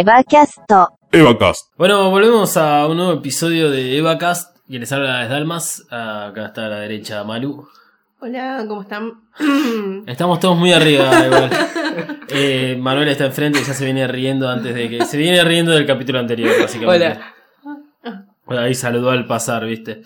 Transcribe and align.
EvaCast. 0.00 0.58
EvaCast. 1.10 1.72
Bueno, 1.76 2.08
volvemos 2.12 2.56
a 2.56 2.86
un 2.86 2.98
nuevo 2.98 3.14
episodio 3.14 3.68
de 3.68 3.98
EvaCast. 3.98 4.56
Quien 4.68 4.80
les 4.80 4.92
habla 4.92 5.24
es 5.24 5.28
Dalmas. 5.28 5.86
Acá 5.90 6.46
está 6.46 6.66
a 6.66 6.68
la 6.68 6.76
derecha 6.76 7.24
Malu. 7.24 7.66
Hola, 8.20 8.64
¿cómo 8.68 8.82
están? 8.82 9.22
Estamos 10.06 10.38
todos 10.38 10.56
muy 10.56 10.72
arriba, 10.72 11.10
igual. 11.26 11.50
Eh, 12.28 12.76
Manuel 12.78 13.08
está 13.08 13.24
enfrente 13.24 13.58
y 13.58 13.64
ya 13.64 13.74
se 13.74 13.84
viene 13.84 14.06
riendo 14.06 14.48
antes 14.48 14.72
de 14.72 14.88
que. 14.88 15.04
Se 15.04 15.16
viene 15.16 15.42
riendo 15.42 15.72
del 15.72 15.84
capítulo 15.84 16.20
anterior, 16.20 16.52
básicamente. 16.60 17.18
Hola. 18.46 18.62
Ahí 18.62 18.74
saludó 18.76 19.10
al 19.10 19.26
pasar, 19.26 19.66
¿viste? 19.66 20.02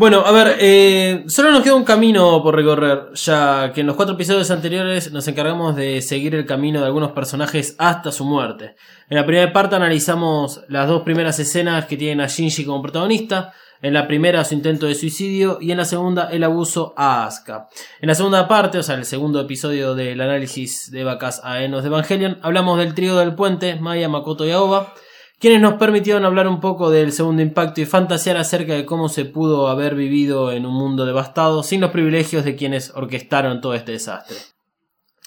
Bueno, 0.00 0.22
a 0.24 0.32
ver, 0.32 0.56
eh, 0.60 1.24
solo 1.26 1.50
nos 1.50 1.62
queda 1.62 1.74
un 1.74 1.84
camino 1.84 2.42
por 2.42 2.56
recorrer, 2.56 3.12
ya 3.12 3.70
que 3.74 3.82
en 3.82 3.86
los 3.86 3.96
cuatro 3.96 4.14
episodios 4.14 4.50
anteriores 4.50 5.12
nos 5.12 5.28
encargamos 5.28 5.76
de 5.76 6.00
seguir 6.00 6.34
el 6.34 6.46
camino 6.46 6.80
de 6.80 6.86
algunos 6.86 7.12
personajes 7.12 7.74
hasta 7.76 8.10
su 8.10 8.24
muerte. 8.24 8.76
En 9.10 9.18
la 9.18 9.26
primera 9.26 9.52
parte 9.52 9.76
analizamos 9.76 10.62
las 10.68 10.88
dos 10.88 11.02
primeras 11.02 11.38
escenas 11.38 11.84
que 11.84 11.98
tienen 11.98 12.22
a 12.22 12.28
Shinji 12.28 12.64
como 12.64 12.80
protagonista, 12.80 13.52
en 13.82 13.92
la 13.92 14.08
primera 14.08 14.42
su 14.42 14.54
intento 14.54 14.86
de 14.86 14.94
suicidio 14.94 15.58
y 15.60 15.70
en 15.70 15.76
la 15.76 15.84
segunda 15.84 16.30
el 16.30 16.44
abuso 16.44 16.94
a 16.96 17.26
Asuka. 17.26 17.68
En 18.00 18.08
la 18.08 18.14
segunda 18.14 18.48
parte, 18.48 18.78
o 18.78 18.82
sea, 18.82 18.94
el 18.94 19.04
segundo 19.04 19.38
episodio 19.38 19.94
del 19.94 20.22
análisis 20.22 20.90
de 20.90 21.04
vacas 21.04 21.42
a 21.44 21.62
Enos 21.62 21.82
de 21.82 21.88
Evangelion, 21.88 22.38
hablamos 22.40 22.78
del 22.78 22.94
trío 22.94 23.18
del 23.18 23.34
puente, 23.34 23.74
Maya, 23.74 24.08
Makoto 24.08 24.46
y 24.46 24.50
Aoba, 24.50 24.94
quienes 25.40 25.62
nos 25.62 25.74
permitieron 25.74 26.26
hablar 26.26 26.46
un 26.46 26.60
poco 26.60 26.90
del 26.90 27.12
segundo 27.12 27.40
impacto 27.40 27.80
y 27.80 27.86
fantasear 27.86 28.36
acerca 28.36 28.74
de 28.74 28.84
cómo 28.84 29.08
se 29.08 29.24
pudo 29.24 29.68
haber 29.68 29.94
vivido 29.94 30.52
en 30.52 30.66
un 30.66 30.74
mundo 30.74 31.06
devastado 31.06 31.62
sin 31.62 31.80
los 31.80 31.90
privilegios 31.90 32.44
de 32.44 32.56
quienes 32.56 32.90
orquestaron 32.94 33.62
todo 33.62 33.72
este 33.72 33.92
desastre. 33.92 34.36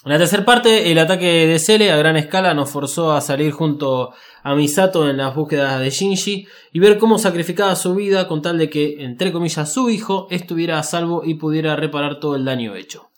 En 0.04 0.12
la 0.12 0.18
tercera 0.18 0.44
parte, 0.44 0.92
el 0.92 0.98
ataque 0.98 1.46
de 1.46 1.58
Cele 1.58 1.90
a 1.90 1.96
gran 1.96 2.16
escala 2.16 2.54
nos 2.54 2.70
forzó 2.70 3.12
a 3.12 3.20
salir 3.20 3.50
junto 3.52 4.12
a 4.44 4.54
Misato 4.54 5.08
en 5.08 5.16
las 5.16 5.34
búsquedas 5.34 5.80
de 5.80 5.90
Shinji 5.90 6.46
y 6.72 6.78
ver 6.78 6.98
cómo 6.98 7.18
sacrificaba 7.18 7.74
su 7.74 7.94
vida 7.94 8.28
con 8.28 8.40
tal 8.40 8.56
de 8.56 8.70
que, 8.70 9.02
entre 9.02 9.32
comillas, 9.32 9.72
su 9.72 9.90
hijo 9.90 10.28
estuviera 10.30 10.78
a 10.78 10.84
salvo 10.84 11.22
y 11.24 11.34
pudiera 11.34 11.74
reparar 11.74 12.20
todo 12.20 12.36
el 12.36 12.44
daño 12.44 12.76
hecho. 12.76 13.10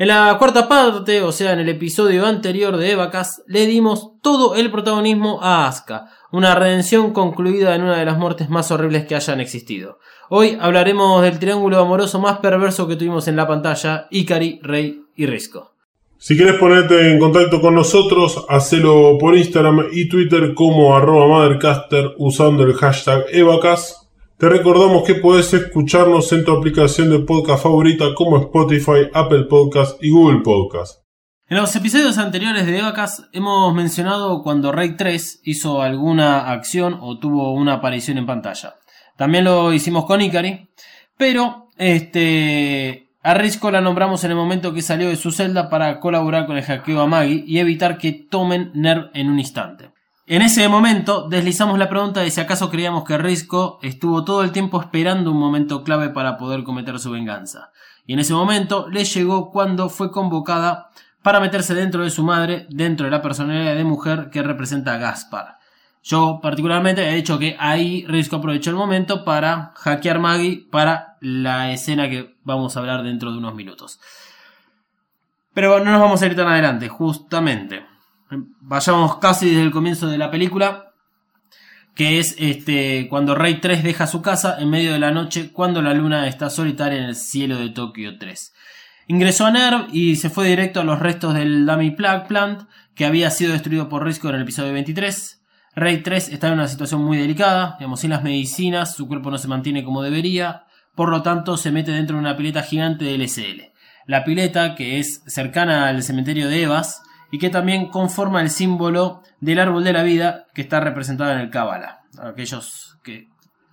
En 0.00 0.06
la 0.06 0.36
cuarta 0.38 0.68
parte, 0.68 1.22
o 1.22 1.32
sea, 1.32 1.54
en 1.54 1.58
el 1.58 1.68
episodio 1.68 2.24
anterior 2.24 2.76
de 2.76 2.92
Evacas, 2.92 3.42
le 3.48 3.66
dimos 3.66 4.12
todo 4.22 4.54
el 4.54 4.70
protagonismo 4.70 5.40
a 5.42 5.66
Asuka, 5.66 6.04
una 6.30 6.54
redención 6.54 7.12
concluida 7.12 7.74
en 7.74 7.82
una 7.82 7.98
de 7.98 8.04
las 8.04 8.16
muertes 8.16 8.48
más 8.48 8.70
horribles 8.70 9.06
que 9.06 9.16
hayan 9.16 9.40
existido. 9.40 9.98
Hoy 10.28 10.56
hablaremos 10.60 11.20
del 11.22 11.40
triángulo 11.40 11.80
amoroso 11.80 12.20
más 12.20 12.38
perverso 12.38 12.86
que 12.86 12.94
tuvimos 12.94 13.26
en 13.26 13.34
la 13.34 13.48
pantalla, 13.48 14.06
Ikari, 14.12 14.60
Rey 14.62 15.02
y 15.16 15.26
Risco. 15.26 15.72
Si 16.16 16.36
quieres 16.36 16.60
ponerte 16.60 17.10
en 17.10 17.18
contacto 17.18 17.60
con 17.60 17.74
nosotros, 17.74 18.46
hacelo 18.48 19.18
por 19.18 19.36
Instagram 19.36 19.88
y 19.90 20.08
Twitter 20.08 20.54
como 20.54 20.96
arroba 20.96 21.26
Mothercaster 21.26 22.12
usando 22.18 22.62
el 22.62 22.74
hashtag 22.74 23.24
EvaCast. 23.32 24.07
Te 24.38 24.48
recordamos 24.48 25.02
que 25.02 25.16
puedes 25.16 25.52
escucharnos 25.52 26.32
en 26.32 26.44
tu 26.44 26.56
aplicación 26.56 27.10
de 27.10 27.18
podcast 27.18 27.60
favorita 27.60 28.14
como 28.14 28.38
Spotify, 28.38 29.10
Apple 29.12 29.46
Podcast 29.50 30.00
y 30.00 30.10
Google 30.10 30.42
Podcast. 30.44 31.02
En 31.48 31.56
los 31.56 31.74
episodios 31.74 32.18
anteriores 32.18 32.64
de 32.64 32.78
Evacas 32.78 33.28
hemos 33.32 33.74
mencionado 33.74 34.44
cuando 34.44 34.70
Rey 34.70 34.94
3 34.94 35.40
hizo 35.42 35.82
alguna 35.82 36.52
acción 36.52 36.98
o 37.00 37.18
tuvo 37.18 37.52
una 37.52 37.74
aparición 37.74 38.16
en 38.16 38.26
pantalla. 38.26 38.76
También 39.16 39.42
lo 39.42 39.72
hicimos 39.72 40.04
con 40.04 40.20
Ikari, 40.20 40.68
pero 41.16 41.66
este 41.76 43.08
a 43.24 43.34
Risco 43.34 43.72
la 43.72 43.80
nombramos 43.80 44.22
en 44.22 44.30
el 44.30 44.36
momento 44.36 44.72
que 44.72 44.82
salió 44.82 45.08
de 45.08 45.16
su 45.16 45.32
celda 45.32 45.68
para 45.68 45.98
colaborar 45.98 46.46
con 46.46 46.56
el 46.56 46.62
hackeo 46.62 47.00
a 47.00 47.08
Maggie 47.08 47.42
y 47.44 47.58
evitar 47.58 47.98
que 47.98 48.12
tomen 48.12 48.70
Nerv 48.74 49.10
en 49.14 49.30
un 49.30 49.40
instante. 49.40 49.90
En 50.30 50.42
ese 50.42 50.68
momento 50.68 51.26
deslizamos 51.26 51.78
la 51.78 51.88
pregunta 51.88 52.20
de 52.20 52.30
si 52.30 52.38
acaso 52.38 52.68
creíamos 52.68 53.04
que 53.04 53.16
Risco 53.16 53.78
estuvo 53.80 54.26
todo 54.26 54.42
el 54.42 54.52
tiempo 54.52 54.78
esperando 54.78 55.30
un 55.30 55.38
momento 55.38 55.82
clave 55.82 56.10
para 56.10 56.36
poder 56.36 56.64
cometer 56.64 56.98
su 56.98 57.10
venganza. 57.10 57.72
Y 58.04 58.12
en 58.12 58.18
ese 58.18 58.34
momento 58.34 58.90
le 58.90 59.06
llegó 59.06 59.50
cuando 59.50 59.88
fue 59.88 60.10
convocada 60.10 60.90
para 61.22 61.40
meterse 61.40 61.74
dentro 61.74 62.04
de 62.04 62.10
su 62.10 62.24
madre, 62.24 62.66
dentro 62.68 63.06
de 63.06 63.10
la 63.10 63.22
personalidad 63.22 63.74
de 63.74 63.84
mujer 63.84 64.28
que 64.30 64.42
representa 64.42 64.92
a 64.92 64.98
Gaspar. 64.98 65.56
Yo 66.02 66.40
particularmente 66.42 67.08
he 67.08 67.14
dicho 67.14 67.38
que 67.38 67.56
ahí 67.58 68.04
Risco 68.06 68.36
aprovechó 68.36 68.68
el 68.68 68.76
momento 68.76 69.24
para 69.24 69.72
hackear 69.76 70.18
Maggie 70.18 70.68
para 70.70 71.16
la 71.22 71.72
escena 71.72 72.10
que 72.10 72.36
vamos 72.44 72.76
a 72.76 72.80
hablar 72.80 73.02
dentro 73.02 73.32
de 73.32 73.38
unos 73.38 73.54
minutos. 73.54 73.98
Pero 75.54 75.82
no 75.82 75.90
nos 75.90 76.02
vamos 76.02 76.20
a 76.20 76.26
ir 76.26 76.36
tan 76.36 76.48
adelante, 76.48 76.90
justamente. 76.90 77.87
Vayamos 78.30 79.16
casi 79.16 79.48
desde 79.48 79.62
el 79.62 79.70
comienzo 79.70 80.06
de 80.06 80.18
la 80.18 80.30
película, 80.30 80.92
que 81.94 82.18
es 82.18 82.36
este 82.38 83.08
cuando 83.08 83.34
Rey 83.34 83.60
3 83.60 83.82
deja 83.82 84.06
su 84.06 84.22
casa 84.22 84.56
en 84.58 84.70
medio 84.70 84.92
de 84.92 84.98
la 84.98 85.10
noche 85.10 85.50
cuando 85.52 85.82
la 85.82 85.94
luna 85.94 86.28
está 86.28 86.50
solitaria 86.50 86.98
en 86.98 87.04
el 87.04 87.16
cielo 87.16 87.56
de 87.58 87.70
Tokio 87.70 88.18
3. 88.18 88.54
Ingresó 89.08 89.46
a 89.46 89.50
NERV 89.50 89.88
y 89.92 90.16
se 90.16 90.28
fue 90.28 90.46
directo 90.46 90.80
a 90.80 90.84
los 90.84 90.98
restos 90.98 91.34
del 91.34 91.64
Dummy 91.64 91.92
Plant 91.92 92.68
que 92.94 93.06
había 93.06 93.30
sido 93.30 93.52
destruido 93.52 93.88
por 93.88 94.04
Risco 94.04 94.28
en 94.28 94.34
el 94.34 94.42
episodio 94.42 94.74
23. 94.74 95.42
Rey 95.74 96.02
3 96.02 96.28
está 96.28 96.48
en 96.48 96.54
una 96.54 96.68
situación 96.68 97.02
muy 97.02 97.16
delicada, 97.16 97.76
digamos, 97.78 98.00
sin 98.00 98.10
las 98.10 98.22
medicinas, 98.22 98.94
su 98.94 99.08
cuerpo 99.08 99.30
no 99.30 99.38
se 99.38 99.48
mantiene 99.48 99.84
como 99.84 100.02
debería, 100.02 100.64
por 100.94 101.08
lo 101.08 101.22
tanto 101.22 101.56
se 101.56 101.70
mete 101.70 101.92
dentro 101.92 102.16
de 102.16 102.20
una 102.20 102.36
pileta 102.36 102.62
gigante 102.62 103.04
de 103.04 103.16
LSL. 103.16 103.72
La 104.06 104.24
pileta, 104.24 104.74
que 104.74 104.98
es 104.98 105.22
cercana 105.26 105.88
al 105.88 106.02
cementerio 106.02 106.48
de 106.48 106.64
Evas, 106.64 107.02
y 107.30 107.38
que 107.38 107.50
también 107.50 107.88
conforma 107.88 108.40
el 108.40 108.50
símbolo 108.50 109.22
del 109.40 109.60
árbol 109.60 109.84
de 109.84 109.92
la 109.92 110.02
vida 110.02 110.46
que 110.54 110.62
está 110.62 110.80
representado 110.80 111.32
en 111.32 111.38
el 111.38 111.50
Cábala. 111.50 112.00
Aquellos 112.18 112.98
que 113.02 113.28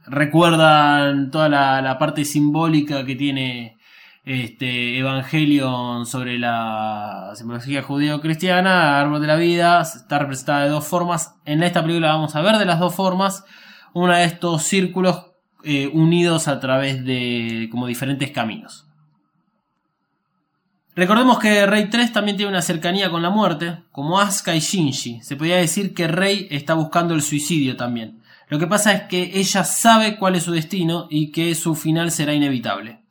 recuerdan 0.06 1.32
toda 1.32 1.50
la, 1.50 1.98
parte 1.98 2.26
simbólica 2.26 3.06
que 3.06 3.16
tiene 3.16 3.78
este 4.24 4.98
Evangelion 4.98 6.06
sobre 6.06 6.38
la 6.40 7.32
simbología 7.36 7.84
judío-cristiana, 7.84 9.00
árbol 9.00 9.22
de 9.22 9.28
la 9.28 9.36
vida, 9.36 9.82
está 9.82 10.20
representada 10.20 10.64
de 10.64 10.70
dos 10.70 10.86
formas. 10.86 11.36
En 11.46 11.64
esta 11.64 11.82
película 11.82 12.10
vamos 12.10 12.36
a 12.36 12.42
ver 12.42 12.58
de 12.58 12.66
las 12.66 12.80
dos 12.80 12.96
formas 12.96 13.44
una 13.94 14.18
de 14.18 14.26
estos 14.26 14.64
círculos 14.64 15.28
eh, 15.64 15.90
unidos 15.94 16.48
a 16.48 16.60
través 16.60 17.06
de 17.06 17.70
como 17.72 17.88
diferentes 17.88 18.32
caminos. 18.32 18.88
Recordemos 20.96 21.40
que 21.40 21.66
Rey 21.66 21.90
3 21.90 22.14
también 22.14 22.38
tiene 22.38 22.52
una 22.52 22.62
cercanía 22.62 23.10
con 23.10 23.22
la 23.22 23.30
muerte, 23.30 23.80
como 23.92 24.18
Asuka 24.18 24.56
y 24.56 24.60
Shinji. 24.60 25.22
Se 25.24 25.36
podría 25.36 25.58
decir 25.58 25.94
que 25.94 26.08
Rey 26.08 26.48
está 26.50 26.74
buscando 26.74 27.14
el 27.14 27.22
suicidio 27.22 27.76
también. 27.76 28.22
Lo 28.48 28.60
que 28.60 28.68
pasa 28.68 28.94
es 28.94 29.02
que 29.04 29.32
ella 29.34 29.66
sabe 29.66 30.16
cuál 30.16 30.36
es 30.36 30.44
su 30.44 30.54
destino 30.54 31.08
y 31.10 31.34
que 31.34 31.54
su 31.56 31.76
final 31.76 32.12
será 32.12 32.34
inevitable. 32.34 33.02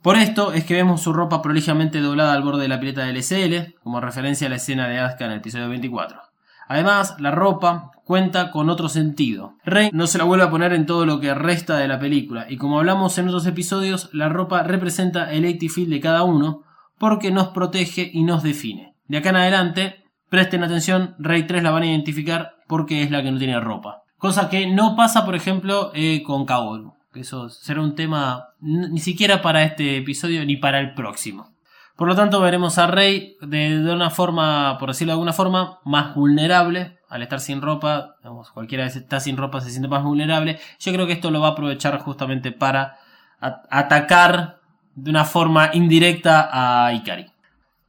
Por 0.00 0.16
esto 0.16 0.52
es 0.52 0.62
que 0.64 0.74
vemos 0.74 1.02
su 1.02 1.12
ropa 1.12 1.42
prolijamente 1.42 2.00
doblada 2.00 2.34
al 2.34 2.42
borde 2.42 2.62
de 2.62 2.68
la 2.68 2.78
pileta 2.78 3.04
del 3.04 3.16
LSL, 3.16 3.74
como 3.82 4.00
referencia 4.00 4.46
a 4.46 4.50
la 4.50 4.56
escena 4.56 4.86
de 4.86 5.00
Asuka 5.00 5.24
en 5.24 5.32
el 5.32 5.38
episodio 5.38 5.68
24. 5.68 6.20
Además, 6.68 7.16
la 7.18 7.32
ropa 7.32 7.90
cuenta 8.04 8.52
con 8.52 8.70
otro 8.70 8.88
sentido. 8.88 9.54
Rey 9.64 9.90
no 9.92 10.06
se 10.06 10.18
la 10.18 10.24
vuelve 10.24 10.44
a 10.44 10.50
poner 10.50 10.72
en 10.72 10.86
todo 10.86 11.04
lo 11.04 11.18
que 11.18 11.34
resta 11.34 11.78
de 11.78 11.88
la 11.88 11.98
película, 11.98 12.46
y 12.48 12.58
como 12.58 12.78
hablamos 12.78 13.18
en 13.18 13.26
otros 13.26 13.46
episodios, 13.46 14.08
la 14.12 14.28
ropa 14.28 14.62
representa 14.62 15.32
el 15.32 15.44
80 15.44 15.74
feel 15.74 15.90
de 15.90 16.00
cada 16.00 16.22
uno, 16.22 16.62
porque 16.98 17.30
nos 17.30 17.48
protege 17.48 18.10
y 18.12 18.22
nos 18.22 18.42
define. 18.42 18.94
De 19.06 19.18
acá 19.18 19.30
en 19.30 19.36
adelante, 19.36 20.04
presten 20.28 20.62
atención, 20.62 21.14
Rey 21.18 21.46
3 21.46 21.62
la 21.62 21.70
van 21.70 21.84
a 21.84 21.86
identificar 21.86 22.56
porque 22.66 23.02
es 23.02 23.10
la 23.10 23.22
que 23.22 23.30
no 23.30 23.38
tiene 23.38 23.60
ropa. 23.60 24.02
Cosa 24.18 24.50
que 24.50 24.66
no 24.66 24.96
pasa, 24.96 25.24
por 25.24 25.34
ejemplo, 25.34 25.92
eh, 25.94 26.22
con 26.22 26.44
Kaoru. 26.44 26.94
Eso 27.14 27.48
será 27.48 27.80
un 27.80 27.94
tema 27.94 28.48
ni 28.60 29.00
siquiera 29.00 29.42
para 29.42 29.62
este 29.62 29.96
episodio 29.96 30.44
ni 30.44 30.56
para 30.56 30.80
el 30.80 30.94
próximo. 30.94 31.54
Por 31.96 32.06
lo 32.06 32.14
tanto, 32.14 32.40
veremos 32.40 32.78
a 32.78 32.86
Rey 32.86 33.36
de, 33.40 33.92
una 33.92 34.10
forma, 34.10 34.76
por 34.78 34.90
decirlo 34.90 35.10
de 35.10 35.14
alguna 35.14 35.32
forma, 35.32 35.80
más 35.84 36.14
vulnerable. 36.14 36.98
Al 37.08 37.22
estar 37.22 37.40
sin 37.40 37.62
ropa, 37.62 38.16
cualquiera 38.52 38.88
que 38.88 38.98
está 38.98 39.18
sin 39.18 39.36
ropa 39.36 39.60
se 39.60 39.70
siente 39.70 39.88
más 39.88 40.04
vulnerable. 40.04 40.60
Yo 40.78 40.92
creo 40.92 41.06
que 41.06 41.14
esto 41.14 41.30
lo 41.30 41.40
va 41.40 41.48
a 41.48 41.50
aprovechar 41.52 41.98
justamente 41.98 42.52
para 42.52 42.98
atacar 43.40 44.57
de 45.02 45.10
una 45.10 45.24
forma 45.24 45.70
indirecta 45.72 46.48
a 46.52 46.92
Ikari. 46.92 47.26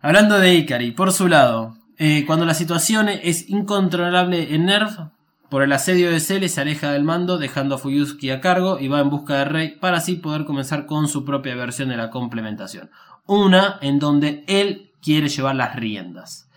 Hablando 0.01 0.39
de 0.39 0.53
Ikari, 0.53 0.91
por 0.91 1.11
su 1.11 1.27
lado, 1.27 1.75
eh, 1.97 2.23
cuando 2.25 2.45
la 2.45 2.53
situación 2.53 3.09
es 3.09 3.49
incontrolable 3.49 4.53
en 4.53 4.65
Nerv, 4.65 5.09
por 5.49 5.63
el 5.63 5.71
asedio 5.71 6.11
de 6.11 6.19
Cele 6.19 6.47
se 6.47 6.61
aleja 6.61 6.91
del 6.91 7.03
mando, 7.03 7.39
dejando 7.39 7.75
a 7.75 7.77
Fuyusuki 7.79 8.29
a 8.29 8.39
cargo 8.39 8.79
y 8.79 8.87
va 8.87 8.99
en 8.99 9.09
busca 9.09 9.39
de 9.39 9.45
Rey 9.45 9.69
para 9.79 9.97
así 9.97 10.15
poder 10.15 10.45
comenzar 10.45 10.85
con 10.85 11.07
su 11.07 11.25
propia 11.25 11.55
versión 11.55 11.89
de 11.89 11.97
la 11.97 12.11
complementación. 12.11 12.91
Una 13.25 13.79
en 13.81 13.97
donde 13.97 14.43
él 14.47 14.91
quiere 15.01 15.27
llevar 15.27 15.55
las 15.55 15.75
riendas. 15.75 16.49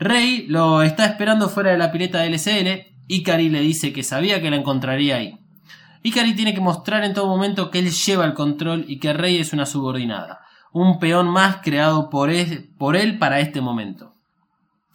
Rey 0.00 0.46
lo 0.48 0.82
está 0.82 1.06
esperando 1.06 1.48
fuera 1.48 1.70
de 1.70 1.78
la 1.78 1.92
pileta 1.92 2.20
de 2.20 2.30
LCL. 2.30 2.92
Ikari 3.06 3.48
le 3.48 3.60
dice 3.60 3.92
que 3.92 4.02
sabía 4.02 4.42
que 4.42 4.50
la 4.50 4.56
encontraría 4.56 5.16
ahí. 5.16 5.39
Ikari 6.02 6.34
tiene 6.34 6.54
que 6.54 6.60
mostrar 6.60 7.04
en 7.04 7.12
todo 7.12 7.26
momento 7.26 7.70
que 7.70 7.78
él 7.78 7.90
lleva 7.90 8.24
el 8.24 8.34
control 8.34 8.84
y 8.88 8.98
que 8.98 9.12
Rey 9.12 9.38
es 9.38 9.52
una 9.52 9.66
subordinada, 9.66 10.40
un 10.72 10.98
peón 10.98 11.28
más 11.28 11.58
creado 11.62 12.08
por 12.08 12.30
él, 12.30 13.18
para 13.18 13.40
este 13.40 13.60
momento. 13.60 14.14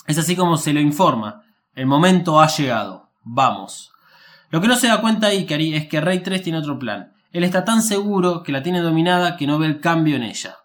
Es 0.08 0.18
así 0.18 0.36
como 0.36 0.58
se 0.58 0.74
lo 0.74 0.80
informa, 0.80 1.44
El 1.76 1.88
momento 1.88 2.40
ha 2.40 2.48
llegado. 2.48 3.10
Vamos. 3.24 3.92
Lo 4.50 4.62
que 4.62 4.68
no 4.68 4.78
se 4.78 4.88
da 4.88 5.02
cuenta 5.02 5.34
Ikari 5.34 5.76
es 5.76 5.88
que 5.88 6.00
Rey 6.00 6.22
3 6.22 6.42
tiene 6.42 6.60
otro 6.60 6.80
plan. 6.80 7.12
Él 7.34 7.44
está 7.44 7.66
tan 7.66 7.82
seguro 7.82 8.44
que 8.44 8.54
la 8.54 8.64
tiene 8.64 8.80
dominada 8.80 9.36
que 9.36 9.46
no 9.46 9.60
ve 9.60 9.68
el 9.68 9.82
cambio 9.82 10.16
en 10.16 10.24
ella. 10.24 10.56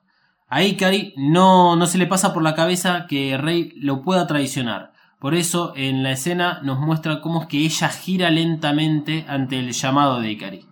A 0.49 0.63
Ikari 0.63 1.15
no, 1.17 1.75
no 1.75 1.87
se 1.87 1.99
le 1.99 2.07
pasa 2.07 2.33
por 2.33 2.45
la 2.45 2.55
cabeza 2.55 3.07
que 3.09 3.37
Rey 3.37 3.73
lo 3.77 4.03
pueda 4.03 4.29
traicionar. 4.29 4.93
Por 5.21 5.35
eso 5.35 5.75
en 5.77 6.03
la 6.03 6.13
escena 6.13 6.61
nos 6.63 6.79
muestra 6.79 7.21
cómo 7.21 7.43
es 7.43 7.47
que 7.47 7.59
ella 7.59 7.91
gira 7.91 8.31
lentamente 8.31 9.27
ante 9.29 9.59
el 9.59 9.73
llamado 9.73 10.19
de 10.19 10.31
Ikari. 10.31 10.67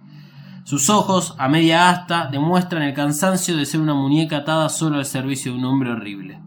Sus 0.64 0.88
ojos, 0.88 1.34
a 1.38 1.48
media 1.48 1.90
asta, 1.90 2.28
demuestran 2.32 2.82
el 2.82 2.94
cansancio 2.94 3.56
de 3.56 3.66
ser 3.66 3.80
una 3.80 3.92
muñeca 3.92 4.38
atada 4.38 4.70
solo 4.70 4.96
al 4.96 5.04
servicio 5.04 5.52
de 5.52 5.58
un 5.58 5.66
hombre 5.66 5.92
horrible. 5.92 6.40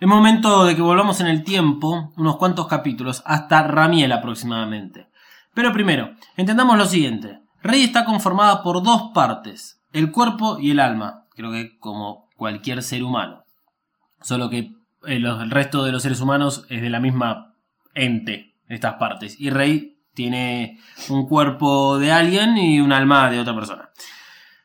Es 0.00 0.08
momento 0.08 0.64
de 0.64 0.74
que 0.74 0.82
volvamos 0.82 1.20
en 1.20 1.26
el 1.26 1.44
tiempo, 1.44 2.12
unos 2.16 2.36
cuantos 2.36 2.66
capítulos, 2.66 3.22
hasta 3.26 3.62
Ramiel 3.62 4.12
aproximadamente. 4.12 5.08
Pero 5.54 5.72
primero, 5.72 6.14
entendamos 6.36 6.76
lo 6.78 6.86
siguiente. 6.86 7.40
Rey 7.62 7.84
está 7.84 8.04
conformada 8.06 8.62
por 8.62 8.82
dos 8.82 9.10
partes, 9.14 9.80
el 9.92 10.10
cuerpo 10.10 10.58
y 10.58 10.70
el 10.70 10.80
alma, 10.80 11.24
creo 11.30 11.50
que 11.50 11.78
como 11.78 12.28
cualquier 12.36 12.82
ser 12.82 13.02
humano. 13.02 13.44
Solo 14.20 14.50
que 14.50 14.72
el, 15.06 15.26
el 15.26 15.50
resto 15.50 15.84
de 15.84 15.92
los 15.92 16.02
seres 16.02 16.20
humanos 16.20 16.66
es 16.68 16.82
de 16.82 16.90
la 16.90 17.00
misma 17.00 17.54
ente, 17.94 18.54
estas 18.68 18.94
partes. 18.94 19.40
Y 19.40 19.50
Rey 19.50 19.98
tiene 20.14 20.78
un 21.08 21.26
cuerpo 21.26 21.98
de 21.98 22.12
alguien 22.12 22.56
y 22.56 22.80
un 22.80 22.92
alma 22.92 23.30
de 23.30 23.40
otra 23.40 23.54
persona. 23.54 23.90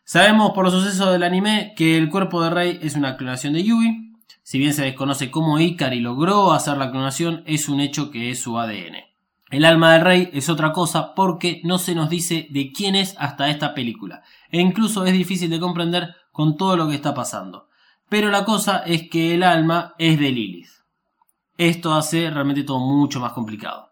Sabemos 0.03 0.51
por 0.51 0.65
los 0.65 0.73
sucesos 0.73 1.11
del 1.11 1.23
anime 1.23 1.73
que 1.75 1.97
el 1.97 2.09
cuerpo 2.09 2.41
de 2.41 2.49
Rey 2.49 2.79
es 2.81 2.95
una 2.95 3.17
clonación 3.17 3.53
de 3.53 3.63
Yui. 3.63 4.15
Si 4.43 4.57
bien 4.57 4.73
se 4.73 4.83
desconoce 4.83 5.29
cómo 5.29 5.59
Ikari 5.59 5.99
logró 5.99 6.51
hacer 6.53 6.77
la 6.77 6.89
clonación, 6.89 7.43
es 7.45 7.69
un 7.69 7.79
hecho 7.79 8.09
que 8.09 8.31
es 8.31 8.41
su 8.41 8.57
ADN. 8.57 9.09
El 9.51 9.65
alma 9.65 9.93
del 9.93 10.01
rey 10.01 10.29
es 10.33 10.47
otra 10.49 10.71
cosa 10.71 11.15
porque 11.15 11.61
no 11.63 11.79
se 11.79 11.95
nos 11.95 12.09
dice 12.09 12.47
de 12.51 12.71
quién 12.71 12.95
es 12.95 13.15
hasta 13.17 13.49
esta 13.49 13.73
película. 13.73 14.21
E 14.51 14.59
incluso 14.59 15.05
es 15.05 15.13
difícil 15.13 15.49
de 15.49 15.59
comprender 15.59 16.15
con 16.31 16.55
todo 16.55 16.77
lo 16.77 16.87
que 16.87 16.95
está 16.95 17.15
pasando. 17.15 17.68
Pero 18.09 18.29
la 18.29 18.43
cosa 18.43 18.79
es 18.79 19.09
que 19.09 19.35
el 19.35 19.43
alma 19.43 19.93
es 19.97 20.19
de 20.19 20.31
Lilith. 20.31 20.69
Esto 21.57 21.93
hace 21.93 22.29
realmente 22.29 22.63
todo 22.63 22.79
mucho 22.79 23.19
más 23.19 23.33
complicado. 23.33 23.91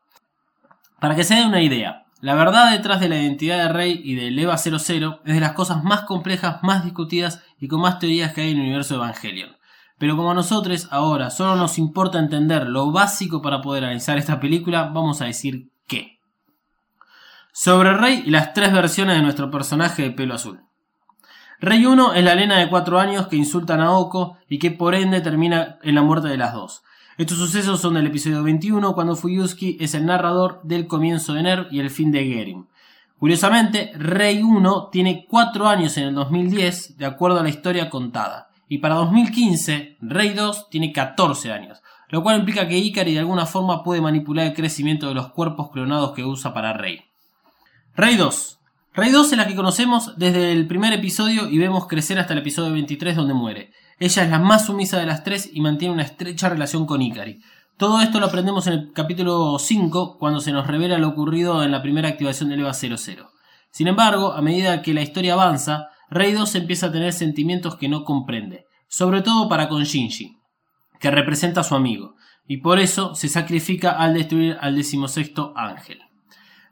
Para 1.00 1.16
que 1.16 1.24
se 1.24 1.36
den 1.36 1.50
una 1.50 1.62
idea, 1.62 2.06
la 2.22 2.34
verdad 2.34 2.72
detrás 2.72 3.00
de 3.00 3.10
la 3.10 3.22
identidad 3.22 3.58
de 3.58 3.74
Rey 3.74 4.02
y 4.04 4.16
del 4.16 4.40
EVA 4.40 4.58
00 4.58 5.22
es 5.24 5.34
de 5.36 5.40
las 5.40 5.54
cosas 5.54 5.84
más 5.84 6.02
complejas, 6.02 6.64
más 6.64 6.84
discutidas 6.84 7.44
y 7.60 7.68
con 7.68 7.82
más 7.82 8.00
teorías 8.00 8.34
que 8.34 8.42
hay 8.42 8.52
en 8.52 8.58
el 8.58 8.64
universo 8.64 8.96
de 8.96 9.02
Evangelion. 9.02 9.58
Pero 10.00 10.16
como 10.16 10.32
a 10.32 10.36
nosotros 10.36 10.88
ahora 10.90 11.30
solo 11.30 11.56
nos 11.56 11.78
importa 11.78 12.18
entender 12.18 12.68
lo 12.68 12.92
básico 12.92 13.42
para 13.42 13.62
poder 13.62 13.84
analizar 13.84 14.18
esta 14.18 14.40
película, 14.40 14.86
vamos 14.86 15.22
a 15.22 15.26
decir 15.26 15.70
qué. 15.88 16.20
Sobre 17.54 17.94
Rey 17.94 18.24
y 18.26 18.32
las 18.32 18.54
tres 18.54 18.74
versiones 18.74 19.16
de 19.16 19.22
nuestro 19.22 19.52
personaje 19.52 20.04
de 20.04 20.12
pelo 20.12 20.36
azul. 20.36 20.67
Rey 21.60 21.88
1 21.88 22.14
es 22.14 22.24
la 22.24 22.36
Lena 22.36 22.60
de 22.60 22.70
4 22.70 23.00
años 23.00 23.28
que 23.28 23.36
insulta 23.36 23.74
a 23.74 23.78
Naoko 23.78 24.38
y 24.48 24.60
que 24.60 24.70
por 24.70 24.94
ende 24.94 25.22
termina 25.22 25.80
en 25.82 25.96
la 25.96 26.04
muerte 26.04 26.28
de 26.28 26.38
las 26.38 26.54
dos. 26.54 26.84
Estos 27.18 27.40
sucesos 27.40 27.82
son 27.82 27.96
del 27.96 28.06
episodio 28.06 28.44
21 28.44 28.94
cuando 28.94 29.16
Fuyuski 29.16 29.76
es 29.80 29.96
el 29.96 30.06
narrador 30.06 30.62
del 30.62 30.86
comienzo 30.86 31.34
de 31.34 31.42
Nerv 31.42 31.68
y 31.72 31.80
el 31.80 31.90
fin 31.90 32.12
de 32.12 32.26
Gerim. 32.26 32.68
Curiosamente, 33.18 33.92
Rey 33.96 34.44
1 34.44 34.90
tiene 34.92 35.26
4 35.28 35.68
años 35.68 35.98
en 35.98 36.10
el 36.10 36.14
2010 36.14 37.00
de 37.00 37.06
acuerdo 37.08 37.40
a 37.40 37.44
la 37.44 37.50
historia 37.50 37.90
contada. 37.90 38.50
Y 38.70 38.78
para 38.78 38.94
2015, 38.96 39.98
Rey 40.02 40.34
2 40.36 40.70
tiene 40.70 40.94
14 40.94 41.52
años, 41.52 41.82
lo 42.10 42.22
cual 42.22 42.38
implica 42.38 42.68
que 42.68 42.78
Ikari 42.78 43.14
de 43.14 43.20
alguna 43.20 43.48
forma 43.48 43.84
puede 43.84 44.00
manipular 44.00 44.46
el 44.46 44.54
crecimiento 44.54 45.08
de 45.08 45.16
los 45.16 45.32
cuerpos 45.32 45.72
clonados 45.72 46.12
que 46.12 46.24
usa 46.24 46.54
para 46.54 46.74
Rey. 46.74 47.02
Rey 47.96 48.16
2. 48.16 48.57
Rey 48.98 49.12
2 49.12 49.32
es 49.32 49.38
la 49.38 49.46
que 49.46 49.56
conocemos 49.56 50.18
desde 50.18 50.52
el 50.52 50.66
primer 50.66 50.92
episodio 50.92 51.48
y 51.48 51.60
vemos 51.60 51.86
crecer 51.86 52.18
hasta 52.18 52.34
el 52.34 52.40
episodio 52.40 52.74
23 52.74 53.16
donde 53.16 53.36
muere. 53.36 53.72
Ella 54.00 54.24
es 54.24 54.30
la 54.32 54.40
más 54.40 54.66
sumisa 54.66 54.98
de 54.98 55.06
las 55.06 55.24
tres 55.24 55.52
y 55.54 55.62
mantiene 55.62 55.94
una 55.94 56.02
estrecha 56.02 56.50
relación 56.50 56.88
con 56.88 57.04
Ikari. 57.04 57.40
Todo 57.78 58.02
esto 58.02 58.20
lo 58.20 58.26
aprendemos 58.26 58.66
en 58.66 58.74
el 58.74 58.94
capítulo 58.94 59.60
5 59.60 60.18
cuando 60.18 60.40
se 60.40 60.52
nos 60.52 60.66
revela 60.66 60.98
lo 60.98 61.10
ocurrido 61.10 61.64
en 61.64 61.70
la 61.70 61.84
primera 61.84 62.10
activación 62.10 62.50
del 62.50 62.62
EVA 62.62 62.74
00. 62.74 63.30
Sin 63.70 63.88
embargo, 63.88 64.34
a 64.34 64.42
medida 64.42 64.82
que 64.82 64.96
la 64.96 65.04
historia 65.04 65.34
avanza, 65.34 65.90
Rey 66.10 66.32
2 66.32 66.56
empieza 66.56 66.88
a 66.88 66.92
tener 66.92 67.14
sentimientos 67.14 67.76
que 67.76 67.90
no 67.90 68.04
comprende, 68.04 68.66
sobre 68.88 69.22
todo 69.22 69.48
para 69.48 69.70
con 69.70 69.84
Shinji, 69.84 70.40
que 71.00 71.12
representa 71.12 71.62
a 71.62 71.64
su 71.64 71.76
amigo, 71.76 72.16
y 72.48 72.62
por 72.62 72.80
eso 72.80 73.14
se 73.14 73.30
sacrifica 73.30 73.92
al 73.92 74.16
destruir 74.16 74.58
al 74.60 74.76
decimosexto 74.76 75.54
ángel. 75.56 76.00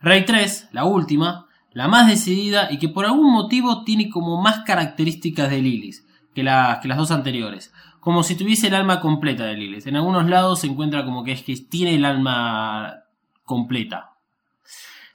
Rey 0.01 0.25
3, 0.25 0.69
la 0.71 0.85
última, 0.85 1.45
la 1.75 1.89
más 1.89 2.07
decidida 2.07 2.71
y 2.71 2.79
que 2.79 2.87
por 2.87 3.05
algún 3.05 3.33
motivo 3.33 3.83
tiene 3.83 4.09
como 4.09 4.41
más 4.41 4.61
características 4.61 5.49
de 5.49 5.61
Lilith 5.61 5.97
que, 6.33 6.41
que 6.41 6.87
las 6.87 6.97
dos 6.97 7.11
anteriores, 7.11 7.73
como 7.99 8.23
si 8.23 8.35
tuviese 8.35 8.67
el 8.67 8.75
alma 8.75 9.01
completa 9.01 9.43
de 9.43 9.55
Lilith. 9.55 9.85
En 9.85 9.97
algunos 9.97 10.29
lados 10.29 10.61
se 10.61 10.67
encuentra 10.67 11.03
como 11.03 11.25
que 11.25 11.33
es 11.33 11.43
que 11.43 11.53
tiene 11.57 11.95
el 11.95 12.05
alma 12.05 13.03
completa, 13.43 14.15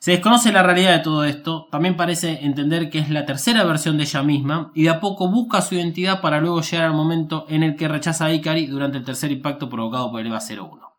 se 0.00 0.12
desconoce 0.12 0.52
la 0.52 0.62
realidad 0.62 0.92
de 0.92 1.02
todo 1.02 1.24
esto, 1.24 1.66
también 1.70 1.96
parece 1.96 2.44
entender 2.44 2.90
que 2.90 2.98
es 2.98 3.08
la 3.08 3.24
tercera 3.24 3.64
versión 3.64 3.96
de 3.96 4.04
ella 4.04 4.22
misma 4.22 4.70
y 4.74 4.82
de 4.82 4.90
a 4.90 5.00
poco 5.00 5.28
busca 5.28 5.62
su 5.62 5.76
identidad 5.76 6.20
para 6.20 6.40
luego 6.40 6.60
llegar 6.60 6.86
al 6.86 6.94
momento 6.94 7.46
en 7.48 7.62
el 7.62 7.74
que 7.74 7.88
rechaza 7.88 8.26
a 8.26 8.32
Ikari 8.32 8.66
durante 8.66 8.98
el 8.98 9.04
tercer 9.04 9.32
impacto 9.32 9.70
provocado 9.70 10.10
por 10.10 10.20
el 10.20 10.26
EVA 10.26 10.40
01. 10.40 10.92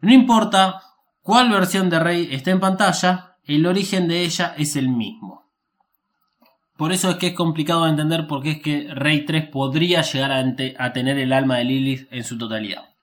No 0.00 0.12
importa 0.12 0.82
cuál 1.20 1.50
versión 1.50 1.90
de 1.90 1.98
Rey 1.98 2.28
está 2.30 2.52
en 2.52 2.60
pantalla, 2.60 3.33
el 3.46 3.66
origen 3.66 4.08
de 4.08 4.22
ella 4.22 4.54
es 4.56 4.76
el 4.76 4.88
mismo. 4.88 5.44
Por 6.76 6.92
eso 6.92 7.10
es 7.10 7.16
que 7.16 7.28
es 7.28 7.34
complicado 7.34 7.84
de 7.84 7.90
entender 7.90 8.26
por 8.26 8.42
qué 8.42 8.52
es 8.52 8.62
que 8.62 8.88
Rey 8.92 9.24
3 9.24 9.48
podría 9.48 10.02
llegar 10.02 10.32
a, 10.32 10.44
a 10.78 10.92
tener 10.92 11.18
el 11.18 11.32
alma 11.32 11.58
de 11.58 11.64
Lilith 11.64 12.08
en 12.10 12.24
su 12.24 12.36
totalidad. 12.36 12.94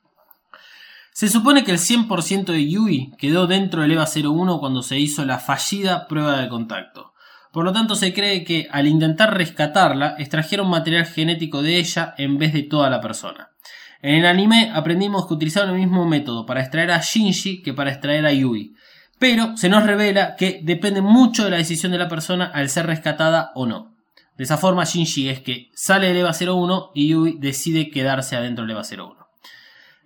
Se 1.13 1.29
supone 1.29 1.63
que 1.63 1.71
el 1.71 1.77
100% 1.77 2.45
de 2.45 2.69
Yui 2.69 3.11
quedó 3.17 3.47
dentro 3.47 3.81
del 3.81 3.91
EVA 3.91 4.05
01 4.05 4.59
cuando 4.59 4.81
se 4.81 4.97
hizo 4.97 5.25
la 5.25 5.39
fallida 5.39 6.07
prueba 6.07 6.41
de 6.41 6.49
contacto. 6.49 7.13
Por 7.51 7.65
lo 7.65 7.73
tanto, 7.73 7.95
se 7.95 8.13
cree 8.13 8.45
que 8.45 8.67
al 8.71 8.87
intentar 8.87 9.37
rescatarla, 9.37 10.15
extrajeron 10.17 10.69
material 10.69 11.05
genético 11.05 11.61
de 11.61 11.77
ella 11.77 12.15
en 12.17 12.37
vez 12.37 12.53
de 12.53 12.63
toda 12.63 12.89
la 12.89 13.01
persona. 13.01 13.49
En 14.01 14.15
el 14.15 14.25
anime 14.25 14.71
aprendimos 14.73 15.27
que 15.27 15.33
utilizaron 15.33 15.71
el 15.71 15.81
mismo 15.81 16.05
método 16.05 16.45
para 16.45 16.61
extraer 16.61 16.91
a 16.91 17.01
Shinji 17.01 17.61
que 17.61 17.73
para 17.73 17.91
extraer 17.91 18.25
a 18.25 18.33
Yui. 18.33 18.73
Pero 19.21 19.55
se 19.55 19.69
nos 19.69 19.83
revela 19.83 20.35
que 20.35 20.61
depende 20.63 20.99
mucho 20.99 21.43
de 21.43 21.51
la 21.51 21.57
decisión 21.57 21.91
de 21.91 21.99
la 21.99 22.09
persona 22.09 22.45
al 22.45 22.69
ser 22.69 22.87
rescatada 22.87 23.51
o 23.53 23.67
no. 23.67 23.93
De 24.35 24.45
esa 24.45 24.57
forma, 24.57 24.83
Shinji 24.83 25.29
es 25.29 25.41
que 25.41 25.69
sale 25.75 26.07
del 26.07 26.17
EVA 26.17 26.31
01 26.31 26.89
y 26.95 27.09
Yui 27.09 27.37
decide 27.37 27.91
quedarse 27.91 28.35
adentro 28.35 28.65
del 28.65 28.71
EVA 28.71 28.81
01. 28.81 29.27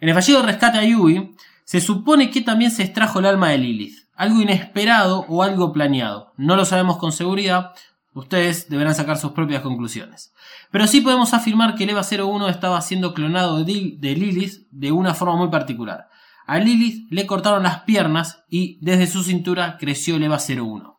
En 0.02 0.10
el 0.10 0.16
fallido 0.16 0.42
rescate 0.42 0.80
a 0.80 0.84
Yui, 0.84 1.34
se 1.64 1.80
supone 1.80 2.30
que 2.30 2.42
también 2.42 2.72
se 2.72 2.84
extrajo 2.84 3.20
el 3.20 3.28
alma 3.28 3.52
de 3.52 3.60
Lilith. 3.60 4.00
Algo 4.16 4.42
inesperado 4.42 5.26
o 5.30 5.44
algo 5.44 5.72
planeado. 5.72 6.34
No 6.36 6.58
lo 6.58 6.66
sabemos 6.66 6.98
con 6.98 7.14
seguridad. 7.14 7.72
Ustedes 8.14 8.68
deberán 8.68 8.96
sacar 8.96 9.18
sus 9.18 9.32
propias 9.32 9.62
conclusiones. 9.62 10.34
Pero 10.72 10.88
sí 10.88 11.00
podemos 11.00 11.34
afirmar 11.34 11.76
que 11.76 11.86
el 11.86 11.92
EVA 11.92 12.02
01 12.04 12.50
estaba 12.50 12.82
siendo 12.82 13.14
clonado 13.14 13.64
de 13.64 13.98
Lilith 14.02 14.68
de 14.72 14.92
una 14.92 15.14
forma 15.14 15.38
muy 15.38 15.48
particular. 15.48 16.10
A 16.48 16.60
Lilith 16.60 17.08
le 17.12 17.26
cortaron 17.26 17.64
las 17.64 17.82
piernas 17.82 18.44
y 18.50 18.78
desde 18.82 19.08
su 19.08 19.24
cintura 19.24 19.78
creció 19.80 20.18
el 20.18 20.24
EVA 20.24 20.38
01. 20.38 20.96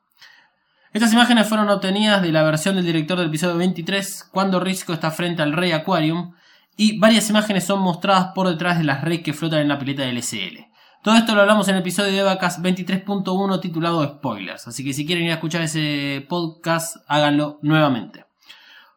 Estas 0.92 1.12
imágenes 1.12 1.46
fueron 1.46 1.68
obtenidas 1.68 2.22
de 2.22 2.32
la 2.32 2.42
versión 2.42 2.74
del 2.74 2.86
director 2.86 3.18
del 3.18 3.28
episodio 3.28 3.56
23 3.58 4.30
cuando 4.32 4.60
Risco 4.60 4.92
está 4.92 5.10
frente 5.10 5.42
al 5.42 5.52
Rey 5.52 5.72
Aquarium 5.72 6.32
y 6.76 6.98
varias 6.98 7.28
imágenes 7.30 7.64
son 7.64 7.80
mostradas 7.80 8.32
por 8.34 8.48
detrás 8.48 8.78
de 8.78 8.84
las 8.84 9.02
redes 9.02 9.22
que 9.22 9.32
flotan 9.34 9.60
en 9.60 9.68
la 9.68 9.78
pileta 9.78 10.02
del 10.02 10.22
SL. 10.22 10.66
Todo 11.02 11.16
esto 11.16 11.34
lo 11.34 11.42
hablamos 11.42 11.68
en 11.68 11.76
el 11.76 11.82
episodio 11.82 12.12
de 12.12 12.22
Vacas 12.22 12.60
23.1 12.60 13.60
titulado 13.60 14.04
Spoilers, 14.04 14.66
así 14.66 14.84
que 14.84 14.92
si 14.92 15.06
quieren 15.06 15.24
ir 15.24 15.30
a 15.30 15.34
escuchar 15.34 15.62
ese 15.62 16.26
podcast, 16.28 16.96
háganlo 17.06 17.60
nuevamente. 17.62 18.24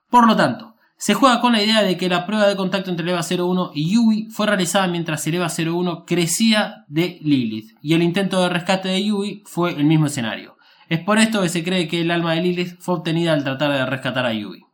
Por 0.10 0.26
lo 0.26 0.36
tanto, 0.36 0.76
se 1.00 1.16
juega 1.16 1.42
con 1.42 1.54
la 1.54 1.64
idea 1.64 1.82
de 1.82 1.98
que 1.98 2.10
la 2.10 2.28
prueba 2.28 2.48
de 2.48 2.56
contacto 2.56 2.92
entre 2.92 3.10
EVA 3.10 3.22
01 3.22 3.72
y 3.74 3.94
Yui 3.96 4.28
fue 4.30 4.46
realizada 4.46 4.86
mientras 4.88 5.26
el 5.26 5.36
EVA 5.36 5.48
01 5.48 6.06
crecía 6.06 6.86
de 6.88 7.18
Lilith, 7.22 7.76
y 7.82 7.96
el 7.96 8.04
intento 8.04 8.44
de 8.44 8.50
rescate 8.50 8.90
de 8.90 9.04
Yui 9.04 9.42
fue 9.48 9.72
el 9.72 9.86
mismo 9.86 10.06
escenario. 10.06 10.58
Es 10.90 11.00
por 11.00 11.18
esto 11.18 11.42
que 11.42 11.50
se 11.50 11.64
cree 11.64 11.88
que 11.88 12.02
el 12.02 12.12
alma 12.12 12.34
de 12.34 12.42
Lilith 12.42 12.78
fue 12.80 12.96
obtenida 12.96 13.34
al 13.34 13.44
tratar 13.44 13.72
de 13.72 13.86
rescatar 13.88 14.28
a 14.28 14.34
Yui. 14.34 14.66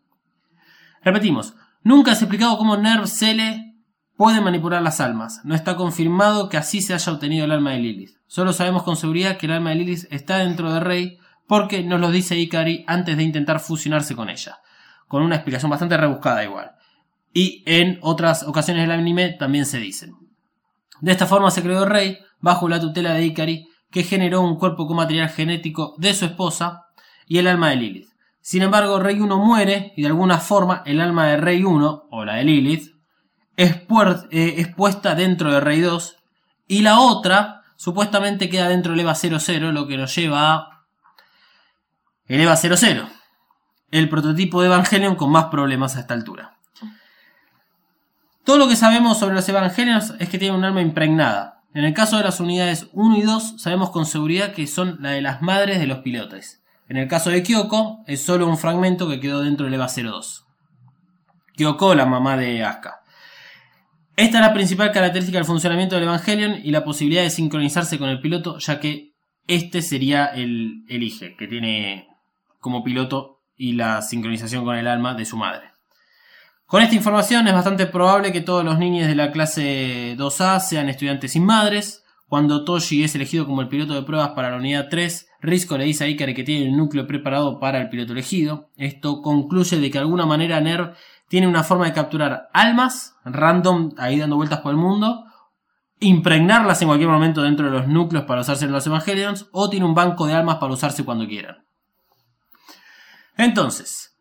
Repetimos, 1.01 1.53
Nunca 1.85 2.15
se 2.15 2.23
ha 2.23 2.25
explicado 2.25 2.57
cómo 2.57 2.77
Nerv 2.77 3.05
Cele 3.05 3.75
puede 4.17 4.41
manipular 4.41 4.81
las 4.81 4.99
almas. 4.99 5.41
No 5.43 5.53
está 5.53 5.75
confirmado 5.75 6.49
que 6.49 6.57
así 6.57 6.81
se 6.81 6.95
haya 6.95 7.11
obtenido 7.11 7.45
el 7.45 7.51
alma 7.51 7.73
de 7.73 7.77
Lilith. 7.77 8.17
Solo 8.25 8.53
sabemos 8.53 8.81
con 8.81 8.95
seguridad 8.95 9.37
que 9.37 9.45
el 9.45 9.51
alma 9.51 9.69
de 9.69 9.75
Lilith 9.75 10.07
está 10.09 10.37
dentro 10.37 10.73
de 10.73 10.79
Rey 10.79 11.19
porque 11.45 11.83
nos 11.83 12.01
lo 12.01 12.09
dice 12.09 12.39
Ikari 12.39 12.85
antes 12.87 13.15
de 13.15 13.21
intentar 13.21 13.59
fusionarse 13.59 14.15
con 14.15 14.31
ella. 14.31 14.57
Con 15.07 15.21
una 15.21 15.35
explicación 15.35 15.69
bastante 15.69 15.97
rebuscada 15.97 16.43
igual. 16.43 16.71
Y 17.33 17.63
en 17.65 17.99
otras 18.01 18.43
ocasiones 18.43 18.83
del 18.83 18.91
anime 18.91 19.33
también 19.33 19.65
se 19.65 19.77
dicen. 19.77 20.15
De 21.01 21.11
esta 21.11 21.25
forma 21.25 21.51
se 21.51 21.61
creó 21.61 21.85
Rey, 21.85 22.19
bajo 22.39 22.69
la 22.69 22.79
tutela 22.79 23.13
de 23.13 23.25
Ikari, 23.25 23.67
que 23.91 24.03
generó 24.03 24.41
un 24.41 24.57
cuerpo 24.57 24.87
con 24.87 24.97
material 24.97 25.29
genético 25.29 25.95
de 25.97 26.13
su 26.13 26.25
esposa 26.25 26.87
y 27.27 27.37
el 27.37 27.47
alma 27.47 27.69
de 27.69 27.77
Lilith. 27.77 28.09
Sin 28.41 28.61
embargo, 28.61 28.99
Rey 28.99 29.19
1 29.19 29.37
muere 29.37 29.93
y 29.95 30.01
de 30.01 30.07
alguna 30.07 30.37
forma 30.37 30.83
el 30.85 31.01
alma 31.01 31.27
de 31.27 31.37
Rey 31.37 31.63
1, 31.63 32.07
o 32.11 32.25
la 32.25 32.35
de 32.35 32.43
Lilith, 32.43 32.95
es, 33.57 33.81
eh, 34.31 34.73
puesta 34.75 35.15
dentro 35.15 35.51
de 35.51 35.59
Rey 35.59 35.81
2 35.81 36.17
y 36.67 36.81
la 36.81 36.99
otra 36.99 37.63
supuestamente 37.75 38.49
queda 38.49 38.69
dentro 38.69 38.91
del 38.91 39.01
EVA 39.01 39.15
00, 39.15 39.71
lo 39.71 39.87
que 39.87 39.97
nos 39.97 40.15
lleva 40.15 40.53
a 40.53 40.85
el 42.27 42.41
EVA 42.41 42.55
00, 42.55 43.07
el 43.91 44.09
prototipo 44.09 44.61
de 44.61 44.67
Evangelion 44.67 45.15
con 45.15 45.31
más 45.31 45.45
problemas 45.45 45.95
a 45.95 46.01
esta 46.01 46.13
altura. 46.13 46.57
Todo 48.43 48.57
lo 48.57 48.67
que 48.67 48.75
sabemos 48.75 49.17
sobre 49.17 49.35
los 49.35 49.49
Evangelions 49.49 50.13
es 50.19 50.29
que 50.29 50.37
tienen 50.37 50.57
un 50.57 50.65
alma 50.65 50.81
impregnada. 50.81 51.63
En 51.73 51.83
el 51.83 51.93
caso 51.93 52.17
de 52.17 52.23
las 52.23 52.39
unidades 52.39 52.87
1 52.93 53.17
y 53.17 53.21
2 53.23 53.55
sabemos 53.57 53.89
con 53.89 54.05
seguridad 54.05 54.53
que 54.53 54.67
son 54.67 54.97
la 55.01 55.11
de 55.11 55.21
las 55.21 55.41
madres 55.41 55.79
de 55.79 55.87
los 55.87 55.99
pilotes. 55.99 56.63
En 56.87 56.97
el 56.97 57.07
caso 57.07 57.31
de 57.31 57.41
Kyoko 57.41 58.03
es 58.05 58.23
solo 58.23 58.47
un 58.47 58.57
fragmento 58.57 59.09
que 59.09 59.19
quedó 59.19 59.41
dentro 59.41 59.65
del 59.65 59.73
EVA 59.73 59.87
02. 59.87 60.45
Kyoko, 61.55 61.95
la 61.95 62.05
mamá 62.05 62.37
de 62.37 62.63
Asuka. 62.63 63.01
Esta 64.15 64.37
es 64.37 64.45
la 64.45 64.53
principal 64.53 64.91
característica 64.91 65.37
del 65.37 65.45
funcionamiento 65.45 65.95
del 65.95 66.05
Evangelion 66.05 66.59
y 66.63 66.71
la 66.71 66.83
posibilidad 66.85 67.23
de 67.23 67.29
sincronizarse 67.29 67.97
con 67.97 68.09
el 68.09 68.21
piloto, 68.21 68.59
ya 68.59 68.79
que 68.79 69.13
este 69.47 69.81
sería 69.81 70.27
el, 70.27 70.85
el 70.87 71.35
que 71.37 71.47
tiene 71.47 72.07
como 72.59 72.83
piloto 72.83 73.34
y 73.57 73.73
la 73.73 74.01
sincronización 74.01 74.65
con 74.65 74.75
el 74.75 74.87
alma 74.87 75.13
de 75.13 75.25
su 75.25 75.37
madre. 75.37 75.71
Con 76.65 76.81
esta 76.81 76.95
información 76.95 77.47
es 77.47 77.53
bastante 77.53 77.85
probable 77.85 78.31
que 78.31 78.41
todos 78.41 78.65
los 78.65 78.79
niños 78.79 79.07
de 79.07 79.15
la 79.15 79.31
clase 79.31 80.15
2A 80.17 80.59
sean 80.59 80.89
estudiantes 80.89 81.33
sin 81.33 81.45
madres. 81.45 82.03
Cuando 82.27 82.65
Toshi 82.65 83.03
es 83.03 83.13
elegido 83.13 83.45
como 83.45 83.61
el 83.61 83.67
piloto 83.67 83.93
de 83.93 84.01
pruebas 84.01 84.29
para 84.29 84.49
la 84.49 84.57
unidad 84.57 84.87
3, 84.89 85.27
Risco 85.41 85.77
le 85.77 85.85
dice 85.85 86.05
a 86.05 86.07
Ikari 86.07 86.33
que 86.33 86.43
tiene 86.43 86.65
el 86.65 86.75
núcleo 86.75 87.05
preparado 87.05 87.59
para 87.59 87.79
el 87.79 87.89
piloto 87.89 88.13
elegido. 88.13 88.71
Esto 88.77 89.21
concluye 89.21 89.77
de 89.77 89.91
que 89.91 89.99
de 89.99 90.03
alguna 90.03 90.25
manera 90.25 90.59
Nerv 90.59 90.95
tiene 91.29 91.47
una 91.47 91.63
forma 91.63 91.85
de 91.85 91.93
capturar 91.93 92.49
almas 92.51 93.15
random 93.25 93.91
ahí 93.97 94.17
dando 94.17 94.35
vueltas 94.35 94.61
por 94.61 94.71
el 94.71 94.77
mundo, 94.77 95.25
impregnarlas 95.99 96.81
en 96.81 96.87
cualquier 96.87 97.09
momento 97.09 97.41
dentro 97.41 97.65
de 97.65 97.71
los 97.71 97.87
núcleos 97.87 98.25
para 98.25 98.41
usarse 98.41 98.65
en 98.65 98.71
los 98.71 98.85
Evangelions, 98.87 99.47
o 99.51 99.69
tiene 99.69 99.85
un 99.85 99.95
banco 99.95 100.25
de 100.25 100.33
almas 100.33 100.57
para 100.57 100.73
usarse 100.73 101.05
cuando 101.05 101.27
quieran. 101.27 101.64
Entonces, 103.37 104.15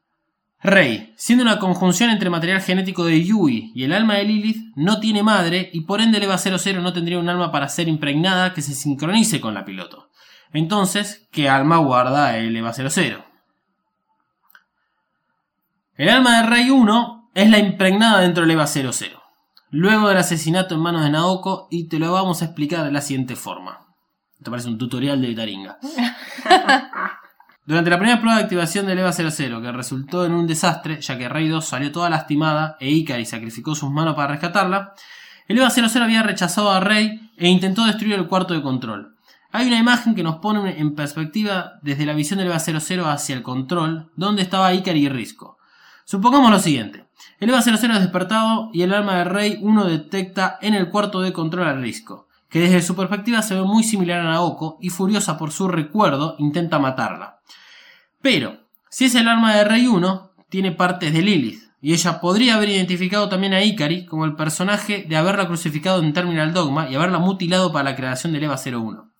Rey, 0.64 1.12
siendo 1.18 1.44
una 1.44 1.58
conjunción 1.58 2.08
entre 2.08 2.30
material 2.30 2.62
genético 2.62 3.04
de 3.04 3.22
Yui 3.22 3.70
y 3.74 3.84
el 3.84 3.92
alma 3.92 4.14
de 4.14 4.24
Lilith, 4.24 4.72
no 4.76 4.98
tiene 4.98 5.22
madre 5.22 5.68
y 5.74 5.82
por 5.82 6.00
ende 6.00 6.16
el 6.16 6.24
EVA 6.24 6.38
00 6.38 6.80
no 6.80 6.94
tendría 6.94 7.18
un 7.18 7.28
alma 7.28 7.52
para 7.52 7.68
ser 7.68 7.86
impregnada 7.86 8.54
que 8.54 8.62
se 8.62 8.74
sincronice 8.74 9.42
con 9.42 9.52
la 9.52 9.66
piloto. 9.66 10.10
Entonces, 10.54 11.28
¿qué 11.30 11.50
alma 11.50 11.76
guarda 11.76 12.38
el 12.38 12.56
EVA 12.56 12.72
00? 12.72 13.24
El 15.96 16.08
alma 16.08 16.40
de 16.40 16.48
Rey 16.48 16.70
1 16.70 17.30
es 17.34 17.50
la 17.50 17.58
impregnada 17.58 18.20
dentro 18.20 18.42
del 18.42 18.52
EVA 18.52 18.66
00. 18.66 19.22
Luego 19.68 20.08
del 20.08 20.16
asesinato 20.16 20.76
en 20.76 20.80
manos 20.80 21.04
de 21.04 21.10
Naoko, 21.10 21.68
y 21.70 21.88
te 21.88 21.98
lo 21.98 22.12
vamos 22.12 22.40
a 22.40 22.46
explicar 22.46 22.84
de 22.84 22.92
la 22.92 23.02
siguiente 23.02 23.36
forma. 23.36 23.86
Te 24.42 24.50
parece 24.50 24.68
un 24.68 24.78
tutorial 24.78 25.20
de 25.20 25.34
Taringa. 25.34 25.78
Durante 27.66 27.88
la 27.88 27.98
primera 27.98 28.20
prueba 28.20 28.36
de 28.36 28.42
activación 28.42 28.84
del 28.86 28.98
EVA 28.98 29.12
00, 29.12 29.62
que 29.62 29.72
resultó 29.72 30.26
en 30.26 30.34
un 30.34 30.46
desastre, 30.46 31.00
ya 31.00 31.16
que 31.16 31.30
Rey 31.30 31.48
2 31.48 31.64
salió 31.64 31.90
toda 31.90 32.10
lastimada 32.10 32.76
e 32.78 32.90
Ikari 32.90 33.24
sacrificó 33.24 33.74
sus 33.74 33.90
manos 33.90 34.14
para 34.14 34.32
rescatarla, 34.32 34.92
el 35.48 35.56
EVA 35.56 35.70
00 35.70 36.04
había 36.04 36.22
rechazado 36.22 36.70
a 36.70 36.80
Rey 36.80 37.30
e 37.38 37.48
intentó 37.48 37.86
destruir 37.86 38.16
el 38.16 38.26
cuarto 38.26 38.52
de 38.52 38.60
control. 38.60 39.16
Hay 39.50 39.66
una 39.66 39.78
imagen 39.78 40.14
que 40.14 40.22
nos 40.22 40.36
pone 40.36 40.78
en 40.78 40.94
perspectiva 40.94 41.78
desde 41.80 42.04
la 42.04 42.12
visión 42.12 42.38
del 42.38 42.48
EVA 42.48 42.58
00 42.58 43.08
hacia 43.08 43.34
el 43.34 43.42
control, 43.42 44.10
donde 44.14 44.42
estaba 44.42 44.74
Ikari 44.74 45.06
y 45.06 45.08
Risco. 45.08 45.56
Supongamos 46.04 46.50
lo 46.50 46.58
siguiente. 46.58 47.06
El 47.40 47.48
EVA 47.48 47.62
00 47.62 47.94
es 47.94 48.00
despertado 48.00 48.68
y 48.74 48.82
el 48.82 48.92
alma 48.92 49.16
de 49.16 49.24
Rey 49.24 49.58
1 49.62 49.84
detecta 49.86 50.58
en 50.60 50.74
el 50.74 50.90
cuarto 50.90 51.22
de 51.22 51.32
control 51.32 51.66
a 51.66 51.72
Risco, 51.72 52.28
que 52.50 52.60
desde 52.60 52.82
su 52.82 52.94
perspectiva 52.94 53.40
se 53.40 53.54
ve 53.54 53.62
muy 53.62 53.84
similar 53.84 54.20
a 54.20 54.24
Naoko 54.24 54.76
y 54.82 54.90
furiosa 54.90 55.38
por 55.38 55.50
su 55.50 55.66
recuerdo 55.66 56.36
intenta 56.38 56.78
matarla. 56.78 57.33
Pero, 58.24 58.56
si 58.88 59.04
es 59.04 59.14
el 59.16 59.28
arma 59.28 59.54
de 59.54 59.64
Rey 59.64 59.86
1, 59.86 60.30
tiene 60.48 60.72
partes 60.72 61.12
de 61.12 61.20
Lilith, 61.20 61.62
y 61.82 61.92
ella 61.92 62.22
podría 62.22 62.54
haber 62.54 62.70
identificado 62.70 63.28
también 63.28 63.52
a 63.52 63.62
Ikari 63.62 64.06
como 64.06 64.24
el 64.24 64.34
personaje 64.34 65.04
de 65.06 65.14
haberla 65.18 65.46
crucificado 65.46 66.02
en 66.02 66.14
Terminal 66.14 66.54
Dogma 66.54 66.88
y 66.88 66.94
haberla 66.94 67.18
mutilado 67.18 67.70
para 67.70 67.90
la 67.90 67.96
creación 67.96 68.32
del 68.32 68.44
EVA 68.44 68.56
01. 68.56 69.12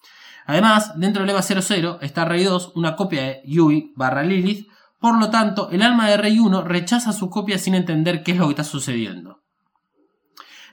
Además, 0.47 0.99
dentro 0.99 1.21
del 1.21 1.29
EVA 1.29 1.43
00 1.43 1.99
está 2.01 2.25
Rey 2.25 2.45
2, 2.45 2.73
una 2.77 2.97
copia 2.97 3.25
de 3.25 3.43
Yui 3.45 3.93
barra 3.95 4.23
Lilith, 4.23 4.69
por 4.99 5.19
lo 5.21 5.29
tanto, 5.29 5.69
el 5.71 5.83
alma 5.83 6.09
de 6.09 6.17
Rey 6.17 6.39
1 6.39 6.63
rechaza 6.63 7.13
su 7.13 7.29
copia 7.29 7.59
sin 7.59 7.75
entender 7.75 8.23
qué 8.23 8.33
es 8.33 8.39
lo 8.39 8.47
que 8.47 8.53
está 8.53 8.65
sucediendo. 8.65 9.43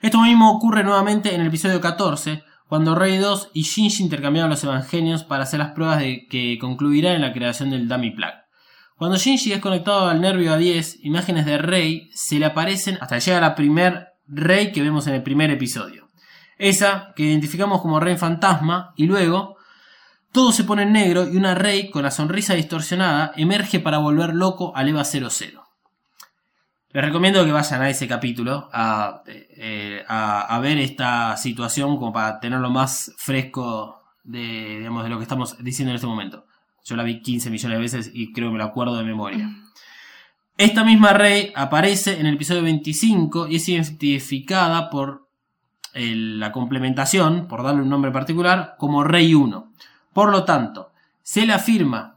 Esto 0.00 0.22
mismo 0.22 0.50
ocurre 0.52 0.84
nuevamente 0.84 1.34
en 1.34 1.42
el 1.42 1.48
episodio 1.48 1.82
14, 1.82 2.42
cuando 2.72 2.94
Rey 2.94 3.18
2 3.18 3.50
y 3.52 3.64
Shinji 3.64 4.02
intercambiaron 4.02 4.48
los 4.48 4.64
evangelios 4.64 5.24
para 5.24 5.42
hacer 5.42 5.58
las 5.58 5.72
pruebas 5.72 5.98
de 5.98 6.26
que 6.26 6.56
concluirán 6.58 7.16
en 7.16 7.20
la 7.20 7.34
creación 7.34 7.68
del 7.68 7.86
Dummy 7.86 8.12
Plug. 8.12 8.32
Cuando 8.96 9.18
Shinji 9.18 9.52
es 9.52 9.60
conectado 9.60 10.08
al 10.08 10.22
nervio 10.22 10.56
A10, 10.56 11.00
imágenes 11.02 11.44
de 11.44 11.58
Rey 11.58 12.08
se 12.14 12.38
le 12.38 12.46
aparecen 12.46 12.96
hasta 13.02 13.16
que 13.16 13.20
llega 13.20 13.42
la 13.42 13.54
primer 13.54 14.14
Rey 14.26 14.72
que 14.72 14.80
vemos 14.80 15.06
en 15.06 15.12
el 15.12 15.22
primer 15.22 15.50
episodio. 15.50 16.08
Esa 16.56 17.12
que 17.14 17.24
identificamos 17.24 17.82
como 17.82 18.00
Rey 18.00 18.16
fantasma 18.16 18.94
y 18.96 19.04
luego 19.04 19.56
todo 20.32 20.50
se 20.50 20.64
pone 20.64 20.84
en 20.84 20.92
negro 20.92 21.28
y 21.30 21.36
una 21.36 21.54
Rey 21.54 21.90
con 21.90 22.04
la 22.04 22.10
sonrisa 22.10 22.54
distorsionada 22.54 23.32
emerge 23.36 23.80
para 23.80 23.98
volver 23.98 24.32
loco 24.32 24.74
al 24.74 24.88
EVA 24.88 25.04
00. 25.04 25.61
Les 26.92 27.02
recomiendo 27.02 27.42
que 27.42 27.52
vayan 27.52 27.80
a 27.80 27.88
ese 27.88 28.06
capítulo 28.06 28.68
eh, 29.26 30.04
a, 30.06 30.60
ver 30.60 30.76
esta 30.76 31.38
situación 31.38 31.96
como 31.96 32.12
para 32.12 32.38
tenerlo 32.38 32.68
más 32.68 33.14
fresco 33.16 34.02
de, 34.24 34.78
digamos, 34.80 35.02
de 35.02 35.08
lo 35.08 35.16
que 35.16 35.22
estamos 35.22 35.56
diciendo 35.64 35.90
en 35.90 35.94
este 35.96 36.06
momento. 36.06 36.44
Yo 36.84 36.94
la 36.96 37.02
vi 37.02 37.22
15 37.22 37.48
millones 37.48 37.78
de 37.78 37.82
veces 37.82 38.10
y 38.12 38.34
creo 38.34 38.48
que 38.48 38.52
me 38.52 38.58
lo 38.58 38.64
acuerdo 38.64 38.96
de 38.98 39.04
memoria. 39.04 39.48
Esta 40.58 40.84
misma 40.84 41.14
Rey 41.14 41.50
aparece 41.56 42.20
en 42.20 42.26
el 42.26 42.34
episodio 42.34 42.62
25 42.62 43.48
y 43.48 43.56
es 43.56 43.68
identificada 43.70 44.90
por 44.90 45.28
la 45.94 46.52
complementación, 46.52 47.48
por 47.48 47.62
darle 47.62 47.82
un 47.82 47.88
nombre 47.88 48.10
particular, 48.10 48.74
como 48.78 49.02
Rey 49.02 49.32
1. 49.34 49.72
Por 50.12 50.30
lo 50.30 50.44
tanto, 50.44 50.92
se 51.22 51.46
le 51.46 51.54
afirma, 51.54 52.16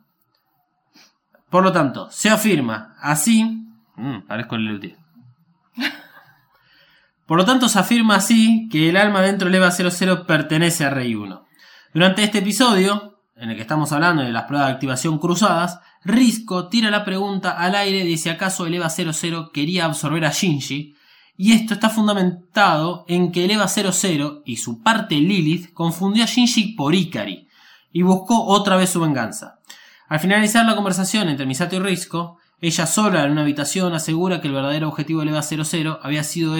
por 1.49 1.63
lo 1.63 1.71
tanto, 1.71 2.09
se 2.11 2.29
afirma 2.29 2.95
así 2.99 3.64
Mm, 3.97 4.21
parezco 4.27 4.55
el 4.55 4.97
Por 7.25 7.37
lo 7.37 7.45
tanto, 7.45 7.69
se 7.69 7.79
afirma 7.79 8.15
así 8.15 8.67
que 8.69 8.89
el 8.89 8.97
alma 8.97 9.21
dentro 9.21 9.47
del 9.47 9.55
EVA 9.55 9.71
00 9.71 10.25
pertenece 10.25 10.85
a 10.85 10.89
Rey 10.89 11.15
1. 11.15 11.45
Durante 11.93 12.23
este 12.23 12.39
episodio, 12.39 13.19
en 13.35 13.49
el 13.49 13.55
que 13.55 13.61
estamos 13.61 13.91
hablando 13.91 14.21
de 14.23 14.31
las 14.31 14.43
pruebas 14.43 14.67
de 14.67 14.73
activación 14.73 15.17
cruzadas, 15.17 15.79
Risco 16.03 16.67
tira 16.67 16.91
la 16.91 17.03
pregunta 17.03 17.51
al 17.51 17.75
aire 17.75 18.03
de 18.05 18.17
si 18.17 18.29
acaso 18.29 18.67
el 18.67 18.75
EVA 18.75 18.89
00 18.89 19.51
quería 19.51 19.85
absorber 19.85 20.25
a 20.25 20.31
Shinji, 20.31 20.95
y 21.37 21.51
esto 21.51 21.73
está 21.73 21.89
fundamentado 21.89 23.05
en 23.07 23.31
que 23.31 23.45
el 23.45 23.51
EVA 23.51 23.67
00 23.67 24.43
y 24.45 24.57
su 24.57 24.81
parte 24.83 25.15
Lilith 25.15 25.73
confundió 25.73 26.23
a 26.23 26.27
Shinji 26.27 26.75
por 26.75 26.93
Ikari, 26.93 27.47
y 27.91 28.01
buscó 28.03 28.45
otra 28.45 28.75
vez 28.75 28.89
su 28.89 28.99
venganza. 28.99 29.59
Al 30.07 30.19
finalizar 30.19 30.65
la 30.65 30.75
conversación 30.75 31.29
entre 31.29 31.45
Misato 31.45 31.75
y 31.75 31.79
Risco, 31.79 32.37
ella 32.61 32.87
sola 32.87 33.23
en 33.23 33.31
una 33.31 33.41
habitación 33.41 33.93
asegura 33.93 34.41
que 34.41 34.47
el 34.47 34.53
verdadero 34.53 34.87
objetivo 34.87 35.19
del 35.19 35.29
EVA 35.29 35.41
00 35.41 35.99
había 36.01 36.23
sido, 36.23 36.55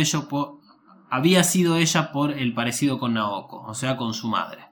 ella 1.78 2.12
por 2.12 2.34
el 2.34 2.54
parecido 2.54 3.00
con 3.00 3.14
Naoko, 3.14 3.62
o 3.62 3.74
sea, 3.74 3.96
con 3.96 4.14
su 4.14 4.28
madre. 4.28 4.66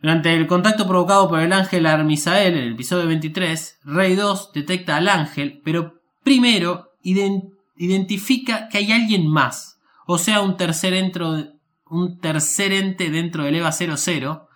Durante 0.00 0.34
el 0.34 0.46
contacto 0.46 0.88
provocado 0.88 1.28
por 1.28 1.40
el 1.40 1.52
ángel 1.52 1.84
Armisael 1.84 2.54
en 2.54 2.64
el 2.64 2.72
episodio 2.72 3.06
23, 3.06 3.80
Rey 3.84 4.14
2 4.14 4.52
detecta 4.54 4.96
al 4.96 5.08
ángel, 5.08 5.60
pero 5.62 6.00
primero 6.24 6.92
identifica 7.02 8.68
que 8.68 8.78
hay 8.78 8.92
alguien 8.92 9.26
más, 9.26 9.78
o 10.06 10.16
sea, 10.16 10.40
un 10.40 10.56
tercer, 10.56 11.12
un 11.90 12.18
tercer 12.18 12.72
ente 12.72 13.10
dentro 13.10 13.44
del 13.44 13.56
EVA 13.56 13.72
00, 13.72 14.48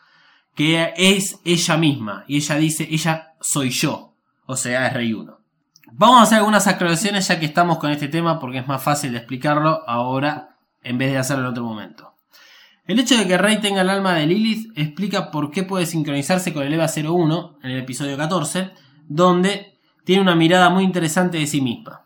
que 0.54 0.94
es 0.96 1.40
ella 1.44 1.76
misma, 1.76 2.24
y 2.26 2.36
ella 2.36 2.56
dice, 2.56 2.88
ella 2.90 3.34
soy 3.40 3.68
yo, 3.68 4.14
o 4.46 4.56
sea, 4.56 4.86
es 4.86 4.94
Rey 4.94 5.12
1. 5.12 5.43
Vamos 5.96 6.18
a 6.18 6.22
hacer 6.22 6.38
algunas 6.38 6.66
aclaraciones 6.66 7.28
ya 7.28 7.38
que 7.38 7.46
estamos 7.46 7.78
con 7.78 7.92
este 7.92 8.08
tema 8.08 8.40
porque 8.40 8.58
es 8.58 8.66
más 8.66 8.82
fácil 8.82 9.12
de 9.12 9.18
explicarlo 9.18 9.88
ahora 9.88 10.56
en 10.82 10.98
vez 10.98 11.12
de 11.12 11.18
hacerlo 11.18 11.44
en 11.44 11.50
otro 11.50 11.62
momento. 11.62 12.14
El 12.84 12.98
hecho 12.98 13.16
de 13.16 13.28
que 13.28 13.38
Rey 13.38 13.60
tenga 13.60 13.82
el 13.82 13.88
alma 13.88 14.14
de 14.14 14.26
Lilith 14.26 14.76
explica 14.76 15.30
por 15.30 15.52
qué 15.52 15.62
puede 15.62 15.86
sincronizarse 15.86 16.52
con 16.52 16.64
el 16.64 16.74
EVA 16.74 16.86
01 16.88 17.58
en 17.62 17.70
el 17.70 17.78
episodio 17.78 18.16
14, 18.16 18.72
donde 19.06 19.78
tiene 20.04 20.22
una 20.22 20.34
mirada 20.34 20.68
muy 20.68 20.82
interesante 20.82 21.38
de 21.38 21.46
sí 21.46 21.60
misma. 21.60 22.02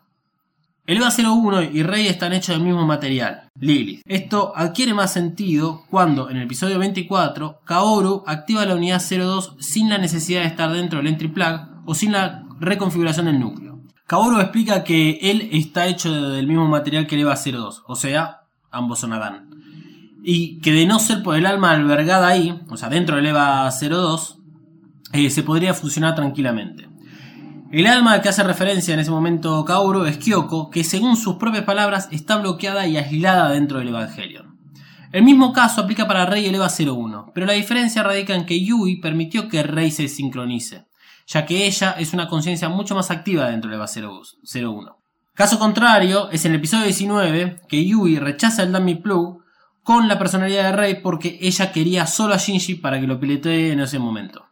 El 0.85 0.97
EVA 0.97 1.09
01 1.09 1.63
y 1.63 1.81
Rey 1.81 2.05
están 2.05 2.33
hechos 2.33 2.55
del 2.55 2.63
mismo 2.63 2.85
material, 2.85 3.49
Lilith. 3.59 4.03
Esto 4.05 4.53
adquiere 4.55 4.93
más 4.93 5.11
sentido 5.11 5.85
cuando 5.89 6.29
en 6.29 6.37
el 6.37 6.43
episodio 6.43 6.77
24 6.77 7.61
Kaoru 7.65 8.23
activa 8.27 8.67
la 8.67 8.75
unidad 8.75 9.01
02 9.01 9.55
sin 9.59 9.89
la 9.89 9.97
necesidad 9.97 10.41
de 10.41 10.47
estar 10.47 10.71
dentro 10.71 10.99
del 10.99 11.07
entry 11.07 11.29
plug 11.29 11.61
o 11.87 11.95
sin 11.95 12.11
la 12.11 12.45
reconfiguración 12.59 13.25
del 13.25 13.39
núcleo. 13.39 13.68
Kaoru 14.09 14.39
explica 14.39 14.83
que 14.83 15.19
él 15.21 15.49
está 15.51 15.85
hecho 15.85 16.11
del 16.11 16.47
mismo 16.47 16.67
material 16.67 17.05
que 17.05 17.13
el 17.13 17.21
EVA 17.21 17.35
02, 17.35 17.83
o 17.85 17.95
sea, 17.95 18.39
ambos 18.71 18.97
son 18.97 19.13
Adán. 19.13 19.51
Y 20.23 20.59
que 20.61 20.73
de 20.73 20.87
no 20.87 20.97
ser 20.97 21.21
por 21.21 21.35
el 21.35 21.45
alma 21.45 21.69
albergada 21.69 22.27
ahí, 22.27 22.59
o 22.71 22.75
sea, 22.75 22.89
dentro 22.89 23.17
del 23.17 23.27
EVA 23.27 23.69
02, 23.69 24.39
eh, 25.13 25.29
se 25.29 25.43
podría 25.43 25.75
fusionar 25.75 26.15
tranquilamente. 26.15 26.89
El 27.71 27.85
alma 27.85 28.19
que 28.19 28.29
hace 28.29 28.41
referencia 28.41 28.95
en 28.95 28.99
ese 28.99 29.11
momento 29.11 29.63
Kaoru 29.63 30.05
es 30.05 30.17
Kyoko, 30.17 30.71
que 30.71 30.83
según 30.83 31.15
sus 31.15 31.35
propias 31.35 31.65
palabras 31.65 32.09
está 32.11 32.37
bloqueada 32.37 32.87
y 32.87 32.97
aislada 32.97 33.51
dentro 33.51 33.77
del 33.77 33.89
Evangelion. 33.89 34.57
El 35.11 35.21
mismo 35.21 35.53
caso 35.53 35.81
aplica 35.81 36.07
para 36.07 36.25
Rey 36.25 36.45
y 36.45 36.47
el 36.47 36.55
EVA 36.55 36.67
01, 36.67 37.31
pero 37.35 37.45
la 37.45 37.53
diferencia 37.53 38.01
radica 38.01 38.33
en 38.33 38.47
que 38.47 38.59
Yui 38.59 38.95
permitió 39.01 39.47
que 39.47 39.61
Rey 39.61 39.91
se 39.91 40.07
sincronice, 40.07 40.88
ya 41.29 41.45
que 41.45 41.67
ella 41.67 41.91
es 41.91 42.13
una 42.13 42.27
conciencia 42.27 42.69
mucho 42.69 42.95
más 42.95 43.11
activa 43.11 43.45
dentro 43.45 43.69
del 43.69 43.79
EVA 43.79 43.87
01. 43.87 44.97
Caso 45.35 45.59
contrario 45.59 46.29
es 46.31 46.43
en 46.45 46.53
el 46.53 46.57
episodio 46.57 46.85
19 46.85 47.61
que 47.67 47.85
Yui 47.85 48.17
rechaza 48.17 48.63
el 48.63 48.71
Dummy 48.71 48.95
Plug 48.95 49.43
con 49.83 50.07
la 50.07 50.17
personalidad 50.17 50.63
de 50.63 50.71
Rey 50.71 50.95
porque 51.03 51.37
ella 51.39 51.71
quería 51.71 52.07
solo 52.07 52.33
a 52.33 52.37
Shinji 52.37 52.75
para 52.75 52.99
que 52.99 53.05
lo 53.05 53.19
pilotee 53.19 53.71
en 53.71 53.79
ese 53.79 53.99
momento. 53.99 54.47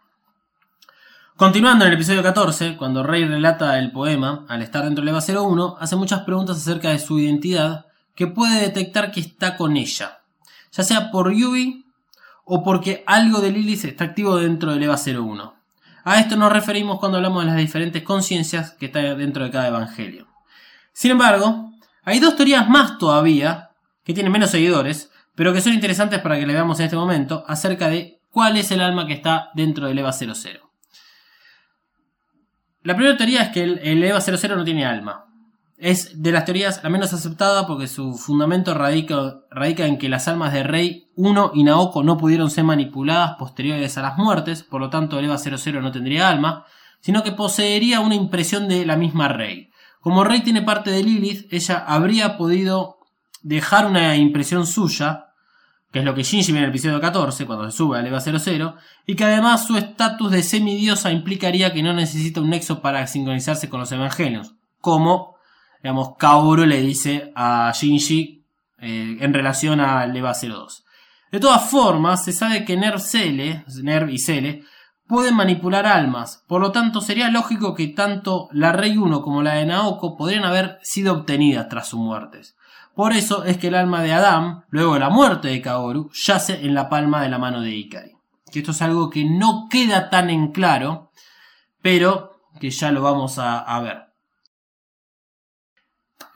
Continuando 1.35 1.83
en 1.83 1.89
el 1.89 1.95
episodio 1.95 2.21
14, 2.21 2.77
cuando 2.77 3.03
Rey 3.03 3.25
relata 3.25 3.79
el 3.79 3.91
poema, 3.91 4.45
al 4.47 4.61
estar 4.61 4.83
dentro 4.83 5.03
del 5.03 5.15
EVA 5.15 5.41
01, 5.43 5.77
hace 5.79 5.95
muchas 5.95 6.21
preguntas 6.21 6.57
acerca 6.57 6.89
de 6.89 6.99
su 6.99 7.19
identidad 7.19 7.87
que 8.15 8.27
puede 8.27 8.61
detectar 8.61 9.11
que 9.11 9.19
está 9.19 9.57
con 9.57 9.77
ella, 9.77 10.19
ya 10.71 10.83
sea 10.83 11.09
por 11.11 11.33
Yui 11.33 11.85
o 12.45 12.63
porque 12.63 13.03
algo 13.07 13.41
de 13.41 13.51
Lilith 13.51 13.85
está 13.85 14.05
activo 14.05 14.37
dentro 14.37 14.71
del 14.71 14.83
EVA 14.83 14.95
01. 14.95 15.56
A 16.09 16.21
esto 16.21 16.37
nos 16.37 16.53
referimos 16.53 16.99
cuando 16.99 17.17
hablamos 17.17 17.43
de 17.43 17.47
las 17.47 17.57
diferentes 17.57 18.01
conciencias 18.01 18.71
que 18.71 18.85
está 18.85 19.13
dentro 19.15 19.43
de 19.43 19.51
cada 19.51 19.67
evangelio. 19.67 20.25
Sin 20.93 21.11
embargo, 21.11 21.73
hay 22.01 22.21
dos 22.21 22.37
teorías 22.37 22.69
más 22.69 22.97
todavía, 22.97 23.71
que 24.05 24.13
tienen 24.13 24.31
menos 24.31 24.51
seguidores, 24.51 25.11
pero 25.35 25.51
que 25.51 25.59
son 25.59 25.73
interesantes 25.73 26.21
para 26.21 26.39
que 26.39 26.47
le 26.47 26.53
veamos 26.53 26.79
en 26.79 26.85
este 26.85 26.95
momento, 26.95 27.43
acerca 27.45 27.89
de 27.89 28.21
cuál 28.29 28.55
es 28.55 28.71
el 28.71 28.79
alma 28.79 29.05
que 29.05 29.11
está 29.15 29.49
dentro 29.53 29.87
del 29.87 29.99
EVA 29.99 30.13
00. 30.13 30.71
La 32.83 32.95
primera 32.95 33.17
teoría 33.17 33.41
es 33.41 33.49
que 33.49 33.63
el, 33.63 34.01
EVA 34.01 34.21
00 34.21 34.55
no 34.55 34.63
tiene 34.63 34.85
alma. 34.85 35.25
Es 35.77 36.21
de 36.21 36.31
las 36.31 36.45
teorías 36.45 36.83
la 36.83 36.89
menos 36.89 37.13
aceptada 37.13 37.67
porque 37.67 37.87
su 37.87 38.15
fundamento 38.15 38.73
radica, 38.73 39.41
radica 39.51 39.85
en 39.85 39.97
que 39.97 40.09
las 40.09 40.27
almas 40.27 40.51
de 40.51 40.63
Rey 40.63 41.07
1 41.15 41.51
y 41.53 41.63
Naoko 41.63 42.03
no 42.03 42.17
pudieron 42.17 42.49
ser 42.49 42.63
manipuladas 42.63 43.35
posteriores 43.37 43.97
a 43.97 44.01
las 44.01 44.17
muertes, 44.17 44.63
por 44.63 44.81
lo 44.81 44.89
tanto 44.89 45.19
el 45.19 45.25
EVA 45.25 45.37
00 45.37 45.81
no 45.81 45.91
tendría 45.91 46.29
alma, 46.29 46.65
sino 46.99 47.21
que 47.23 47.31
poseería 47.31 47.99
una 47.99 48.15
impresión 48.15 48.67
de 48.67 48.85
la 48.85 48.97
misma 48.97 49.27
Rey. 49.27 49.69
Como 50.01 50.23
Rey 50.23 50.41
tiene 50.41 50.63
parte 50.63 50.89
de 50.89 51.03
Lilith, 51.03 51.51
ella 51.53 51.83
habría 51.87 52.37
podido 52.37 52.97
dejar 53.43 53.85
una 53.85 54.15
impresión 54.15 54.65
suya 54.65 55.27
que 55.91 55.99
es 55.99 56.05
lo 56.05 56.13
que 56.13 56.23
Shinji 56.23 56.51
ve 56.51 56.59
en 56.59 56.65
el 56.65 56.69
episodio 56.69 56.99
14, 56.99 57.45
cuando 57.45 57.71
se 57.71 57.77
sube 57.77 57.97
al 57.97 58.05
EVA 58.05 58.19
00, 58.19 58.75
y 59.05 59.15
que 59.15 59.23
además 59.23 59.65
su 59.65 59.77
estatus 59.77 60.31
de 60.31 60.43
semidiosa 60.43 61.11
implicaría 61.11 61.73
que 61.73 61.81
no 61.81 61.93
necesita 61.93 62.41
un 62.41 62.49
nexo 62.49 62.81
para 62.81 63.07
sincronizarse 63.07 63.69
con 63.69 63.79
los 63.79 63.91
evangelios, 63.91 64.55
como, 64.81 65.36
digamos, 65.81 66.15
Kaoru 66.17 66.65
le 66.65 66.81
dice 66.81 67.31
a 67.35 67.71
Shinji 67.73 68.43
eh, 68.79 69.17
en 69.19 69.33
relación 69.33 69.79
al 69.79 70.15
EVA 70.15 70.33
02. 70.33 70.85
De 71.31 71.39
todas 71.39 71.69
formas, 71.69 72.23
se 72.23 72.31
sabe 72.31 72.63
que 72.63 72.77
Nerv, 72.77 72.99
Cele, 72.99 73.65
Nerv 73.83 74.09
y 74.09 74.19
Cele 74.19 74.63
pueden 75.07 75.35
manipular 75.35 75.85
almas, 75.85 76.43
por 76.47 76.61
lo 76.61 76.71
tanto 76.71 77.01
sería 77.01 77.29
lógico 77.29 77.73
que 77.73 77.87
tanto 77.87 78.49
la 78.51 78.73
Rey 78.73 78.97
1 78.97 79.21
como 79.21 79.41
la 79.41 79.53
de 79.53 79.65
Naoko 79.65 80.17
podrían 80.17 80.43
haber 80.43 80.79
sido 80.81 81.13
obtenidas 81.13 81.69
tras 81.69 81.87
sus 81.87 81.99
muertes. 81.99 82.57
Por 82.93 83.13
eso 83.13 83.43
es 83.43 83.57
que 83.57 83.67
el 83.67 83.75
alma 83.75 84.01
de 84.01 84.11
Adam, 84.11 84.63
luego 84.69 84.95
de 84.95 84.99
la 84.99 85.09
muerte 85.09 85.49
de 85.49 85.61
Kaoru, 85.61 86.09
yace 86.13 86.65
en 86.65 86.73
la 86.73 86.89
palma 86.89 87.21
de 87.21 87.29
la 87.29 87.37
mano 87.37 87.61
de 87.61 87.71
Ikari. 87.71 88.17
Que 88.51 88.59
esto 88.59 88.71
es 88.71 88.81
algo 88.81 89.09
que 89.09 89.23
no 89.23 89.67
queda 89.69 90.09
tan 90.09 90.29
en 90.29 90.51
claro, 90.51 91.11
pero 91.81 92.41
que 92.59 92.71
ya 92.71 92.91
lo 92.91 93.03
vamos 93.03 93.37
a, 93.37 93.79
ver. 93.81 94.06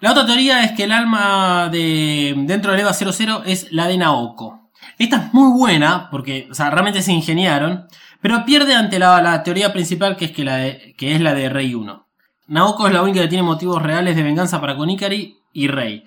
La 0.02 0.14
otra 0.14 0.26
teoría 0.26 0.64
es 0.64 0.72
que 0.72 0.86
el 0.86 0.92
alma 0.92 1.70
de 1.72 2.34
dentro 2.36 2.72
del 2.72 2.82
EVA 2.82 2.92
00 2.92 3.44
es 3.46 3.72
la 3.72 3.86
de 3.86 3.98
Naoko. 3.98 4.72
Esta 4.98 5.18
es 5.18 5.34
muy 5.34 5.56
buena 5.56 6.10
porque 6.10 6.50
realmente 6.58 7.04
se 7.04 7.12
ingeniaron, 7.12 7.86
pero 8.20 8.44
pierde 8.44 8.74
ante 8.74 8.98
la, 8.98 9.44
teoría 9.44 9.72
principal 9.72 10.18
que 10.18 10.26
es, 10.26 10.32
que, 10.32 10.44
la 10.44 10.58
que 10.98 11.14
es 11.14 11.22
la 11.22 11.36
de 11.36 11.50
Rey 11.50 11.76
1. 11.76 12.08
Naoko 12.48 12.88
es 12.88 12.94
la 12.94 13.04
única 13.04 13.22
que 13.22 13.28
tiene 13.28 13.44
motivos 13.44 13.80
reales 13.80 14.16
de 14.16 14.24
venganza 14.24 14.60
para 14.60 14.76
con 14.76 14.90
Ikari 14.90 15.38
y 15.54 15.68
Rey. 15.68 16.04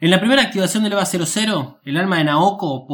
En 0.00 0.10
la 0.10 0.18
primera 0.18 0.42
activación 0.42 0.82
del 0.82 0.94
EVA 0.94 1.06
00, 1.06 1.78
el 1.84 1.96
alma 1.98 2.16
de 2.16 2.24
Naoko 2.24 2.88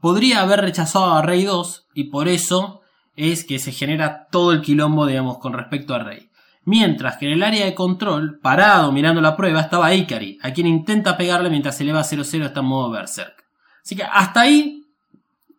podría 0.00 0.40
haber 0.40 0.62
rechazado 0.62 1.14
a 1.14 1.22
Rey 1.22 1.44
2 1.44 1.86
y 1.94 2.04
por 2.10 2.26
eso 2.26 2.80
es 3.14 3.44
que 3.44 3.60
se 3.60 3.70
genera 3.70 4.26
todo 4.32 4.50
el 4.50 4.62
quilombo, 4.62 5.06
digamos, 5.06 5.38
con 5.38 5.52
respecto 5.52 5.94
a 5.94 6.00
Rey. 6.00 6.28
Mientras 6.66 7.16
que 7.16 7.26
en 7.26 7.34
el 7.34 7.44
área 7.44 7.64
de 7.64 7.76
control, 7.76 8.40
parado 8.40 8.90
mirando 8.90 9.20
la 9.20 9.36
prueba, 9.36 9.60
estaba 9.60 9.94
Ikari, 9.94 10.40
a 10.42 10.52
quien 10.52 10.66
intenta 10.66 11.16
pegarle 11.16 11.48
mientras 11.48 11.80
el 11.80 11.90
EVA 11.90 12.02
00 12.02 12.22
está 12.44 12.58
en 12.58 12.66
modo 12.66 12.90
Berserk. 12.90 13.44
Así 13.84 13.94
que 13.94 14.02
hasta 14.02 14.40
ahí 14.40 14.84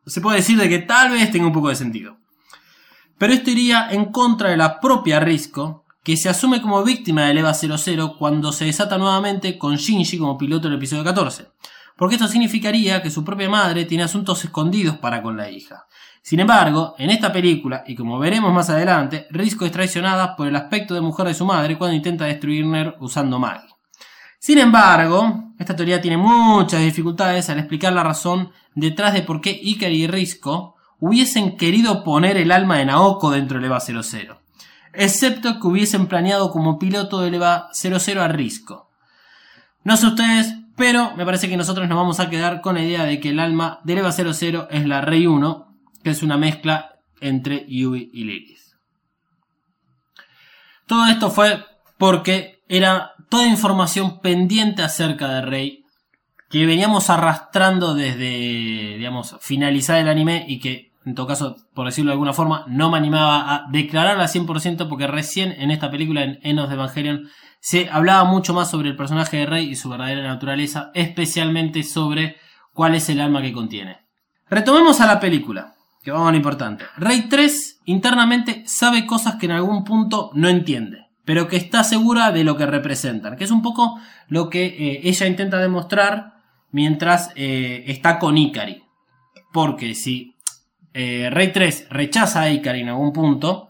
se 0.06 0.20
puede 0.20 0.40
decir 0.40 0.58
de 0.58 0.68
que 0.68 0.80
tal 0.80 1.12
vez 1.12 1.32
tenga 1.32 1.48
un 1.48 1.54
poco 1.54 1.70
de 1.70 1.76
sentido. 1.76 2.18
Pero 3.18 3.32
esto 3.32 3.50
iría 3.50 3.88
en 3.90 4.12
contra 4.12 4.50
de 4.50 4.58
la 4.58 4.82
propia 4.82 5.22
Risco, 5.22 5.86
que 6.04 6.18
se 6.18 6.28
asume 6.28 6.62
como 6.62 6.84
víctima 6.84 7.24
del 7.24 7.38
EVA 7.38 7.54
00 7.54 8.18
cuando 8.18 8.52
se 8.52 8.66
desata 8.66 8.98
nuevamente 8.98 9.58
con 9.58 9.78
Shinji 9.78 10.18
como 10.18 10.38
piloto 10.38 10.68
en 10.68 10.74
el 10.74 10.78
episodio 10.78 11.06
14. 11.06 11.48
Porque 11.96 12.16
esto 12.16 12.28
significaría 12.28 13.02
que 13.02 13.10
su 13.10 13.24
propia 13.24 13.50
madre 13.50 13.86
tiene 13.86 14.04
asuntos 14.04 14.44
escondidos 14.44 14.98
para 14.98 15.22
con 15.22 15.38
la 15.38 15.50
hija. 15.50 15.86
Sin 16.28 16.42
embargo, 16.42 16.94
en 16.98 17.10
esta 17.10 17.32
película, 17.32 17.86
y 17.88 17.96
como 17.96 18.20
veremos 18.20 18.52
más 18.52 18.70
adelante, 18.70 19.28
Risco 19.30 19.64
es 19.64 19.72
traicionada 19.72 20.36
por 20.36 20.46
el 20.50 20.58
aspecto 20.58 20.94
de 20.94 21.00
mujer 21.00 21.26
de 21.26 21.34
su 21.34 21.46
madre 21.46 21.78
cuando 21.78 21.96
intenta 21.96 22.26
destruir 22.26 22.66
Ner 22.66 22.98
usando 23.00 23.40
Maggie. 23.40 23.74
Sin 24.38 24.58
embargo, 24.58 25.54
esta 25.58 25.74
teoría 25.74 26.02
tiene 26.02 26.18
muchas 26.18 26.82
dificultades 26.82 27.50
al 27.50 27.60
explicar 27.60 27.94
la 27.94 28.04
razón 28.04 28.52
detrás 28.76 29.14
de 29.14 29.22
por 29.22 29.40
qué 29.40 29.52
Ikari 29.52 30.04
y 30.04 30.08
Risco 30.08 30.76
hubiesen 31.00 31.56
querido 31.56 32.04
poner 32.04 32.36
el 32.36 32.52
alma 32.52 32.76
de 32.76 32.88
Naoko 32.88 33.32
dentro 33.32 33.58
del 33.58 33.68
EVA 33.68 33.80
00 33.80 34.42
excepto 34.92 35.62
que 35.62 35.68
hubiesen 35.68 36.08
planeado 36.08 36.52
como 36.52 36.78
piloto 36.78 37.22
del 37.22 37.36
EVA 37.36 37.70
00 37.72 38.22
a 38.22 38.28
Risco. 38.28 38.90
No 39.86 39.96
sé 39.96 40.08
ustedes, 40.08 40.56
pero 40.76 41.16
me 41.16 41.24
parece 41.24 41.48
que 41.48 41.56
nosotros 41.56 41.88
nos 41.88 41.98
vamos 41.98 42.20
a 42.20 42.30
quedar 42.30 42.60
con 42.60 42.76
la 42.76 42.84
idea 42.84 43.06
de 43.06 43.22
que 43.22 43.30
el 43.30 43.40
alma 43.40 43.80
del 43.86 44.00
EVA 44.00 44.12
00 44.12 44.68
es 44.70 44.86
la 44.86 45.00
Rey 45.00 45.26
1, 45.26 45.67
que 46.04 46.12
es 46.12 46.24
una 46.24 46.38
mezcla 46.38 46.96
entre 47.20 47.66
Yui 47.68 48.10
y 48.14 48.24
Lilith. 48.24 48.60
Todo 50.86 51.08
esto 51.08 51.30
fue 51.30 51.66
porque 51.98 52.64
era 52.70 53.14
toda 53.30 53.48
información 53.48 54.20
pendiente 54.20 54.84
acerca 54.84 55.28
de 55.30 55.42
Rey 55.42 55.84
que 56.50 56.66
veníamos 56.66 57.10
arrastrando 57.10 57.94
desde, 57.94 58.96
digamos, 58.98 59.36
finalizar 59.42 59.98
el 60.00 60.08
anime 60.08 60.46
y 60.48 60.60
que 60.60 60.88
en 61.08 61.16
todo 61.16 61.26
caso, 61.26 61.56
por 61.74 61.86
decirlo 61.86 62.10
de 62.10 62.16
alguna 62.16 62.34
forma, 62.34 62.66
no 62.68 62.92
me 62.92 62.98
animaba 62.98 63.54
a 63.54 63.66
declararla 63.72 64.26
100% 64.26 64.90
porque 64.90 65.08
recién 65.08 65.54
en 65.54 65.72
esta 65.72 65.90
película, 65.90 66.22
en 66.22 66.38
Enos 66.44 66.68
de 66.68 66.76
Evangelion, 66.76 67.30
se 67.62 67.90
hablaba 67.90 68.26
mucho 68.26 68.54
más 68.54 68.70
sobre 68.70 68.90
el 68.90 68.98
personaje 68.98 69.38
de 69.38 69.46
Rey 69.46 69.70
y 69.70 69.78
su 69.78 69.88
verdadera 69.88 70.22
naturaleza, 70.24 70.92
especialmente 70.94 71.84
sobre 71.84 72.36
cuál 72.74 72.94
es 72.94 73.08
el 73.08 73.22
alma 73.22 73.42
que 73.42 73.54
contiene. 73.54 74.06
Retomemos 74.50 75.00
a 75.00 75.08
la 75.08 75.22
película, 75.22 75.76
que 76.08 76.12
vamos 76.12 76.30
a 76.30 76.32
lo 76.32 76.38
importante. 76.38 76.86
Rey 76.96 77.24
3 77.24 77.82
internamente 77.84 78.64
sabe 78.66 79.06
cosas 79.06 79.36
que 79.36 79.46
en 79.46 79.52
algún 79.52 79.84
punto 79.84 80.32
no 80.36 80.48
entiende, 80.48 81.08
pero 81.26 81.50
que 81.50 81.58
está 81.58 81.84
segura 81.84 82.32
de 82.32 82.46
lo 82.46 82.56
que 82.56 82.66
representan, 82.66 83.36
que 83.36 83.44
es 83.44 83.52
un 83.52 83.62
poco 83.62 84.00
lo 84.30 84.50
que 84.50 84.68
eh, 84.68 85.02
ella 85.04 85.28
intenta 85.28 85.58
demostrar 85.58 86.36
mientras 86.72 87.32
eh, 87.36 87.84
está 87.88 88.20
con 88.20 88.38
Ikari. 88.38 88.86
Porque 89.52 89.96
si 89.96 90.34
eh, 90.94 91.30
Rey 91.30 91.52
3 91.52 91.88
rechaza 91.90 92.44
a 92.44 92.52
Ikari 92.52 92.84
en 92.84 92.90
algún 92.90 93.12
punto, 93.12 93.68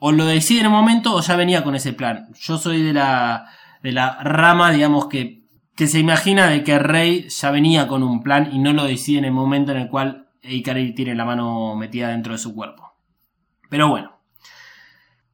o 0.00 0.12
lo 0.12 0.26
decide 0.26 0.60
en 0.60 0.66
un 0.66 0.72
momento 0.74 1.14
o 1.14 1.22
ya 1.22 1.34
venía 1.34 1.64
con 1.64 1.76
ese 1.76 1.94
plan. 1.94 2.28
Yo 2.38 2.58
soy 2.58 2.82
de 2.82 2.92
la, 2.92 3.46
de 3.82 3.92
la 3.92 4.22
rama, 4.22 4.70
digamos, 4.70 5.06
que, 5.06 5.44
que 5.74 5.86
se 5.86 5.98
imagina 5.98 6.46
de 6.46 6.62
que 6.62 6.78
Rey 6.78 7.26
ya 7.30 7.50
venía 7.50 7.88
con 7.88 8.02
un 8.02 8.22
plan 8.22 8.50
y 8.52 8.58
no 8.58 8.74
lo 8.74 8.84
decide 8.84 9.20
en 9.20 9.24
el 9.24 9.32
momento 9.32 9.72
en 9.72 9.78
el 9.78 9.88
cual 9.88 10.26
Ikari 10.48 10.94
tiene 10.94 11.14
la 11.14 11.24
mano 11.24 11.76
metida 11.76 12.08
dentro 12.08 12.32
de 12.32 12.38
su 12.38 12.54
cuerpo. 12.54 12.92
Pero 13.68 13.88
bueno. 13.88 14.18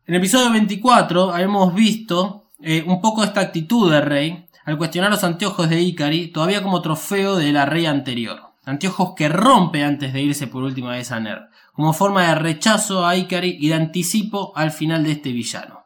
En 0.07 0.15
el 0.15 0.21
episodio 0.21 0.51
24 0.51 1.37
hemos 1.39 1.75
visto 1.75 2.51
eh, 2.61 2.85
un 2.87 3.01
poco 3.01 3.25
esta 3.25 3.41
actitud 3.41 3.91
de 3.91 4.01
Rey 4.01 4.47
al 4.65 4.79
cuestionar 4.79 5.11
los 5.11 5.25
anteojos 5.25 5.69
de 5.69 5.81
Ikari 5.81 6.29
todavía 6.29 6.63
como 6.63 6.83
trofeo 6.83 7.37
de 7.37 7.53
la 7.53 7.67
Rey 7.67 7.87
anterior. 7.87 8.41
Anteojos 8.65 9.15
que 9.15 9.29
rompe 9.29 9.85
antes 9.85 10.13
de 10.13 10.23
irse 10.23 10.47
por 10.47 10.63
última 10.63 10.93
vez 10.93 11.13
a 11.13 11.21
Ner, 11.21 11.49
como 11.73 11.93
forma 11.93 12.29
de 12.29 12.35
rechazo 12.35 13.07
a 13.07 13.17
Ikari 13.17 13.59
y 13.61 13.69
de 13.69 13.75
anticipo 13.75 14.53
al 14.57 14.71
final 14.71 15.05
de 15.05 15.13
este 15.13 15.33
villano. 15.33 15.85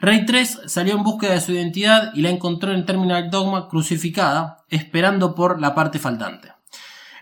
Rey 0.00 0.24
3 0.24 0.62
salió 0.66 0.94
en 0.94 1.02
búsqueda 1.02 1.32
de 1.32 1.40
su 1.40 1.52
identidad 1.52 2.12
y 2.14 2.20
la 2.20 2.30
encontró 2.30 2.72
en 2.72 2.86
Terminal 2.86 3.30
Dogma 3.30 3.68
crucificada, 3.68 4.64
esperando 4.68 5.34
por 5.34 5.60
la 5.60 5.74
parte 5.74 5.98
faltante. 5.98 6.52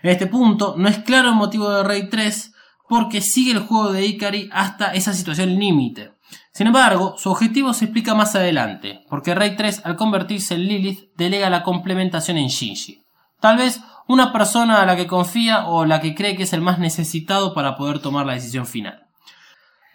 En 0.03 0.11
este 0.11 0.27
punto, 0.27 0.75
no 0.77 0.87
es 0.87 0.99
claro 0.99 1.29
el 1.29 1.35
motivo 1.35 1.69
de 1.69 1.83
Rey 1.83 2.09
3 2.09 2.53
porque 2.87 3.21
sigue 3.21 3.51
el 3.51 3.59
juego 3.59 3.91
de 3.91 4.05
Ikari 4.05 4.49
hasta 4.51 4.93
esa 4.93 5.13
situación 5.13 5.57
límite. 5.57 6.13
Sin 6.53 6.67
embargo, 6.67 7.15
su 7.17 7.29
objetivo 7.29 7.73
se 7.73 7.85
explica 7.85 8.15
más 8.15 8.35
adelante, 8.35 9.05
porque 9.09 9.35
Rey 9.35 9.55
3 9.55 9.81
al 9.85 9.95
convertirse 9.95 10.55
en 10.55 10.67
Lilith 10.67 11.11
delega 11.15 11.49
la 11.49 11.63
complementación 11.63 12.37
en 12.37 12.47
Shinji. 12.47 13.03
Tal 13.39 13.57
vez 13.57 13.81
una 14.07 14.33
persona 14.33 14.81
a 14.81 14.85
la 14.85 14.95
que 14.95 15.05
confía 15.05 15.67
o 15.67 15.85
la 15.85 16.01
que 16.01 16.15
cree 16.15 16.35
que 16.35 16.43
es 16.43 16.53
el 16.53 16.61
más 16.61 16.79
necesitado 16.79 17.53
para 17.53 17.75
poder 17.75 17.99
tomar 17.99 18.25
la 18.25 18.33
decisión 18.33 18.65
final. 18.65 19.07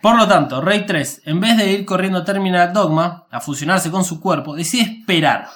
Por 0.00 0.16
lo 0.16 0.28
tanto, 0.28 0.60
Rey 0.60 0.84
3, 0.84 1.22
en 1.26 1.40
vez 1.40 1.56
de 1.56 1.72
ir 1.72 1.84
corriendo 1.84 2.18
a 2.18 2.24
Terminal 2.24 2.72
Dogma, 2.72 3.26
a 3.30 3.40
fusionarse 3.40 3.90
con 3.90 4.04
su 4.04 4.20
cuerpo, 4.20 4.54
decide 4.54 4.82
esperar. 4.82 5.48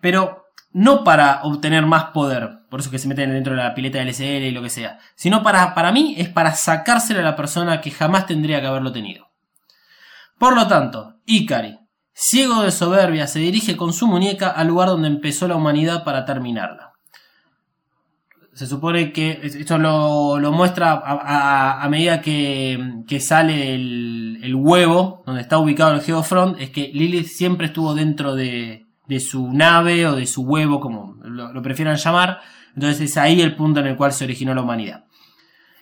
Pero 0.00 0.39
no 0.72 1.02
para 1.04 1.42
obtener 1.42 1.84
más 1.84 2.04
poder, 2.06 2.60
por 2.68 2.80
eso 2.80 2.90
que 2.90 2.98
se 2.98 3.08
meten 3.08 3.30
dentro 3.30 3.54
de 3.54 3.62
la 3.62 3.74
pileta 3.74 3.98
del 3.98 4.14
SL 4.14 4.44
y 4.44 4.50
lo 4.52 4.62
que 4.62 4.70
sea, 4.70 4.98
sino 5.16 5.42
para, 5.42 5.74
para 5.74 5.92
mí 5.92 6.14
es 6.16 6.28
para 6.28 6.54
sacárselo 6.54 7.20
a 7.20 7.24
la 7.24 7.36
persona 7.36 7.80
que 7.80 7.90
jamás 7.90 8.26
tendría 8.26 8.60
que 8.60 8.68
haberlo 8.68 8.92
tenido. 8.92 9.28
Por 10.38 10.54
lo 10.54 10.66
tanto, 10.68 11.16
Ikari, 11.26 11.78
ciego 12.12 12.62
de 12.62 12.70
soberbia, 12.70 13.26
se 13.26 13.40
dirige 13.40 13.76
con 13.76 13.92
su 13.92 14.06
muñeca 14.06 14.48
al 14.48 14.68
lugar 14.68 14.88
donde 14.88 15.08
empezó 15.08 15.48
la 15.48 15.56
humanidad 15.56 16.04
para 16.04 16.24
terminarla. 16.24 16.92
Se 18.52 18.66
supone 18.66 19.12
que 19.12 19.40
esto 19.42 19.78
lo, 19.78 20.38
lo 20.38 20.52
muestra 20.52 21.02
a, 21.04 21.88
medida 21.88 22.20
que, 22.20 23.02
que 23.06 23.20
sale 23.20 23.74
el, 23.74 24.40
el, 24.42 24.54
huevo 24.54 25.22
donde 25.24 25.40
está 25.40 25.58
ubicado 25.58 25.94
el 25.94 26.02
Geofront, 26.02 26.60
es 26.60 26.70
que 26.70 26.90
Lilith 26.92 27.28
siempre 27.28 27.68
estuvo 27.68 27.94
dentro 27.94 28.34
de, 28.34 28.89
de 29.10 29.18
su 29.18 29.52
nave 29.52 30.06
o 30.06 30.14
de 30.14 30.24
su 30.24 30.42
huevo, 30.42 30.78
como 30.78 31.16
lo, 31.24 31.60
prefieran 31.62 31.96
llamar. 31.96 32.40
Entonces 32.76 33.10
es 33.10 33.16
ahí 33.16 33.42
el 33.42 33.56
punto 33.56 33.80
en 33.80 33.88
el 33.88 33.96
cual 33.96 34.12
se 34.12 34.22
originó 34.22 34.54
la 34.54 34.62
humanidad. 34.62 35.04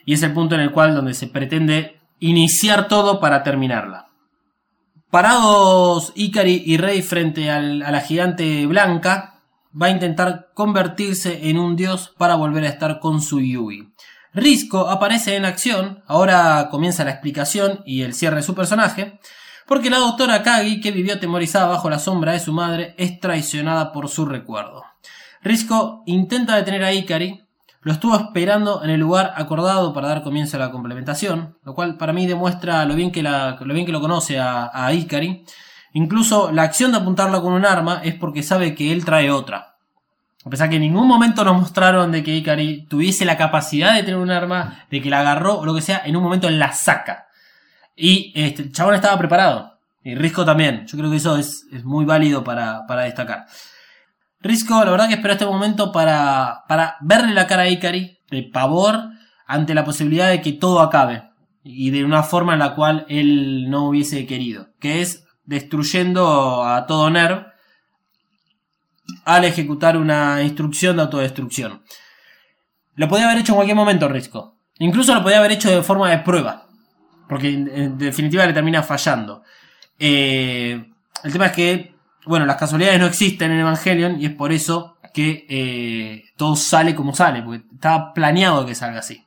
Y 0.03 0.15
es 0.15 0.23
el 0.23 0.33
punto 0.33 0.55
en 0.55 0.61
el 0.61 0.71
cual 0.71 0.95
donde 0.95 1.13
se 1.13 1.27
pretende 1.27 2.01
iniciar 2.17 2.87
todo 2.87 3.19
para 3.19 3.43
terminarla. 3.43 4.07
Parados 5.11 6.11
Ikari 6.15 6.63
y 6.65 6.77
Rey 6.77 7.03
frente 7.03 7.51
al, 7.51 7.83
a 7.83 7.91
la 7.91 8.01
gigante 8.01 8.65
blanca, 8.65 9.41
va 9.79 9.87
a 9.87 9.91
intentar 9.91 10.49
convertirse 10.55 11.49
en 11.49 11.59
un 11.59 11.75
dios 11.75 12.15
para 12.17 12.33
volver 12.33 12.63
a 12.63 12.69
estar 12.69 12.99
con 12.99 13.21
su 13.21 13.41
Yui. 13.41 13.93
Risco 14.33 14.89
aparece 14.89 15.35
en 15.35 15.45
acción, 15.45 16.03
ahora 16.07 16.69
comienza 16.71 17.03
la 17.03 17.11
explicación 17.11 17.81
y 17.85 18.01
el 18.01 18.15
cierre 18.15 18.37
de 18.37 18.43
su 18.43 18.55
personaje, 18.55 19.19
porque 19.69 19.91
la 19.91 19.99
doctora 19.99 20.41
Kagi, 20.41 20.81
que 20.81 20.91
vivió 20.91 21.13
atemorizada 21.13 21.67
bajo 21.67 21.91
la 21.91 21.99
sombra 21.99 22.31
de 22.31 22.39
su 22.39 22.51
madre, 22.51 22.95
es 22.97 23.19
traicionada 23.19 23.91
por 23.91 24.09
su 24.09 24.25
recuerdo. 24.25 24.83
Risco 25.43 26.01
intenta 26.07 26.55
detener 26.55 26.83
a 26.83 26.91
Ikari, 26.91 27.43
lo 27.83 27.91
estuvo 27.93 28.15
esperando 28.15 28.83
en 28.83 28.89
el 28.89 28.99
lugar 28.99 29.31
acordado 29.35 29.93
para 29.93 30.07
dar 30.07 30.23
comienzo 30.23 30.57
a 30.57 30.59
la 30.59 30.71
complementación, 30.71 31.55
lo 31.63 31.75
cual 31.75 31.97
para 31.97 32.13
mí 32.13 32.25
demuestra 32.25 32.83
lo 32.85 32.95
bien 32.95 33.11
que, 33.11 33.21
lo 33.21 34.01
conoce 34.01 34.39
a, 34.39 34.71
a 34.73 34.91
Ikari. 34.91 35.45
Incluso 35.93 36.51
la 36.51 36.63
acción 36.63 36.91
de 36.91 36.97
apuntarlo 36.97 37.41
con 37.43 37.53
un 37.53 37.63
arma 37.63 38.01
es 38.03 38.15
porque 38.15 38.41
sabe 38.41 38.73
que 38.73 38.91
él 38.91 39.05
trae 39.05 39.29
otra. 39.29 39.75
A 40.43 40.49
pesar 40.49 40.69
que 40.69 40.77
en 40.77 40.81
ningún 40.81 41.07
momento 41.07 41.43
nos 41.43 41.59
mostraron 41.59 42.11
de 42.11 42.23
que 42.23 42.35
Ikari 42.35 42.87
tuviese 42.87 43.23
la 43.23 43.37
capacidad 43.37 43.93
de 43.93 44.01
tener 44.01 44.19
un 44.19 44.31
arma, 44.31 44.85
de 44.89 44.99
que 44.99 45.11
la 45.11 45.19
agarró 45.19 45.59
o 45.59 45.65
lo 45.65 45.75
que 45.75 45.81
sea, 45.81 46.01
en 46.03 46.15
un 46.15 46.23
momento 46.23 46.49
la 46.49 46.71
saca. 46.71 47.28
Y 48.01 48.31
este, 48.33 48.61
el 48.61 48.71
chabón 48.71 48.95
estaba 48.95 49.17
preparado. 49.17 49.77
Y 50.03 50.15
Risco 50.15 50.45
también. 50.45 50.87
Yo 50.87 50.97
creo 50.97 51.11
que 51.11 51.17
eso 51.17 51.35
es, 51.35 51.65
muy 51.83 52.05
válido 52.05 52.45
para, 52.45 52.87
para, 52.87 53.03
destacar. 53.03 53.45
Risco, 54.39 54.85
la 54.85 54.91
verdad 54.91 55.09
que 55.09 55.15
esperó 55.15 55.33
este 55.33 55.45
momento 55.45 55.91
para, 55.91 56.63
para 56.69 56.95
verle 57.01 57.33
la 57.33 57.45
cara 57.45 57.63
a 57.63 57.69
Ikari 57.69 58.19
de 58.31 58.43
pavor 58.43 59.09
ante 59.45 59.73
la 59.73 59.83
posibilidad 59.83 60.29
de 60.29 60.41
que 60.41 60.53
todo 60.53 60.79
acabe. 60.79 61.29
Y 61.61 61.89
de 61.89 62.05
una 62.05 62.23
forma 62.23 62.53
en 62.53 62.59
la 62.59 62.73
cual 62.73 63.05
él 63.09 63.69
no 63.69 63.89
hubiese 63.89 64.25
querido. 64.25 64.69
Que 64.79 65.01
es 65.01 65.25
destruyendo 65.43 66.63
a 66.63 66.85
todo 66.85 67.09
Nerv 67.09 67.47
al 69.25 69.43
ejecutar 69.43 69.97
una 69.97 70.41
instrucción 70.41 70.95
de 70.95 71.01
autodestrucción. 71.01 71.83
Lo 72.95 73.09
podía 73.09 73.25
haber 73.25 73.39
hecho 73.39 73.51
en 73.51 73.55
cualquier 73.57 73.75
momento 73.75 74.07
Risco. 74.07 74.57
Incluso 74.77 75.13
lo 75.13 75.21
podía 75.21 75.39
haber 75.39 75.51
hecho 75.51 75.69
de 75.69 75.83
forma 75.83 76.09
de 76.09 76.19
prueba. 76.19 76.68
Porque 77.29 77.49
en 77.49 77.97
definitiva 77.97 78.45
le 78.45 78.53
termina 78.53 78.81
fallando. 78.83 79.43
Eh, 79.99 80.83
el 81.23 81.31
tema 81.31 81.45
es 81.45 81.51
que, 81.51 81.95
bueno, 82.25 82.45
las 82.45 82.57
casualidades 82.57 82.99
no 82.99 83.05
existen 83.05 83.51
en 83.51 83.59
Evangelion 83.59 84.19
y 84.19 84.25
es 84.25 84.33
por 84.33 84.51
eso 84.51 84.97
que 85.13 85.45
eh, 85.47 86.25
todo 86.35 86.55
sale 86.55 86.95
como 86.95 87.13
sale. 87.13 87.43
Porque 87.43 87.63
estaba 87.71 88.11
planeado 88.13 88.65
que 88.65 88.73
salga 88.73 88.99
así. 88.99 89.23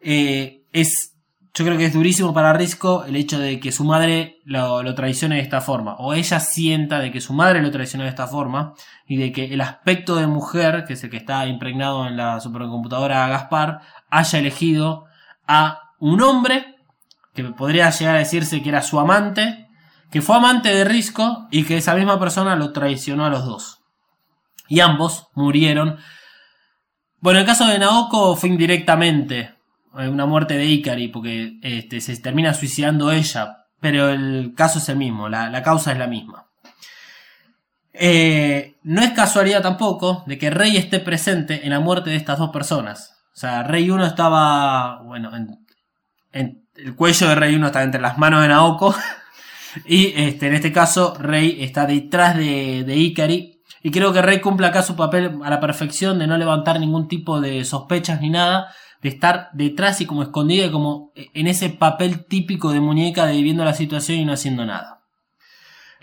Eh, 0.00 0.62
es 0.72 1.14
yo 1.56 1.64
creo 1.64 1.78
que 1.78 1.84
es 1.86 1.92
durísimo 1.92 2.34
para 2.34 2.52
Risco 2.52 3.04
el 3.04 3.14
hecho 3.14 3.38
de 3.38 3.60
que 3.60 3.70
su 3.70 3.84
madre 3.84 4.40
lo, 4.44 4.82
lo, 4.82 4.94
traicione 4.96 5.36
de 5.36 5.42
esta 5.42 5.60
forma, 5.60 5.94
o 5.98 6.12
ella 6.12 6.40
sienta 6.40 6.98
de 6.98 7.12
que 7.12 7.20
su 7.20 7.32
madre 7.32 7.62
lo 7.62 7.70
traicionó 7.70 8.02
de 8.02 8.10
esta 8.10 8.26
forma, 8.26 8.74
y 9.06 9.18
de 9.18 9.30
que 9.30 9.44
el 9.54 9.60
aspecto 9.60 10.16
de 10.16 10.26
mujer, 10.26 10.84
que 10.84 10.94
es 10.94 11.04
el 11.04 11.10
que 11.10 11.16
está 11.16 11.46
impregnado 11.46 12.08
en 12.08 12.16
la 12.16 12.40
supercomputadora 12.40 13.28
Gaspar, 13.28 13.82
haya 14.10 14.38
elegido 14.40 15.04
a 15.46 15.92
un 16.00 16.20
hombre, 16.22 16.73
que 17.34 17.44
podría 17.44 17.90
llegar 17.90 18.16
a 18.16 18.20
decirse 18.20 18.62
que 18.62 18.68
era 18.68 18.82
su 18.82 18.98
amante, 18.98 19.68
que 20.10 20.22
fue 20.22 20.36
amante 20.36 20.68
de 20.74 20.84
Risco, 20.84 21.48
y 21.50 21.64
que 21.64 21.76
esa 21.76 21.94
misma 21.94 22.18
persona 22.18 22.56
lo 22.56 22.72
traicionó 22.72 23.26
a 23.26 23.30
los 23.30 23.44
dos. 23.44 23.80
Y 24.68 24.80
ambos 24.80 25.28
murieron. 25.34 25.98
Bueno, 27.20 27.40
el 27.40 27.46
caso 27.46 27.66
de 27.66 27.78
Naoko 27.78 28.36
fue 28.36 28.48
indirectamente 28.48 29.54
una 29.94 30.26
muerte 30.26 30.56
de 30.56 30.66
Ikari, 30.66 31.08
porque 31.08 31.58
este, 31.62 32.00
se 32.00 32.16
termina 32.16 32.52
suicidando 32.54 33.12
ella, 33.12 33.64
pero 33.80 34.08
el 34.08 34.54
caso 34.56 34.78
es 34.78 34.88
el 34.88 34.96
mismo, 34.96 35.28
la, 35.28 35.62
causa 35.62 35.92
es 35.92 35.98
la 35.98 36.06
misma. 36.06 36.46
Eh, 37.92 38.76
no 38.82 39.02
es 39.02 39.10
casualidad 39.12 39.62
tampoco 39.62 40.24
de 40.26 40.36
que 40.36 40.50
Rey 40.50 40.76
esté 40.76 40.98
presente 40.98 41.64
en 41.64 41.70
la 41.70 41.80
muerte 41.80 42.10
de 42.10 42.16
estas 42.16 42.38
dos 42.38 42.50
personas. 42.50 43.14
O 43.34 43.36
sea, 43.36 43.62
Rey 43.62 43.90
1 43.90 44.04
estaba, 44.06 45.02
bueno, 45.02 45.34
en, 45.36 45.66
en, 46.32 46.63
el 46.76 46.94
cuello 46.94 47.28
de 47.28 47.34
Rey 47.34 47.54
1 47.54 47.66
está 47.66 47.82
entre 47.82 48.00
las 48.00 48.18
manos 48.18 48.42
de 48.42 48.48
Naoko. 48.48 48.94
Y 49.86 50.12
este, 50.14 50.46
en 50.46 50.54
este 50.54 50.72
caso, 50.72 51.16
Rey 51.18 51.56
está 51.60 51.84
detrás 51.84 52.36
de, 52.36 52.84
de 52.84 52.96
Ikari. 52.96 53.60
Y 53.82 53.90
creo 53.90 54.12
que 54.12 54.22
Rey 54.22 54.40
cumple 54.40 54.68
acá 54.68 54.82
su 54.82 54.94
papel 54.94 55.40
a 55.42 55.50
la 55.50 55.58
perfección 55.58 56.16
de 56.20 56.28
no 56.28 56.38
levantar 56.38 56.78
ningún 56.78 57.08
tipo 57.08 57.40
de 57.40 57.64
sospechas 57.64 58.20
ni 58.20 58.30
nada, 58.30 58.72
de 59.02 59.08
estar 59.08 59.50
detrás 59.52 60.00
y 60.00 60.06
como 60.06 60.22
escondida, 60.22 60.70
como 60.70 61.10
en 61.16 61.48
ese 61.48 61.70
papel 61.70 62.24
típico 62.26 62.70
de 62.70 62.78
muñeca 62.78 63.26
de 63.26 63.32
viviendo 63.32 63.64
la 63.64 63.74
situación 63.74 64.18
y 64.18 64.24
no 64.24 64.32
haciendo 64.32 64.64
nada. 64.64 65.02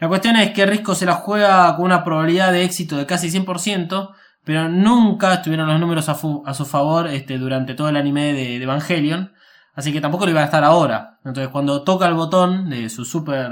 La 0.02 0.08
cuestión 0.08 0.36
es 0.36 0.50
que 0.50 0.66
Risco 0.66 0.96
se 0.96 1.06
la 1.06 1.14
juega 1.14 1.76
con 1.76 1.86
una 1.86 2.04
probabilidad 2.04 2.52
de 2.52 2.64
éxito 2.64 2.98
de 2.98 3.06
casi 3.06 3.30
100%, 3.30 4.10
pero 4.44 4.68
nunca 4.68 5.34
estuvieron 5.34 5.68
los 5.68 5.80
números 5.80 6.10
a, 6.10 6.18
a 6.46 6.54
su 6.56 6.66
favor 6.66 7.08
este, 7.08 7.38
durante 7.38 7.76
todo 7.76 7.90
el 7.90 7.96
anime 7.96 8.34
de, 8.34 8.56
Evangelion, 8.56 9.34
así 9.74 9.92
que 9.94 10.02
tampoco 10.02 10.26
lo 10.26 10.32
iba 10.32 10.42
a 10.42 10.46
estar 10.46 10.64
ahora. 10.64 11.20
Entonces 11.24 11.50
cuando 11.50 11.84
toca 11.84 12.08
el 12.08 12.14
botón 12.14 12.70
de 12.70 12.90
su 12.90 13.06
super 13.06 13.52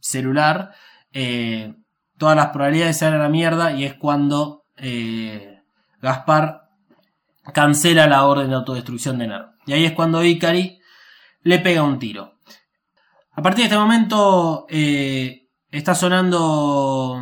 celular, 0.00 0.72
eh, 1.12 1.74
todas 2.18 2.36
las 2.36 2.48
probabilidades 2.48 2.98
se 2.98 3.04
dan 3.04 3.14
a 3.14 3.18
la 3.18 3.28
mierda 3.28 3.72
y 3.72 3.84
es 3.84 3.94
cuando 3.94 4.64
eh, 4.76 5.62
Gaspar 6.00 6.68
cancela 7.52 8.06
la 8.06 8.24
orden 8.24 8.48
de 8.48 8.56
autodestrucción 8.56 9.18
de 9.18 9.28
Nerv. 9.28 9.50
Y 9.66 9.72
ahí 9.72 9.84
es 9.84 9.92
cuando 9.92 10.24
Ikari 10.24 10.80
le 11.42 11.58
pega 11.58 11.82
un 11.82 11.98
tiro. 11.98 12.34
A 13.32 13.42
partir 13.42 13.62
de 13.62 13.64
este 13.64 13.78
momento 13.78 14.66
eh, 14.68 15.48
está 15.70 15.94
sonando 15.94 17.20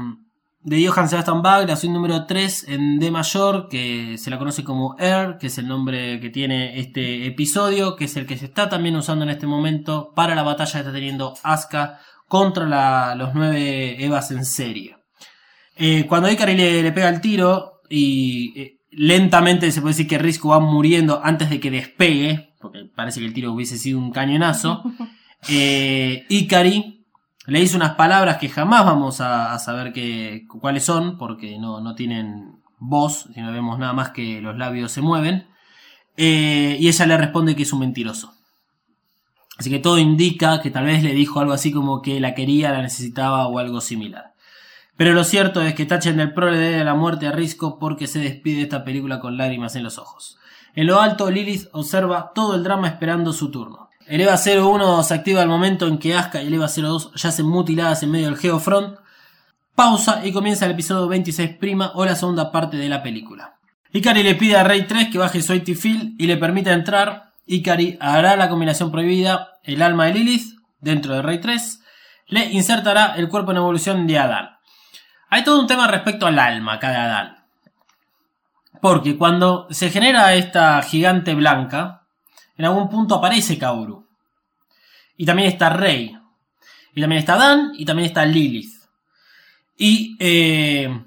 de 0.68 0.86
Johann 0.86 1.08
Sebastian 1.08 1.40
Bach, 1.40 1.66
la 1.66 1.76
suite 1.76 1.94
número 1.94 2.26
3 2.26 2.68
en 2.68 2.98
D 2.98 3.10
mayor, 3.10 3.68
que 3.68 4.18
se 4.18 4.30
la 4.30 4.38
conoce 4.38 4.62
como 4.64 4.96
Air, 4.98 5.38
que 5.38 5.46
es 5.46 5.56
el 5.58 5.66
nombre 5.66 6.20
que 6.20 6.28
tiene 6.28 6.78
este 6.78 7.26
episodio, 7.26 7.96
que 7.96 8.04
es 8.04 8.16
el 8.16 8.26
que 8.26 8.36
se 8.36 8.44
está 8.46 8.68
también 8.68 8.94
usando 8.96 9.24
en 9.24 9.30
este 9.30 9.46
momento 9.46 10.12
para 10.14 10.34
la 10.34 10.42
batalla 10.42 10.72
que 10.72 10.78
está 10.78 10.92
teniendo 10.92 11.34
Asuka 11.42 12.00
contra 12.26 12.66
la, 12.66 13.14
los 13.14 13.34
nueve 13.34 14.04
Evas 14.04 14.30
en 14.30 14.44
serie. 14.44 14.96
Eh, 15.76 16.04
cuando 16.06 16.30
Ikari 16.30 16.54
le, 16.54 16.82
le, 16.82 16.92
pega 16.92 17.08
el 17.08 17.20
tiro 17.20 17.80
y 17.88 18.60
eh, 18.60 18.80
lentamente 18.90 19.70
se 19.72 19.80
puede 19.80 19.94
decir 19.94 20.08
que 20.08 20.18
Risco 20.18 20.50
va 20.50 20.60
muriendo 20.60 21.20
antes 21.24 21.48
de 21.48 21.60
que 21.60 21.70
despegue, 21.70 22.54
porque 22.60 22.84
parece 22.94 23.20
que 23.20 23.26
el 23.26 23.32
tiro 23.32 23.52
hubiese 23.52 23.78
sido 23.78 23.98
un 23.98 24.10
cañonazo. 24.12 24.82
Eh, 25.48 26.26
Ikari 26.30 26.97
le 27.48 27.60
dice 27.60 27.76
unas 27.76 27.94
palabras 27.94 28.36
que 28.36 28.50
jamás 28.50 28.84
vamos 28.84 29.20
a, 29.22 29.58
saber 29.58 29.92
que, 29.94 30.46
cuáles 30.60 30.84
son, 30.84 31.16
porque 31.16 31.58
no, 31.58 31.80
no 31.80 31.94
tienen 31.94 32.60
voz, 32.78 33.28
sino 33.34 33.50
vemos 33.52 33.78
nada 33.78 33.94
más 33.94 34.10
que 34.10 34.42
los 34.42 34.56
labios 34.58 34.92
se 34.92 35.00
mueven. 35.00 35.48
Eh, 36.18 36.76
y 36.78 36.88
ella 36.88 37.06
le 37.06 37.16
responde 37.16 37.56
que 37.56 37.62
es 37.62 37.72
un 37.72 37.80
mentiroso. 37.80 38.34
Así 39.56 39.70
que 39.70 39.78
todo 39.78 39.98
indica 39.98 40.60
que 40.60 40.70
tal 40.70 40.84
vez 40.84 41.02
le 41.02 41.14
dijo 41.14 41.40
algo 41.40 41.54
así 41.54 41.72
como 41.72 42.02
que 42.02 42.20
la 42.20 42.34
quería, 42.34 42.70
la 42.70 42.82
necesitaba 42.82 43.46
o 43.46 43.58
algo 43.58 43.80
similar. 43.80 44.34
Pero 44.98 45.14
lo 45.14 45.24
cierto 45.24 45.62
es 45.62 45.74
que 45.74 45.86
tachen 45.86 46.18
del 46.18 46.34
pro 46.34 46.50
le 46.50 46.58
debe 46.58 46.84
la 46.84 46.94
muerte 46.94 47.28
a 47.28 47.32
Risco 47.32 47.78
porque 47.78 48.06
se 48.06 48.18
despide 48.18 48.58
de 48.58 48.62
esta 48.64 48.84
película 48.84 49.20
con 49.20 49.38
lágrimas 49.38 49.74
en 49.74 49.84
los 49.84 49.96
ojos. 49.96 50.38
En 50.74 50.86
lo 50.86 51.00
alto, 51.00 51.30
Lilith 51.30 51.68
observa 51.72 52.32
todo 52.34 52.56
el 52.56 52.62
drama 52.62 52.88
esperando 52.88 53.32
su 53.32 53.50
turno. 53.50 53.87
El 54.08 54.22
EVA 54.22 54.36
01 54.36 55.02
se 55.02 55.12
activa 55.12 55.42
al 55.42 55.48
momento 55.48 55.86
en 55.86 55.98
que 55.98 56.16
Asuka 56.16 56.42
y 56.42 56.46
el 56.46 56.54
EVA 56.54 56.68
02 56.68 57.12
yacen 57.14 57.46
mutiladas 57.46 58.02
en 58.02 58.10
medio 58.10 58.28
del 58.28 58.38
Geofront. 58.38 58.98
Pausa 59.74 60.24
y 60.24 60.32
comienza 60.32 60.64
el 60.64 60.72
episodio 60.72 61.06
26' 61.08 61.92
o 61.94 62.04
la 62.06 62.16
segunda 62.16 62.50
parte 62.50 62.78
de 62.78 62.88
la 62.88 63.02
película. 63.02 63.58
Ikari 63.92 64.22
le 64.22 64.34
pide 64.34 64.56
a 64.56 64.64
Rey 64.64 64.86
3 64.86 65.08
que 65.10 65.18
baje 65.18 65.42
su 65.42 65.52
IT 65.52 65.76
Field 65.76 66.14
y 66.18 66.26
le 66.26 66.38
permita 66.38 66.72
entrar. 66.72 67.34
Ikari 67.44 67.98
hará 68.00 68.34
la 68.36 68.48
combinación 68.48 68.90
prohibida, 68.90 69.58
el 69.62 69.82
alma 69.82 70.06
de 70.06 70.14
Lilith, 70.14 70.58
dentro 70.80 71.14
de 71.14 71.20
Rey 71.20 71.38
3. 71.38 71.82
Le 72.28 72.46
insertará 72.46 73.14
el 73.16 73.28
cuerpo 73.28 73.50
en 73.50 73.58
evolución 73.58 74.06
de 74.06 74.18
Adán. 74.18 74.56
Hay 75.28 75.44
todo 75.44 75.60
un 75.60 75.66
tema 75.66 75.86
respecto 75.86 76.26
al 76.26 76.38
alma 76.38 76.74
acá 76.74 76.90
de 76.90 76.96
Adán. 76.96 77.44
Porque 78.80 79.18
cuando 79.18 79.66
se 79.70 79.90
genera 79.90 80.32
esta 80.32 80.80
gigante 80.80 81.34
blanca, 81.34 81.97
en 82.58 82.64
algún 82.64 82.88
punto 82.88 83.14
aparece 83.14 83.56
Kaoru. 83.56 84.06
Y 85.16 85.24
también 85.24 85.48
está 85.48 85.70
Rey. 85.70 86.16
Y 86.94 87.00
también 87.00 87.20
está 87.20 87.34
Adán 87.34 87.72
y 87.74 87.84
también 87.84 88.08
está 88.08 88.26
Lilith. 88.26 88.74
Y 89.76 90.16
eh, 90.18 91.04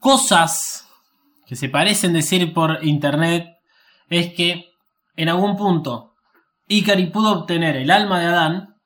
cosas 0.00 0.88
que 1.46 1.54
se 1.54 1.68
parecen 1.68 2.12
decir 2.12 2.52
por 2.52 2.84
internet 2.84 3.58
es 4.08 4.34
que 4.34 4.74
en 5.14 5.28
algún 5.28 5.56
punto 5.56 6.14
Ikari 6.68 7.06
pudo 7.06 7.32
obtener 7.32 7.76
el 7.76 7.90
alma 7.90 8.18
de 8.18 8.26
Adán, 8.26 8.76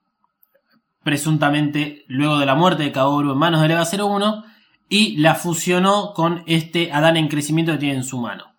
presuntamente 1.02 2.04
luego 2.08 2.38
de 2.38 2.46
la 2.46 2.54
muerte 2.54 2.82
de 2.82 2.92
Kaoru 2.92 3.32
en 3.32 3.38
manos 3.38 3.62
de 3.62 3.72
Eva 3.72 3.84
01, 3.84 4.44
y 4.88 5.16
la 5.18 5.34
fusionó 5.34 6.12
con 6.12 6.42
este 6.46 6.92
Adán 6.92 7.16
en 7.16 7.28
crecimiento 7.28 7.72
que 7.72 7.78
tiene 7.78 7.96
en 7.96 8.04
su 8.04 8.18
mano. 8.18 8.52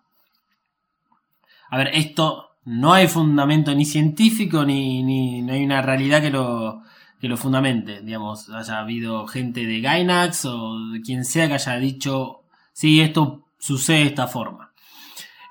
A 1.70 1.76
ver, 1.76 1.90
esto 1.92 2.47
no 2.68 2.92
hay 2.92 3.08
fundamento 3.08 3.74
ni 3.74 3.84
científico 3.84 4.64
ni, 4.64 5.02
ni 5.02 5.40
no 5.42 5.52
hay 5.54 5.64
una 5.64 5.80
realidad 5.82 6.20
que 6.20 6.30
lo, 6.30 6.82
que 7.20 7.28
lo 7.28 7.36
fundamente. 7.36 8.00
Digamos, 8.02 8.48
haya 8.50 8.78
habido 8.80 9.26
gente 9.26 9.64
de 9.66 9.80
Gainax 9.80 10.44
o 10.44 10.78
de 10.92 11.00
quien 11.00 11.24
sea 11.24 11.48
que 11.48 11.54
haya 11.54 11.76
dicho, 11.78 12.42
sí, 12.72 13.00
esto 13.00 13.44
sucede 13.58 13.98
de 14.00 14.06
esta 14.06 14.26
forma. 14.28 14.72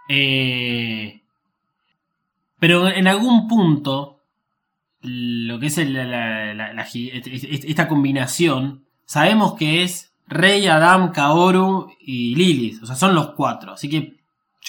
Eh, 0.10 1.22
pero 2.60 2.88
en 2.88 3.08
algún 3.08 3.48
punto, 3.48 4.20
lo 5.02 5.60
que 5.60 5.68
es 5.68 5.78
la- 5.78 6.06
la- 6.06 6.74
la- 6.74 6.88
esta 6.94 7.88
combinación, 7.88 8.86
sabemos 9.06 9.54
que 9.56 9.84
es 9.84 10.12
Rey, 10.28 10.68
Adam, 10.68 11.12
Kaoru 11.12 11.90
y 12.02 12.36
Lilith. 12.36 12.84
O 12.84 12.86
sea, 12.86 12.96
son 12.96 13.16
los 13.16 13.32
cuatro. 13.34 13.74
Así 13.74 13.90
que, 13.90 14.18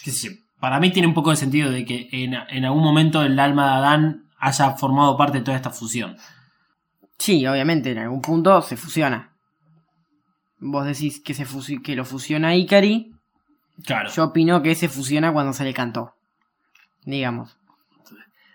qué 0.04 0.10
sé, 0.10 0.42
para 0.60 0.80
mí 0.80 0.90
tiene 0.90 1.08
un 1.08 1.14
poco 1.14 1.30
de 1.30 1.36
sentido 1.36 1.70
de 1.70 1.84
que 1.84 2.08
en, 2.12 2.34
en 2.34 2.64
algún 2.64 2.82
momento 2.82 3.22
el 3.22 3.38
alma 3.38 3.66
de 3.66 3.72
Adán 3.76 4.24
haya 4.38 4.70
formado 4.72 5.16
parte 5.16 5.38
de 5.38 5.44
toda 5.44 5.56
esta 5.56 5.70
fusión. 5.70 6.16
Sí, 7.18 7.46
obviamente, 7.46 7.90
en 7.92 7.98
algún 7.98 8.22
punto 8.22 8.62
se 8.62 8.76
fusiona. 8.76 9.32
Vos 10.60 10.86
decís 10.86 11.20
que, 11.24 11.34
se 11.34 11.46
fusi- 11.46 11.82
que 11.82 11.94
lo 11.96 12.04
fusiona 12.04 12.54
Ikari. 12.56 13.12
Claro. 13.84 14.10
Yo 14.10 14.24
opino 14.24 14.62
que 14.62 14.74
se 14.74 14.88
fusiona 14.88 15.32
cuando 15.32 15.52
se 15.52 15.64
le 15.64 15.72
cantó. 15.72 16.14
Digamos. 17.04 17.56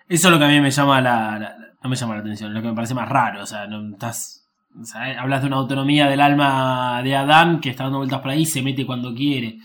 Eso 0.08 0.28
es 0.28 0.32
lo 0.34 0.38
que 0.40 0.46
a 0.46 0.50
mí 0.50 0.60
me 0.60 0.72
llama 0.72 1.02
la, 1.02 1.40
la- 1.40 1.56
no 1.82 1.90
me 1.90 1.96
llama 1.96 2.16
la 2.16 2.22
atención, 2.22 2.54
lo 2.54 2.62
que 2.62 2.68
me 2.70 2.74
parece 2.76 2.94
más 2.94 3.10
raro, 3.10 3.42
o 3.44 3.46
sea, 3.46 3.68
no 3.68 3.92
estás 3.94 4.40
o 4.80 4.86
sea, 4.86 5.22
hablas 5.22 5.42
de 5.42 5.48
una 5.48 5.58
autonomía 5.58 6.08
del 6.08 6.20
alma 6.22 7.02
de 7.04 7.16
Adán 7.16 7.60
que 7.60 7.70
está 7.70 7.84
dando 7.84 8.00
vueltas 8.00 8.22
por 8.22 8.32
ahí 8.32 8.42
y 8.42 8.46
se 8.46 8.62
mete 8.62 8.86
cuando 8.86 9.14
quiere. 9.14 9.60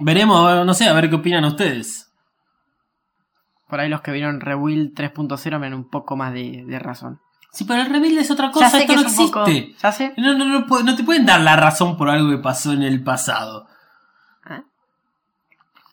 Veremos, 0.00 0.66
no 0.66 0.74
sé, 0.74 0.88
a 0.88 0.92
ver 0.92 1.08
qué 1.08 1.16
opinan 1.16 1.44
ustedes. 1.44 2.12
Por 3.68 3.80
ahí 3.80 3.88
los 3.88 4.00
que 4.00 4.10
vieron 4.10 4.40
Rebuild 4.40 4.94
3.0 4.94 5.58
me 5.58 5.66
dan 5.70 5.74
un 5.74 5.88
poco 5.88 6.16
más 6.16 6.32
de, 6.32 6.64
de 6.66 6.78
razón. 6.78 7.20
Sí, 7.52 7.64
pero 7.64 7.82
el 7.82 7.88
reveal 7.90 8.18
es 8.18 8.30
otra 8.30 8.50
cosa, 8.50 8.78
esto 8.78 8.94
no 8.94 9.00
es 9.02 9.18
un 9.18 9.26
poco- 9.30 9.44
existe. 9.46 9.76
Ya 9.80 9.92
sé. 9.92 10.14
No, 10.16 10.34
no, 10.36 10.44
no, 10.66 10.96
te 10.96 11.04
pueden 11.04 11.26
dar 11.26 11.40
la 11.40 11.56
razón 11.56 11.96
por 11.96 12.08
algo 12.08 12.30
que 12.30 12.38
pasó 12.38 12.72
en 12.72 12.82
el 12.82 13.02
pasado. 13.02 13.66
Ah. 14.44 14.62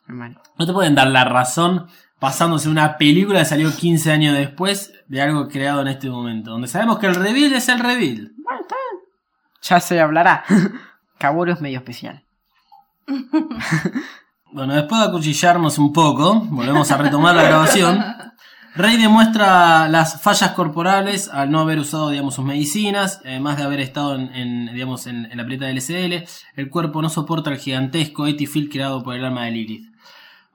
Bueno. 0.07 0.39
No 0.57 0.65
te 0.65 0.73
pueden 0.73 0.93
dar 0.95 1.07
la 1.07 1.23
razón 1.25 1.87
pasándose 2.19 2.69
una 2.69 2.97
película 2.97 3.39
que 3.39 3.45
salió 3.45 3.75
15 3.75 4.11
años 4.11 4.35
después 4.35 4.93
de 5.07 5.21
algo 5.21 5.47
creado 5.47 5.81
en 5.81 5.87
este 5.87 6.09
momento. 6.09 6.51
Donde 6.51 6.67
sabemos 6.67 6.99
que 6.99 7.07
el 7.07 7.15
reveal 7.15 7.53
es 7.53 7.69
el 7.69 7.79
reveal. 7.79 8.31
Ya 9.63 9.79
se 9.79 9.99
hablará. 9.99 10.43
Kaworu 11.17 11.53
es 11.53 11.61
medio 11.61 11.79
especial. 11.79 12.23
Bueno, 14.49 14.73
después 14.73 15.01
de 15.01 15.07
acuchillarnos 15.07 15.77
un 15.77 15.91
poco, 15.91 16.39
volvemos 16.39 16.89
a 16.89 16.97
retomar 16.97 17.35
la 17.35 17.43
grabación. 17.43 18.03
Rey 18.75 18.95
demuestra 18.95 19.89
las 19.89 20.21
fallas 20.21 20.51
corporales 20.51 21.27
al 21.27 21.51
no 21.51 21.59
haber 21.59 21.79
usado, 21.79 22.09
digamos, 22.09 22.35
sus 22.35 22.45
medicinas, 22.45 23.19
además 23.25 23.57
de 23.57 23.63
haber 23.63 23.81
estado 23.81 24.15
en, 24.15 24.73
digamos, 24.73 25.05
en, 25.05 25.25
en 25.25 25.37
la 25.37 25.45
prieta 25.45 25.65
del 25.65 25.81
SL. 25.81 26.25
El 26.55 26.69
cuerpo 26.69 27.01
no 27.01 27.09
soporta 27.09 27.49
el 27.49 27.57
gigantesco 27.57 28.25
Etifil 28.25 28.69
creado 28.69 29.03
por 29.03 29.15
el 29.15 29.25
alma 29.25 29.45
de 29.45 29.51
Lilith. 29.51 29.87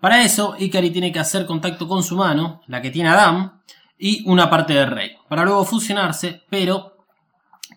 Para 0.00 0.22
eso, 0.22 0.56
Ikari 0.58 0.90
tiene 0.90 1.12
que 1.12 1.20
hacer 1.20 1.46
contacto 1.46 1.86
con 1.86 2.02
su 2.02 2.16
mano, 2.16 2.62
la 2.66 2.80
que 2.80 2.90
tiene 2.90 3.10
Adam, 3.10 3.60
y 3.98 4.28
una 4.28 4.48
parte 4.50 4.72
de 4.72 4.86
Rey, 4.86 5.12
para 5.28 5.44
luego 5.44 5.64
fusionarse, 5.64 6.42
pero 6.50 7.06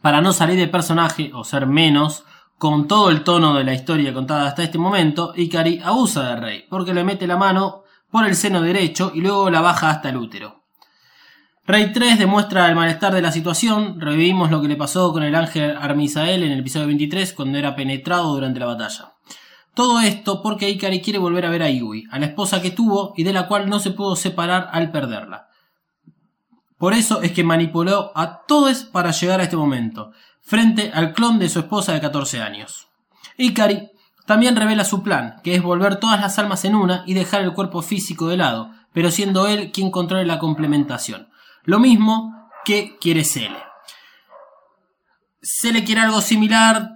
para 0.02 0.22
no 0.22 0.34
salir 0.34 0.58
de 0.58 0.68
personaje 0.68 1.30
o 1.34 1.44
ser 1.44 1.68
menos, 1.68 2.24
con 2.58 2.88
todo 2.88 3.10
el 3.10 3.24
tono 3.24 3.54
de 3.56 3.64
la 3.64 3.74
historia 3.74 4.14
contada 4.14 4.48
hasta 4.48 4.64
este 4.64 4.78
momento, 4.78 5.34
Ikari 5.36 5.82
abusa 5.84 6.24
de 6.30 6.36
Rey, 6.38 6.66
porque 6.70 6.94
le 6.94 7.04
mete 7.04 7.28
la 7.28 7.38
mano 7.38 7.84
por 8.10 8.26
el 8.26 8.36
seno 8.36 8.62
derecho 8.62 9.12
y 9.14 9.22
luego 9.22 9.50
la 9.50 9.62
baja 9.62 9.90
hasta 9.90 10.10
el 10.10 10.18
útero. 10.18 10.64
Rey 11.68 11.92
3 11.92 12.20
demuestra 12.20 12.70
el 12.70 12.76
malestar 12.76 13.14
de 13.14 13.22
la 13.22 13.32
situación, 13.32 14.00
revivimos 14.00 14.52
lo 14.52 14.62
que 14.62 14.68
le 14.68 14.76
pasó 14.76 15.12
con 15.12 15.24
el 15.24 15.34
ángel 15.34 15.76
Armisael 15.76 16.44
en 16.44 16.52
el 16.52 16.60
episodio 16.60 16.88
23 16.88 17.34
cuando 17.34 17.58
era 17.58 17.76
penetrado 17.76 18.34
durante 18.34 18.60
la 18.60 18.68
batalla. 18.68 19.14
Todo 19.74 20.00
esto 20.00 20.42
porque 20.42 20.70
Ikari 20.70 21.02
quiere 21.02 21.20
volver 21.20 21.46
a 21.46 21.50
ver 21.50 21.64
a 21.64 21.70
Yui, 21.70 22.06
a 22.12 22.20
la 22.20 22.28
esposa 22.28 22.62
que 22.62 22.72
tuvo 22.72 23.14
y 23.18 23.24
de 23.24 23.34
la 23.34 23.48
cual 23.48 23.68
no 23.68 23.80
se 23.80 23.92
pudo 23.92 24.16
separar 24.16 24.70
al 24.72 24.92
perderla. 24.92 25.50
Por 26.78 26.94
eso 26.94 27.22
es 27.22 27.32
que 27.32 27.44
manipuló 27.44 28.12
a 28.16 28.46
todos 28.46 28.84
para 28.84 29.12
llegar 29.12 29.40
a 29.40 29.44
este 29.44 29.58
momento, 29.58 30.12
frente 30.46 30.92
al 30.94 31.14
clon 31.14 31.40
de 31.40 31.50
su 31.50 31.60
esposa 31.60 31.94
de 31.94 32.02
14 32.02 32.42
años. 32.42 32.88
Ikari 33.38 33.90
también 34.26 34.56
revela 34.56 34.86
su 34.86 35.04
plan, 35.04 35.42
que 35.44 35.56
es 35.56 35.62
volver 35.62 35.98
todas 35.98 36.22
las 36.22 36.40
almas 36.40 36.64
en 36.66 36.76
una 36.76 37.04
y 37.06 37.14
dejar 37.14 37.42
el 37.42 37.54
cuerpo 37.54 37.82
físico 37.82 38.28
de 38.28 38.38
lado, 38.38 38.72
pero 38.94 39.12
siendo 39.12 39.48
él 39.48 39.72
quien 39.72 39.92
controle 39.92 40.26
la 40.26 40.40
complementación. 40.40 41.30
Lo 41.64 41.80
mismo 41.80 42.50
que 42.64 42.98
quiere 43.00 43.24
Cele. 43.24 43.60
Cele 45.42 45.84
quiere 45.84 46.02
algo 46.02 46.22
similar 46.22 46.92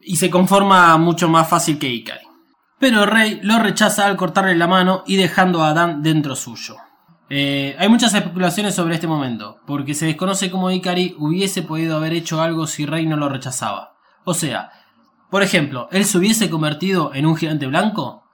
y 0.00 0.16
se 0.16 0.30
conforma 0.30 0.96
mucho 0.98 1.28
más 1.28 1.48
fácil 1.48 1.78
que 1.78 1.88
Ikari. 1.88 2.26
Pero 2.78 3.06
Rey 3.06 3.40
lo 3.42 3.58
rechaza 3.58 4.06
al 4.06 4.16
cortarle 4.16 4.54
la 4.54 4.66
mano 4.66 5.02
y 5.06 5.16
dejando 5.16 5.62
a 5.62 5.70
Adán 5.70 6.02
dentro 6.02 6.36
suyo. 6.36 6.76
Eh, 7.28 7.74
hay 7.78 7.88
muchas 7.88 8.14
especulaciones 8.14 8.74
sobre 8.74 8.94
este 8.94 9.06
momento, 9.06 9.58
porque 9.66 9.94
se 9.94 10.06
desconoce 10.06 10.50
cómo 10.50 10.70
Ikari 10.70 11.16
hubiese 11.18 11.62
podido 11.62 11.96
haber 11.96 12.12
hecho 12.12 12.40
algo 12.40 12.66
si 12.66 12.86
Rey 12.86 13.06
no 13.06 13.16
lo 13.16 13.28
rechazaba. 13.28 13.96
O 14.24 14.34
sea, 14.34 14.70
por 15.30 15.42
ejemplo, 15.42 15.88
¿él 15.90 16.04
se 16.04 16.18
hubiese 16.18 16.48
convertido 16.48 17.12
en 17.14 17.26
un 17.26 17.36
gigante 17.36 17.66
blanco? 17.66 18.24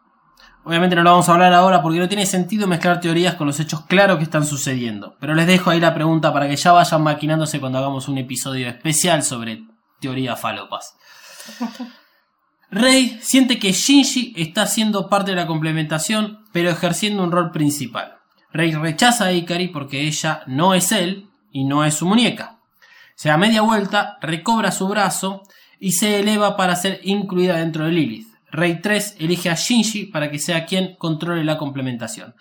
Obviamente 0.64 0.94
no 0.94 1.02
lo 1.02 1.10
vamos 1.10 1.28
a 1.28 1.32
hablar 1.32 1.52
ahora 1.54 1.82
porque 1.82 1.98
no 1.98 2.08
tiene 2.08 2.26
sentido 2.26 2.68
mezclar 2.68 3.00
teorías 3.00 3.34
con 3.34 3.48
los 3.48 3.58
hechos 3.58 3.84
claros 3.86 4.18
que 4.18 4.24
están 4.24 4.46
sucediendo. 4.46 5.16
Pero 5.18 5.34
les 5.34 5.46
dejo 5.46 5.70
ahí 5.70 5.80
la 5.80 5.94
pregunta 5.94 6.32
para 6.32 6.48
que 6.48 6.56
ya 6.56 6.72
vayan 6.72 7.02
maquinándose 7.02 7.58
cuando 7.58 7.78
hagamos 7.78 8.08
un 8.08 8.18
episodio 8.18 8.68
especial 8.68 9.24
sobre 9.24 9.64
teorías 10.00 10.38
falopas. 10.38 10.94
Rey 12.70 13.18
siente 13.20 13.58
que 13.58 13.72
Shinji 13.72 14.34
está 14.36 14.66
siendo 14.66 15.08
parte 15.08 15.32
de 15.32 15.36
la 15.36 15.46
complementación, 15.46 16.44
pero 16.52 16.70
ejerciendo 16.70 17.22
un 17.22 17.32
rol 17.32 17.50
principal. 17.50 18.21
Rey 18.52 18.72
rechaza 18.72 19.26
a 19.26 19.32
Ikari 19.32 19.68
porque 19.68 20.06
ella 20.06 20.42
no 20.46 20.74
es 20.74 20.92
él 20.92 21.28
y 21.50 21.64
no 21.64 21.84
es 21.84 21.94
su 21.94 22.06
muñeca. 22.06 22.58
Se 23.14 23.28
da 23.28 23.36
media 23.36 23.62
vuelta, 23.62 24.18
recobra 24.20 24.72
su 24.72 24.88
brazo 24.88 25.42
y 25.78 25.92
se 25.92 26.20
eleva 26.20 26.56
para 26.56 26.76
ser 26.76 27.00
incluida 27.04 27.56
dentro 27.56 27.84
de 27.84 27.92
Lilith. 27.92 28.28
Rey 28.50 28.80
3 28.80 29.16
elige 29.18 29.48
a 29.48 29.54
Shinji 29.54 30.06
para 30.06 30.30
que 30.30 30.38
sea 30.38 30.66
quien 30.66 30.96
controle 30.96 31.44
la 31.44 31.56
complementación. 31.56 32.34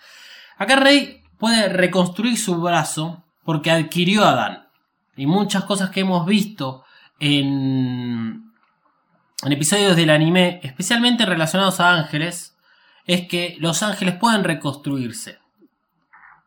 Acá 0.58 0.76
Rey 0.76 1.24
puede 1.38 1.70
reconstruir 1.70 2.38
su 2.38 2.60
brazo 2.62 3.24
porque 3.44 3.72
adquirió 3.72 4.26
a 4.26 4.36
Dan. 4.36 4.68
Y 5.16 5.26
muchas 5.26 5.64
cosas 5.64 5.90
que 5.90 6.02
hemos 6.02 6.26
visto 6.26 6.84
en, 7.20 8.52
en 9.44 9.52
episodios 9.52 9.96
del 9.96 10.10
anime, 10.10 10.60
especialmente 10.64 11.26
relacionados 11.26 11.80
a 11.80 11.94
ángeles, 11.94 12.58
es 13.06 13.28
que 13.28 13.56
los 13.60 13.82
ángeles 13.84 14.16
pueden 14.16 14.44
reconstruirse. 14.44 15.41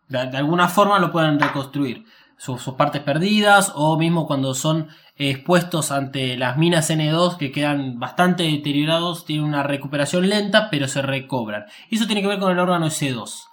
De, 0.09 0.19
alguna 0.19 0.69
forma 0.69 0.99
lo 0.99 1.11
pueden 1.11 1.39
reconstruir. 1.39 2.05
Sus, 2.37 2.61
sus 2.61 2.75
partes 2.75 3.01
perdidas 3.01 3.73
o 3.75 3.97
mismo 3.97 4.27
cuando 4.27 4.55
son 4.55 4.89
expuestos 5.17 5.93
ante 5.93 6.37
las 6.37 6.57
minas 6.57 6.91
N2 6.91 7.37
que 7.37 7.53
quedan 7.53 8.01
bastante 8.01 8.43
deteriorados, 8.43 9.25
tienen 9.25 9.47
una 9.47 9.63
recuperación 9.63 10.29
lenta 10.29 10.69
pero 10.71 10.89
se 10.89 11.03
recobran. 11.03 11.65
Y 11.91 11.97
eso 11.97 12.07
tiene 12.07 12.23
que 12.23 12.29
ver 12.29 12.41
con 12.41 12.51
el 12.51 12.59
órgano 12.59 12.87
S2. 12.87 13.45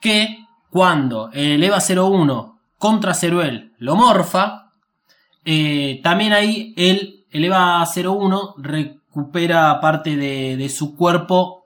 Que 0.00 0.46
cuando 0.70 1.30
el 1.32 1.62
EVA 1.62 1.78
01 1.78 2.60
contra 2.78 3.14
Ceruel 3.14 3.74
lo 3.78 3.96
morfa, 3.96 4.72
eh, 5.44 6.00
también 6.02 6.32
ahí 6.32 6.72
el, 6.76 7.26
el 7.30 7.44
EVA 7.44 7.84
01 7.84 8.54
recupera 8.58 9.80
parte 9.80 10.16
de, 10.16 10.56
de 10.56 10.68
su 10.68 10.96
cuerpo 10.96 11.59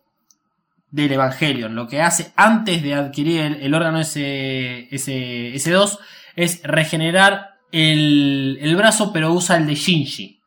del 0.94 1.10
Evangelion. 1.10 1.74
Lo 1.74 1.88
que 1.88 2.00
hace 2.00 2.32
antes 2.36 2.80
de 2.82 2.94
adquirir 2.94 3.40
el, 3.40 3.54
el 3.54 3.74
órgano 3.74 3.98
S, 3.98 4.88
S, 4.92 5.52
S2 5.54 5.98
es 6.36 6.62
regenerar 6.62 7.58
el, 7.72 8.58
el, 8.60 8.76
brazo, 8.76 9.12
pero 9.12 9.32
usa 9.32 9.56
el 9.56 9.66
de 9.66 9.74
Shinji. 9.74 10.40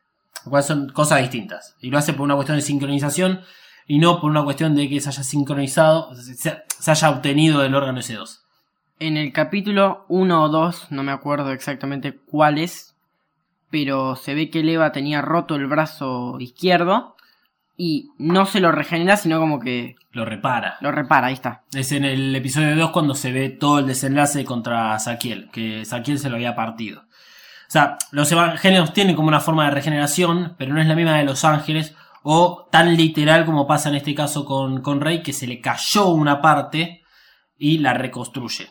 Lo 0.46 0.50
cual 0.50 0.62
son 0.62 0.88
cosas 0.88 1.20
distintas. 1.20 1.76
Y 1.82 1.90
lo 1.90 1.98
hace 1.98 2.14
por 2.14 2.22
una 2.22 2.34
cuestión 2.34 2.56
de 2.56 2.62
sincronización 2.62 3.42
y 3.86 3.98
no 3.98 4.20
por 4.20 4.30
una 4.30 4.42
cuestión 4.42 4.74
de 4.74 4.88
que 4.88 5.00
se 5.02 5.10
haya 5.10 5.22
sincronizado, 5.22 6.14
se, 6.14 6.34
se 6.34 6.90
haya 6.90 7.10
obtenido 7.10 7.62
el 7.62 7.74
órgano 7.74 8.00
S2. 8.00 8.40
En 9.00 9.18
el 9.18 9.34
capítulo 9.34 10.06
1 10.08 10.42
o 10.44 10.48
2, 10.48 10.92
no 10.92 11.02
me 11.02 11.12
acuerdo 11.12 11.52
exactamente 11.52 12.18
cuál 12.18 12.56
es, 12.56 12.96
pero 13.70 14.16
se 14.16 14.34
ve 14.34 14.48
que 14.48 14.60
Eva 14.60 14.92
tenía 14.92 15.20
roto 15.20 15.56
el 15.56 15.66
brazo 15.66 16.38
izquierdo 16.40 17.16
y 17.80 18.10
no 18.18 18.44
se 18.44 18.58
lo 18.60 18.72
regenera, 18.72 19.16
sino 19.16 19.38
como 19.38 19.60
que 19.60 19.94
Lo 20.10 20.24
repara. 20.24 20.76
lo 20.80 20.90
repara, 20.90 21.28
ahí 21.28 21.34
está. 21.34 21.62
Es 21.72 21.92
en 21.92 22.04
el 22.04 22.34
episodio 22.34 22.74
2 22.74 22.90
cuando 22.90 23.14
se 23.14 23.30
ve 23.30 23.50
todo 23.50 23.78
el 23.78 23.86
desenlace 23.86 24.44
contra 24.44 24.98
Saquiel, 24.98 25.48
que 25.50 25.84
Saquiel 25.84 26.18
se 26.18 26.28
lo 26.28 26.34
había 26.34 26.56
partido. 26.56 27.02
O 27.02 27.70
sea, 27.70 27.96
los 28.10 28.30
evangelios 28.32 28.92
tienen 28.92 29.14
como 29.14 29.28
una 29.28 29.38
forma 29.40 29.64
de 29.66 29.70
regeneración, 29.70 30.56
pero 30.58 30.74
no 30.74 30.80
es 30.80 30.88
la 30.88 30.96
misma 30.96 31.16
de 31.18 31.24
los 31.24 31.44
ángeles, 31.44 31.94
o 32.24 32.66
tan 32.72 32.96
literal 32.96 33.44
como 33.44 33.66
pasa 33.68 33.90
en 33.90 33.94
este 33.94 34.14
caso 34.14 34.44
con, 34.44 34.82
con 34.82 35.00
Rey, 35.00 35.22
que 35.22 35.32
se 35.32 35.46
le 35.46 35.60
cayó 35.60 36.08
una 36.08 36.40
parte 36.40 37.04
y 37.56 37.78
la 37.78 37.94
reconstruye. 37.94 38.70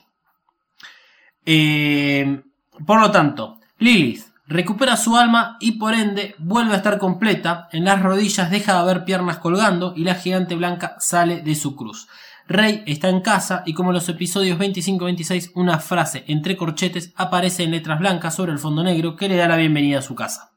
Eh, 1.46 2.41
por 2.86 3.00
lo 3.00 3.10
tanto, 3.10 3.60
Lilith 3.80 4.26
recupera 4.48 4.98
su 4.98 5.18
alma 5.18 5.58
y 5.60 5.74
por 5.74 5.94
ende 5.94 6.36
vuelve 6.38 6.74
a 6.74 6.78
estar 6.78 6.98
completa. 6.98 7.68
En 7.72 7.86
las 7.86 8.02
rodillas 8.02 8.50
deja 8.50 8.74
de 8.74 8.80
haber 8.80 9.04
piernas 9.04 9.38
colgando 9.38 9.94
y 9.96 10.04
la 10.04 10.16
gigante 10.16 10.56
blanca 10.56 10.96
sale 11.00 11.42
de 11.42 11.56
su 11.56 11.76
cruz. 11.76 12.08
Rey 12.48 12.84
está 12.88 13.10
en 13.10 13.20
casa 13.20 13.64
y 13.66 13.74
como 13.74 13.90
en 13.90 13.96
los 13.96 14.08
episodios 14.08 14.58
25-26 14.58 15.52
una 15.56 15.80
frase 15.80 16.24
entre 16.28 16.56
corchetes 16.56 17.12
aparece 17.18 17.64
en 17.64 17.72
letras 17.72 18.00
blancas 18.00 18.36
sobre 18.36 18.54
el 18.54 18.60
fondo 18.60 18.84
negro 18.84 19.18
que 19.18 19.28
le 19.28 19.36
da 19.36 19.50
la 19.50 19.58
bienvenida 19.58 20.00
a 20.00 20.02
su 20.02 20.16
casa. 20.16 20.52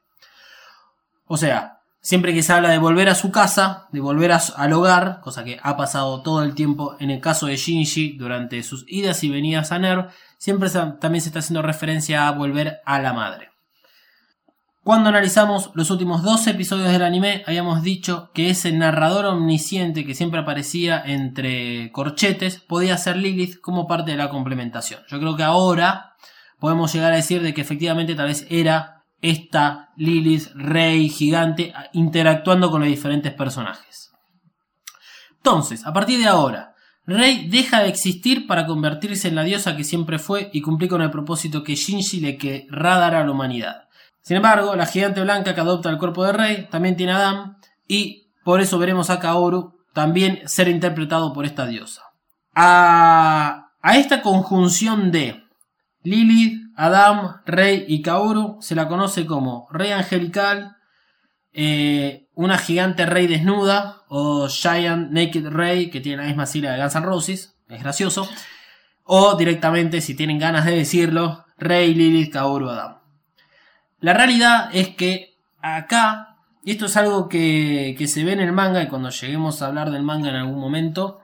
O 1.27 1.37
sea, 1.37 1.81
siempre 2.01 2.33
que 2.33 2.45
se 2.45 2.53
habla 2.53 2.71
de 2.71 2.79
volver 2.79 3.09
a 3.09 3.17
su 3.17 3.33
casa, 3.33 3.89
de 3.91 3.99
volver 3.99 4.31
a 4.31 4.41
al 4.57 4.73
hogar, 4.73 5.21
cosa 5.21 5.43
que 5.43 5.59
ha 5.63 5.77
pasado 5.77 6.23
todo 6.23 6.45
el 6.45 6.55
tiempo 6.55 6.97
en 7.01 7.11
el 7.11 7.21
caso 7.21 7.47
de 7.47 7.57
Shinji 7.57 8.17
durante 8.17 8.63
sus 8.63 8.85
idas 8.87 9.25
y 9.25 9.31
venidas 9.31 9.73
a 9.73 9.81
NERV, 9.81 10.11
siempre 10.39 10.71
también 10.71 11.23
se 11.23 11.29
está 11.29 11.41
haciendo 11.41 11.63
referencia 11.63 12.29
a 12.29 12.33
volver 12.33 12.81
a 12.85 13.01
la 13.01 13.13
madre. 13.13 13.50
Cuando 14.91 15.11
analizamos 15.11 15.71
los 15.75 15.89
últimos 15.93 16.25
dos 16.25 16.49
episodios 16.49 16.91
del 16.91 17.05
anime, 17.05 17.45
habíamos 17.47 17.85
dicho 17.85 18.33
que 18.35 18.51
ese 18.51 18.73
narrador 18.73 19.25
omnisciente 19.27 20.05
que 20.05 20.17
siempre 20.17 20.41
aparecía 20.41 21.01
entre 21.07 21.93
corchetes 21.93 22.59
podía 22.59 22.99
ser 22.99 23.17
Lilith 23.17 23.61
como 23.61 23.87
parte 23.87 24.11
de 24.11 24.17
la 24.17 24.31
complementación. 24.31 25.03
Yo 25.07 25.21
creo 25.21 25.37
que 25.37 25.45
ahora 25.45 26.17
podemos 26.59 26.93
llegar 26.93 27.13
a 27.13 27.15
decir 27.15 27.41
de 27.41 27.55
que 27.55 27.61
efectivamente 27.61 28.17
tal 28.17 28.27
vez 28.27 28.49
era 28.51 29.05
esta 29.23 29.91
Lilith, 29.97 30.49
rey, 30.57 31.09
gigante, 31.09 31.73
interactuando 31.93 32.69
con 32.73 32.81
los 32.81 32.91
diferentes 32.91 33.33
personajes. 33.33 34.11
Entonces, 35.37 35.87
a 35.87 35.93
partir 35.93 36.19
de 36.19 36.27
ahora, 36.27 36.75
Rey 37.07 37.49
deja 37.49 37.83
de 37.83 37.89
existir 37.89 38.49
para 38.49 38.67
convertirse 38.67 39.29
en 39.29 39.37
la 39.37 39.45
diosa 39.45 39.77
que 39.77 39.85
siempre 39.85 40.19
fue 40.19 40.51
y 40.53 40.61
cumplir 40.61 40.91
con 40.91 41.01
el 41.01 41.13
propósito 41.13 41.63
que 41.63 41.77
Shinji 41.77 42.19
le 42.19 42.37
querrá 42.37 42.99
dar 42.99 43.15
a 43.15 43.25
la 43.25 43.31
humanidad. 43.31 43.85
Sin 44.23 44.37
embargo, 44.37 44.77
la 44.77 44.87
gigante 44.87 45.21
blanca 45.23 45.55
que 45.55 45.61
adopta 45.61 45.91
el 45.91 45.99
cuerpo 45.99 46.25
de 46.25 46.33
Rey 46.33 46.69
también 46.71 46.97
tiene 46.97 47.13
a 47.13 47.17
Adam 47.17 47.57
y 47.87 48.31
por 48.45 48.61
eso 48.61 48.79
veremos 48.79 49.11
a 49.11 49.21
Kaoru 49.21 49.75
también 49.93 50.41
ser 50.47 50.69
interpretado 50.69 51.33
por 51.33 51.45
esta 51.45 51.67
diosa. 51.67 52.03
A, 52.55 53.73
a 53.81 53.97
esta 53.97 54.23
conjunción 54.23 55.11
de 55.11 55.45
Lilith, 56.03 56.61
Adam, 56.77 57.43
Rey 57.45 57.85
y 57.89 58.03
Kaoru 58.03 58.59
se 58.61 58.75
la 58.75 58.89
conoce 58.89 59.27
como 59.27 59.69
Rey 59.71 59.93
Angelical, 59.93 60.77
eh, 61.53 62.29
una 62.35 62.59
gigante 62.59 63.07
Rey 63.07 63.27
desnuda 63.27 64.03
o 64.09 64.49
Giant 64.49 65.11
Naked 65.11 65.49
Rey 65.49 65.91
que 65.91 66.01
tiene 66.01 66.23
la 66.23 66.29
misma 66.29 66.47
sigla 66.47 66.73
de 66.73 66.81
Guns 66.81 66.95
N' 66.95 67.05
Roses, 67.05 67.57
es 67.69 67.83
gracioso, 67.83 68.29
o 69.05 69.35
directamente, 69.35 70.01
si 70.01 70.15
tienen 70.15 70.39
ganas 70.39 70.65
de 70.65 70.77
decirlo, 70.77 71.45
Rey, 71.59 71.95
Lilith, 71.95 72.33
Kaoru, 72.33 72.71
Adam. 72.71 73.00
La 74.01 74.15
realidad 74.15 74.71
es 74.73 74.89
que 74.89 75.37
acá, 75.61 76.37
y 76.65 76.73
esto 76.73 76.87
es 76.87 76.97
algo 76.97 77.29
que, 77.29 77.95
que 77.99 78.09
se 78.09 78.25
ve 78.25 78.33
en 78.33 78.41
el 78.41 78.53
manga, 78.53 78.83
y 78.83 78.89
cuando 78.89 79.11
lleguemos 79.11 79.61
a 79.61 79.67
hablar 79.67 79.91
del 79.91 80.03
manga 80.03 80.31
en 80.31 80.37
algún 80.37 80.59
momento, 80.59 81.21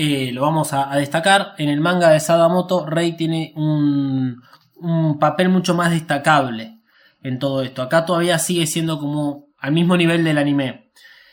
eh, 0.00 0.30
lo 0.32 0.42
vamos 0.42 0.72
a, 0.72 0.94
destacar. 0.96 1.54
En 1.58 1.68
el 1.68 1.80
manga 1.80 2.10
de 2.10 2.20
Sadamoto, 2.20 2.86
Rey 2.86 3.16
tiene 3.16 3.52
un, 3.56 4.40
un 4.76 5.18
papel 5.18 5.48
mucho 5.48 5.74
más 5.74 5.90
destacable 5.90 6.78
en 7.22 7.38
todo 7.38 7.62
esto. 7.62 7.82
Acá 7.82 8.06
todavía 8.06 8.38
sigue 8.38 8.66
siendo 8.66 8.98
como 8.98 9.48
al 9.58 9.72
mismo 9.72 9.96
nivel 9.96 10.22
del 10.22 10.38
anime. 10.38 10.92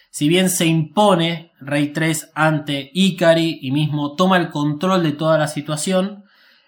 Si 0.10 0.28
bien 0.28 0.50
se 0.50 0.66
impone 0.66 1.52
Rey 1.60 1.94
3 1.94 2.32
ante 2.34 2.90
Ikari 2.94 3.60
y 3.62 3.72
mismo 3.72 4.16
toma 4.16 4.38
el 4.38 4.50
control 4.50 5.04
de 5.04 5.12
toda 5.12 5.38
la 5.38 5.48
situación, 5.48 6.24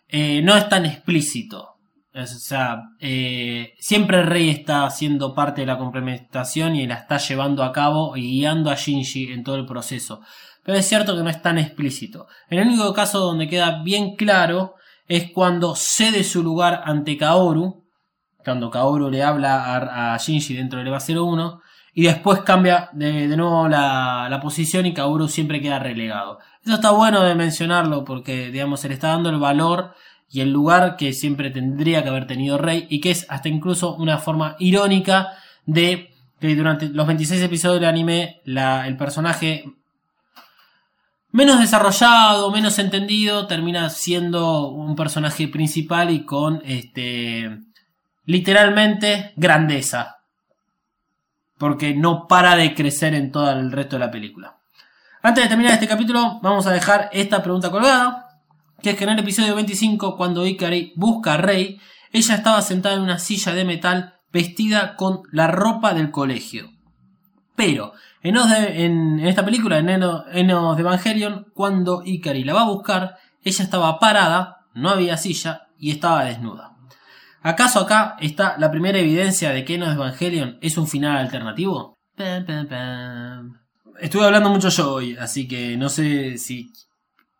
eh, 0.08 0.42
no 0.44 0.56
es 0.56 0.70
tan 0.70 0.86
explícito. 0.86 1.77
O 2.24 2.26
sea, 2.26 2.82
eh, 3.00 3.76
siempre 3.80 4.24
Rey 4.24 4.50
está 4.50 4.90
siendo 4.90 5.36
parte 5.36 5.62
de 5.62 5.68
la 5.68 5.78
complementación 5.78 6.76
y 6.76 6.88
la 6.88 6.96
está 6.96 7.18
llevando 7.18 7.64
a 7.64 7.72
cabo 7.72 8.18
y 8.18 8.22
guiando 8.22 8.72
a 8.72 8.76
Shinji 8.76 9.32
en 9.32 9.44
todo 9.44 9.56
el 9.56 9.66
proceso. 9.66 10.22
Pero 10.64 10.78
es 10.78 10.88
cierto 10.88 11.16
que 11.16 11.24
no 11.24 11.30
es 11.30 11.42
tan 11.42 11.58
explícito. 11.58 12.28
El 12.50 12.60
único 12.60 12.94
caso 12.94 13.20
donde 13.20 13.48
queda 13.48 13.84
bien 13.84 14.16
claro 14.16 14.76
es 15.08 15.32
cuando 15.32 15.76
cede 15.76 16.24
su 16.24 16.44
lugar 16.44 16.82
ante 16.86 17.18
Kaoru, 17.18 17.86
cuando 18.44 18.70
Kaoru 18.70 19.10
le 19.10 19.24
habla 19.24 20.14
a, 20.14 20.18
Shinji 20.18 20.56
dentro 20.56 20.80
del 20.80 20.88
EVA 20.88 21.00
01, 21.00 21.62
y 21.94 22.04
después 22.04 22.42
cambia 22.42 22.90
de, 22.94 23.28
nuevo 23.36 23.68
la, 23.68 24.28
la 24.30 24.40
posición 24.40 24.86
y 24.86 24.94
Kaoru 24.94 25.28
siempre 25.28 25.62
queda 25.62 25.80
relegado. 25.80 26.40
Eso 26.64 26.76
está 26.76 26.92
bueno 26.92 27.24
de 27.24 27.34
mencionarlo 27.34 28.04
porque, 28.04 28.52
digamos, 28.52 28.82
se 28.82 28.88
le 28.88 28.96
está 28.96 29.10
dando 29.10 29.30
el 29.30 29.40
valor 29.40 29.94
y 30.30 30.42
el 30.42 30.52
lugar 30.52 30.98
que 30.98 31.14
siempre 31.14 31.50
tendría 31.52 32.04
que 32.04 32.10
haber 32.10 32.28
tenido 32.28 32.58
Rey 32.58 32.86
y 32.90 33.00
que 33.00 33.12
es 33.12 33.26
hasta 33.30 33.48
incluso 33.50 33.96
una 33.96 34.18
forma 34.18 34.56
irónica 34.60 35.30
de 35.66 36.14
que 36.40 36.56
durante 36.56 36.90
los 36.90 37.08
26 37.08 37.42
episodios 37.42 37.80
del 37.80 37.90
anime 37.90 38.42
la- 38.46 38.88
el 38.88 38.98
personaje 38.98 39.66
menos 41.32 41.60
desarrollado, 41.60 42.52
menos 42.52 42.80
entendido, 42.80 43.48
termina 43.48 43.90
siendo 43.90 44.68
un 44.70 44.96
personaje 44.96 45.48
principal 45.48 46.10
y 46.12 46.26
con 46.26 46.62
este 46.66 47.60
literalmente 48.26 49.34
grandeza. 49.36 50.18
Porque 51.58 51.94
no 51.96 52.28
para 52.28 52.56
de 52.56 52.74
crecer 52.76 53.14
en 53.14 53.32
todo 53.32 53.52
el 53.52 53.72
resto 53.72 53.96
de 53.96 54.06
la 54.06 54.12
película. 54.12 54.56
Antes 55.24 55.44
de 55.44 55.50
terminar 55.50 55.74
este 55.74 55.88
capítulo, 55.88 56.40
vamos 56.42 56.68
a 56.68 56.72
dejar 56.72 57.10
esta 57.12 57.42
pregunta 57.42 57.72
colgada. 57.72 58.27
Que 58.82 58.92
es 58.92 58.96
que 58.98 59.04
en 59.06 59.12
el 59.12 59.20
episodio 59.20 59.56
25, 59.56 60.16
cuando 60.18 60.46
Ikari 60.46 60.94
busca 60.96 61.34
a 61.34 61.38
Rey, 61.38 61.80
ella 62.12 62.36
estaba 62.36 62.62
sentada 62.62 62.96
en 62.96 63.02
una 63.02 63.20
silla 63.20 63.54
de 63.54 63.66
metal 63.66 64.14
vestida 64.32 64.96
con 64.96 65.22
la 65.32 65.48
ropa 65.48 65.94
del 65.94 66.12
colegio. 66.12 66.70
Pero 67.56 67.94
en, 68.22 68.38
Oz 68.38 68.50
de- 68.50 68.86
en- 68.86 69.20
en 69.20 69.28
esta 69.28 69.44
película, 69.44 69.80
en 69.80 69.90
Eno- 69.90 70.26
Enos 70.32 70.76
de 70.78 70.82
Evangelion, 70.82 71.48
cuando 71.54 72.04
Ikari 72.06 72.44
la 72.44 72.54
va 72.54 72.62
a 72.62 72.70
buscar, 72.70 73.16
ella 73.44 73.64
estaba 73.64 74.00
parada, 74.00 74.58
no 74.76 74.90
había 74.90 75.18
silla 75.18 75.68
y 75.80 75.92
estaba 75.92 76.26
desnuda. 76.26 76.76
¿Acaso 77.42 77.80
acá 77.80 78.16
está 78.20 78.58
la 78.58 78.70
primera 78.70 79.00
evidencia 79.00 79.52
de 79.52 79.64
que 79.66 79.76
Enos 79.76 79.90
de 79.90 79.96
Evangelion 79.96 80.58
es 80.62 80.78
un 80.78 80.88
final 80.88 81.18
alternativo? 81.18 81.96
Pam, 82.16 82.46
pam, 82.46 82.68
pam. 82.68 83.54
Estuve 84.00 84.26
hablando 84.26 84.50
mucho 84.50 84.70
yo 84.70 84.94
hoy, 84.94 85.16
así 85.18 85.48
que 85.48 85.78
no 85.78 85.90
sé 85.90 86.38
si, 86.38 86.72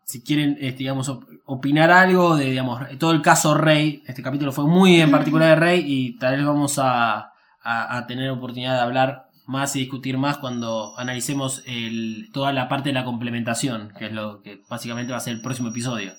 si 0.08 0.22
quieren, 0.22 0.56
este, 0.58 0.78
digamos, 0.78 1.10
op- 1.10 1.24
opinar 1.44 1.90
algo 1.90 2.34
de, 2.34 2.46
digamos, 2.46 2.80
todo 2.98 3.10
el 3.12 3.20
caso 3.20 3.54
Rey. 3.54 4.02
Este 4.06 4.22
capítulo 4.22 4.52
fue 4.52 4.64
muy 4.66 4.98
en 5.02 5.10
particular 5.10 5.50
de 5.50 5.56
Rey 5.56 5.84
y 5.86 6.16
tal 6.18 6.36
vez 6.36 6.46
vamos 6.46 6.78
a, 6.78 7.30
a- 7.62 7.96
a 7.98 8.06
tener 8.06 8.30
oportunidad 8.30 8.74
de 8.76 8.80
hablar 8.80 9.28
más 9.46 9.76
y 9.76 9.80
discutir 9.80 10.16
más 10.16 10.38
cuando 10.38 10.98
analicemos 10.98 11.62
el, 11.66 12.30
toda 12.32 12.54
la 12.54 12.68
parte 12.70 12.88
de 12.88 12.94
la 12.94 13.04
complementación, 13.04 13.92
que 13.98 14.06
es 14.06 14.12
lo 14.12 14.40
que 14.42 14.62
básicamente 14.70 15.12
va 15.12 15.18
a 15.18 15.20
ser 15.20 15.34
el 15.34 15.42
próximo 15.42 15.68
episodio. 15.68 16.14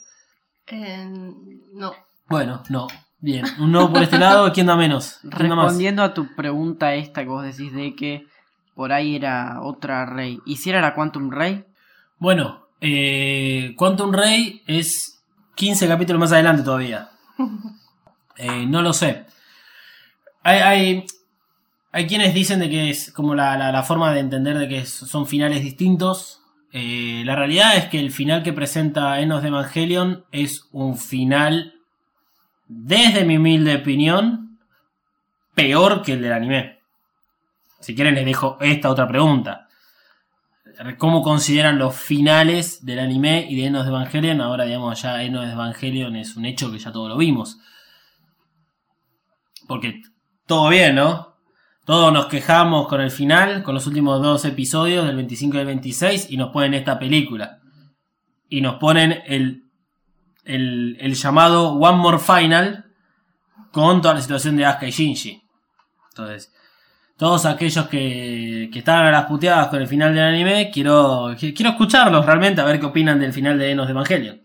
Eh, 0.68 1.08
no. 1.74 1.94
Bueno, 2.28 2.62
no. 2.70 2.88
Bien, 3.22 3.44
un 3.60 3.72
no 3.72 3.92
por 3.92 4.04
este 4.04 4.20
lado, 4.20 4.54
¿quién 4.54 4.68
da 4.68 4.76
menos? 4.76 5.18
¿Quién 5.36 5.50
da 5.50 5.56
más? 5.56 5.66
Respondiendo 5.66 6.04
a 6.04 6.14
tu 6.14 6.36
pregunta 6.36 6.94
esta 6.94 7.24
que 7.24 7.30
vos 7.30 7.44
decís 7.44 7.74
de 7.74 7.96
que 7.96 8.28
por 8.76 8.94
ahí 8.94 9.16
era 9.16 9.62
otra 9.64 10.06
rey. 10.06 10.40
¿Y 10.46 10.58
si 10.58 10.70
era 10.70 10.80
la 10.80 10.94
Quantum 10.94 11.32
Rey? 11.32 11.66
Bueno, 12.20 12.68
eh, 12.82 13.74
Quantum 13.76 14.12
Ray 14.14 14.62
es 14.68 15.22
15 15.56 15.88
capítulos 15.88 16.20
más 16.20 16.32
adelante 16.32 16.64
todavía. 16.64 17.10
Eh, 18.42 18.66
no 18.66 18.82
lo 18.82 18.94
sé. 18.94 19.26
Hay, 20.44 20.60
hay, 20.60 21.06
hay 21.92 22.08
quienes 22.08 22.34
dicen 22.34 22.62
de 22.62 22.70
que 22.70 22.90
es 22.90 23.12
como 23.12 23.36
la, 23.36 23.58
la- 23.58 23.74
la 23.74 23.84
forma 23.84 24.14
de 24.14 24.22
entender 24.22 24.58
de 24.58 24.70
que 24.70 24.86
son 24.86 25.28
finales 25.28 25.62
distintos. 25.62 26.42
Eh, 26.72 27.24
la 27.26 27.36
realidad 27.36 27.76
es 27.76 27.88
que 27.90 28.00
el 28.00 28.12
final 28.14 28.42
que 28.42 28.54
presenta 28.54 29.20
Enos 29.20 29.42
de 29.42 29.50
Evangelion 29.50 30.24
es 30.32 30.70
un 30.72 30.98
final, 30.98 31.74
desde 32.70 33.26
mi 33.26 33.36
humilde 33.36 33.76
opinión, 33.76 34.58
peor 35.54 36.02
que 36.02 36.14
el 36.14 36.22
del 36.22 36.32
anime. 36.32 36.80
Si 37.82 37.94
quieren 37.94 38.16
les 38.16 38.24
dejo 38.26 38.58
esta 38.62 38.90
otra 38.90 39.06
pregunta 39.06 39.68
cómo 40.98 41.22
consideran 41.22 41.78
los 41.78 41.96
finales 41.96 42.86
del 42.86 43.00
anime 43.00 43.46
y 43.50 43.56
de 43.56 43.68
Enos 43.68 43.86
de 43.86 43.90
Evangelion. 43.90 44.42
Ahora, 44.42 44.66
digamos, 44.66 45.02
ya 45.02 45.24
Enos 45.24 45.46
de 45.46 45.54
Evangelion 45.54 46.16
es 46.16 46.36
un 46.36 46.46
hecho 46.46 46.72
que 46.72 46.80
ya 46.80 46.92
todos 46.92 47.10
lo 47.10 47.18
vimos. 47.18 47.58
Porque 49.68 50.02
todo 50.46 50.70
bien, 50.70 50.96
¿no? 50.96 51.36
Todos 51.86 52.14
nos 52.14 52.28
quejamos 52.28 52.88
con 52.88 53.02
el 53.02 53.12
final, 53.12 53.64
con 53.64 53.74
los 53.74 53.88
últimos 53.88 54.22
dos 54.22 54.46
episodios, 54.46 55.06
del 55.06 55.16
25 55.16 55.56
y 55.56 55.58
del 55.58 55.68
26, 55.68 56.32
y 56.32 56.38
nos 56.38 56.52
ponen 56.52 56.74
esta 56.74 57.00
película. 57.00 57.60
Y 58.48 58.62
nos 58.62 58.76
ponen 58.76 59.22
el, 59.26 59.64
el, 60.46 60.98
el 61.00 61.14
llamado 61.16 61.74
One 61.74 61.98
More 61.98 62.20
Final 62.20 62.86
con 63.72 64.02
toda 64.02 64.16
la 64.16 64.22
situación 64.22 64.56
de 64.58 64.66
Asuka 64.66 64.88
y 64.88 64.92
Shinji. 64.92 65.42
Entonces, 66.10 66.52
todos 67.20 67.46
aquellos 67.46 67.88
que, 67.90 68.70
que 68.72 68.80
estaban 68.80 69.06
a 69.08 69.12
las 69.12 69.26
puteadas 69.26 69.68
con 69.68 69.82
el 69.82 69.88
final 69.88 70.16
del 70.16 70.24
anime, 70.24 70.72
quiero, 70.74 71.32
qui- 71.36 71.54
quiero 71.54 71.72
escucharlos 71.72 72.26
realmente 72.26 72.62
a 72.62 72.66
ver 72.66 72.80
qué 72.80 72.86
opinan 72.88 73.20
del 73.20 73.34
final 73.34 73.60
de 73.60 73.72
Enos 73.72 73.88
de 73.88 73.92
Evangelion. 73.92 74.42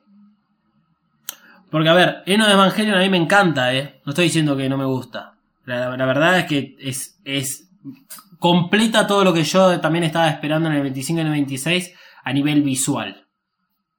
Porque, 1.70 1.88
a 1.88 1.94
ver, 1.94 2.22
Enos 2.26 2.46
de 2.48 2.52
Evangelion 2.54 2.96
a 2.96 3.00
mí 3.00 3.08
me 3.08 3.16
encanta, 3.16 3.72
¿eh? 3.74 4.00
No 4.04 4.10
estoy 4.10 4.24
diciendo 4.26 4.56
que 4.56 4.68
no 4.68 4.76
me 4.76 4.84
gusta. 4.84 5.34
La, 5.64 5.88
verdad 6.04 6.38
es 6.40 6.44
que 6.46 6.76
es, 6.80 7.18
es. 7.24 7.68
completa 8.38 9.06
todo 9.06 9.24
lo 9.24 9.32
que 9.32 9.44
yo 9.44 9.80
también 9.80 10.04
estaba 10.04 10.28
esperando 10.28 10.68
en 10.68 10.74
el 10.76 10.82
25 10.82 11.20
y 11.20 11.24
el 11.24 11.30
26 11.30 11.94
a 12.24 12.32
nivel 12.32 12.62
visual. 12.62 13.24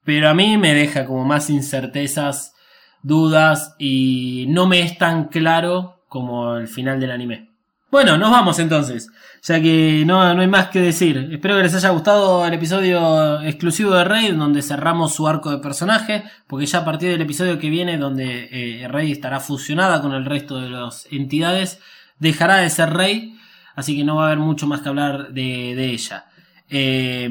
Pero 0.03 0.29
a 0.29 0.33
mí 0.33 0.57
me 0.57 0.73
deja 0.73 1.05
como 1.05 1.25
más 1.25 1.49
incertezas, 1.49 2.53
dudas 3.01 3.75
y 3.79 4.45
no 4.49 4.67
me 4.67 4.81
es 4.81 4.97
tan 4.97 5.25
claro 5.29 6.03
como 6.07 6.57
el 6.57 6.67
final 6.67 6.99
del 6.99 7.11
anime. 7.11 7.54
Bueno, 7.91 8.17
nos 8.17 8.31
vamos 8.31 8.59
entonces, 8.59 9.09
ya 9.41 9.61
que 9.61 10.03
no, 10.05 10.33
no 10.33 10.41
hay 10.41 10.47
más 10.47 10.67
que 10.67 10.81
decir. 10.81 11.29
Espero 11.31 11.55
que 11.55 11.63
les 11.63 11.75
haya 11.75 11.89
gustado 11.89 12.45
el 12.45 12.53
episodio 12.53 13.41
exclusivo 13.41 13.91
de 13.91 14.03
Rey, 14.03 14.31
donde 14.31 14.61
cerramos 14.61 15.13
su 15.13 15.27
arco 15.27 15.51
de 15.51 15.59
personaje, 15.59 16.23
porque 16.47 16.65
ya 16.65 16.79
a 16.79 16.85
partir 16.85 17.09
del 17.09 17.21
episodio 17.21 17.59
que 17.59 17.69
viene, 17.69 17.97
donde 17.97 18.49
eh, 18.51 18.87
Rey 18.87 19.11
estará 19.11 19.39
fusionada 19.39 20.01
con 20.01 20.13
el 20.13 20.25
resto 20.25 20.59
de 20.59 20.69
las 20.69 21.07
entidades, 21.11 21.79
dejará 22.19 22.57
de 22.57 22.69
ser 22.69 22.91
Rey, 22.91 23.37
así 23.75 23.95
que 23.95 24.03
no 24.03 24.17
va 24.17 24.23
a 24.23 24.25
haber 24.27 24.39
mucho 24.39 24.67
más 24.67 24.81
que 24.81 24.89
hablar 24.89 25.29
de, 25.31 25.75
de 25.75 25.85
ella. 25.85 26.25
Eh, 26.69 27.29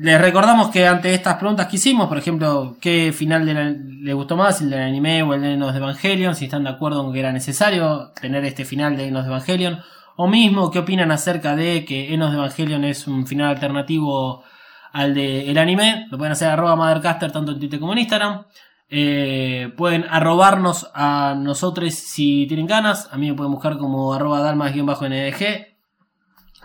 les 0.00 0.20
recordamos 0.20 0.68
que 0.68 0.86
ante 0.86 1.12
estas 1.12 1.38
preguntas 1.38 1.66
que 1.66 1.74
hicimos, 1.74 2.06
por 2.06 2.18
ejemplo, 2.18 2.76
qué 2.80 3.12
final 3.12 3.44
de 3.44 3.76
le 4.00 4.14
gustó 4.14 4.36
más, 4.36 4.60
el 4.60 4.70
del 4.70 4.80
anime 4.80 5.24
o 5.24 5.34
el 5.34 5.42
de 5.42 5.54
Enos 5.54 5.72
de 5.72 5.80
Evangelion, 5.80 6.36
si 6.36 6.44
están 6.44 6.62
de 6.62 6.70
acuerdo 6.70 7.02
con 7.02 7.12
que 7.12 7.18
era 7.18 7.32
necesario 7.32 8.12
tener 8.20 8.44
este 8.44 8.64
final 8.64 8.96
de 8.96 9.08
Enos 9.08 9.24
de 9.24 9.30
Evangelion, 9.30 9.80
o 10.14 10.28
mismo 10.28 10.70
qué 10.70 10.78
opinan 10.78 11.10
acerca 11.10 11.56
de 11.56 11.84
que 11.84 12.14
Enos 12.14 12.30
de 12.30 12.36
Evangelion 12.36 12.84
es 12.84 13.08
un 13.08 13.26
final 13.26 13.48
alternativo 13.48 14.44
al 14.92 15.14
del 15.14 15.48
el 15.48 15.58
anime, 15.58 16.06
lo 16.12 16.16
pueden 16.16 16.30
hacer 16.30 16.48
arroba 16.48 16.76
Mothercaster 16.76 17.32
tanto 17.32 17.50
en 17.50 17.58
Twitter 17.58 17.80
como 17.80 17.92
en 17.92 17.98
Instagram. 17.98 18.44
Eh, 18.88 19.74
pueden 19.76 20.04
arrobarnos 20.08 20.88
a 20.94 21.34
nosotros 21.36 21.92
si 21.92 22.46
tienen 22.46 22.68
ganas, 22.68 23.08
a 23.12 23.16
mí 23.16 23.28
me 23.28 23.34
pueden 23.34 23.50
buscar 23.50 23.76
como 23.78 24.14
arroba 24.14 24.42
dalmas-ndg, 24.42 25.66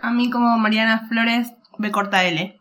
A 0.04 0.12
mí 0.12 0.30
como 0.30 0.56
Mariana 0.60 1.08
Flores, 1.10 1.52
B 1.80 1.90
corta 1.90 2.26
L. 2.26 2.60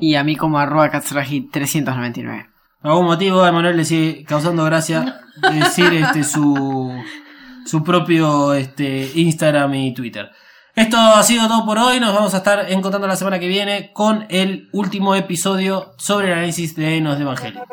Y 0.00 0.14
a 0.14 0.24
mí 0.24 0.36
como 0.36 0.58
arroba 0.58 0.90
Katsuragi 0.90 1.48
399. 1.50 2.50
Por 2.80 2.90
algún 2.90 3.06
motivo 3.06 3.42
a 3.42 3.48
Emanuel 3.48 3.76
le 3.76 3.84
sigue 3.84 4.24
causando 4.24 4.64
gracia 4.64 5.20
decir 5.52 5.92
este 5.94 6.22
su, 6.24 6.92
su 7.66 7.82
propio 7.82 8.54
este, 8.54 9.10
Instagram 9.14 9.74
y 9.74 9.94
Twitter. 9.94 10.30
Esto 10.76 10.96
ha 10.96 11.22
sido 11.24 11.48
todo 11.48 11.66
por 11.66 11.76
hoy. 11.78 11.98
Nos 11.98 12.14
vamos 12.14 12.34
a 12.34 12.36
estar 12.36 12.70
encontrando 12.70 13.08
la 13.08 13.16
semana 13.16 13.40
que 13.40 13.48
viene 13.48 13.90
con 13.92 14.26
el 14.28 14.68
último 14.72 15.16
episodio 15.16 15.94
sobre 15.98 16.28
el 16.28 16.34
análisis 16.34 16.76
de 16.76 16.98
Enos 16.98 17.16
de 17.16 17.22
Evangelio. 17.24 17.64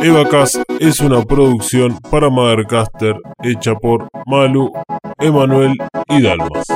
Evacast 0.00 0.56
es 0.80 1.00
una 1.00 1.22
producción 1.22 1.98
para 2.10 2.30
Mothercaster 2.30 3.14
hecha 3.42 3.74
por 3.74 4.08
Malu, 4.26 4.72
Emanuel 5.18 5.74
y 6.08 6.22
Dalmas. 6.22 6.66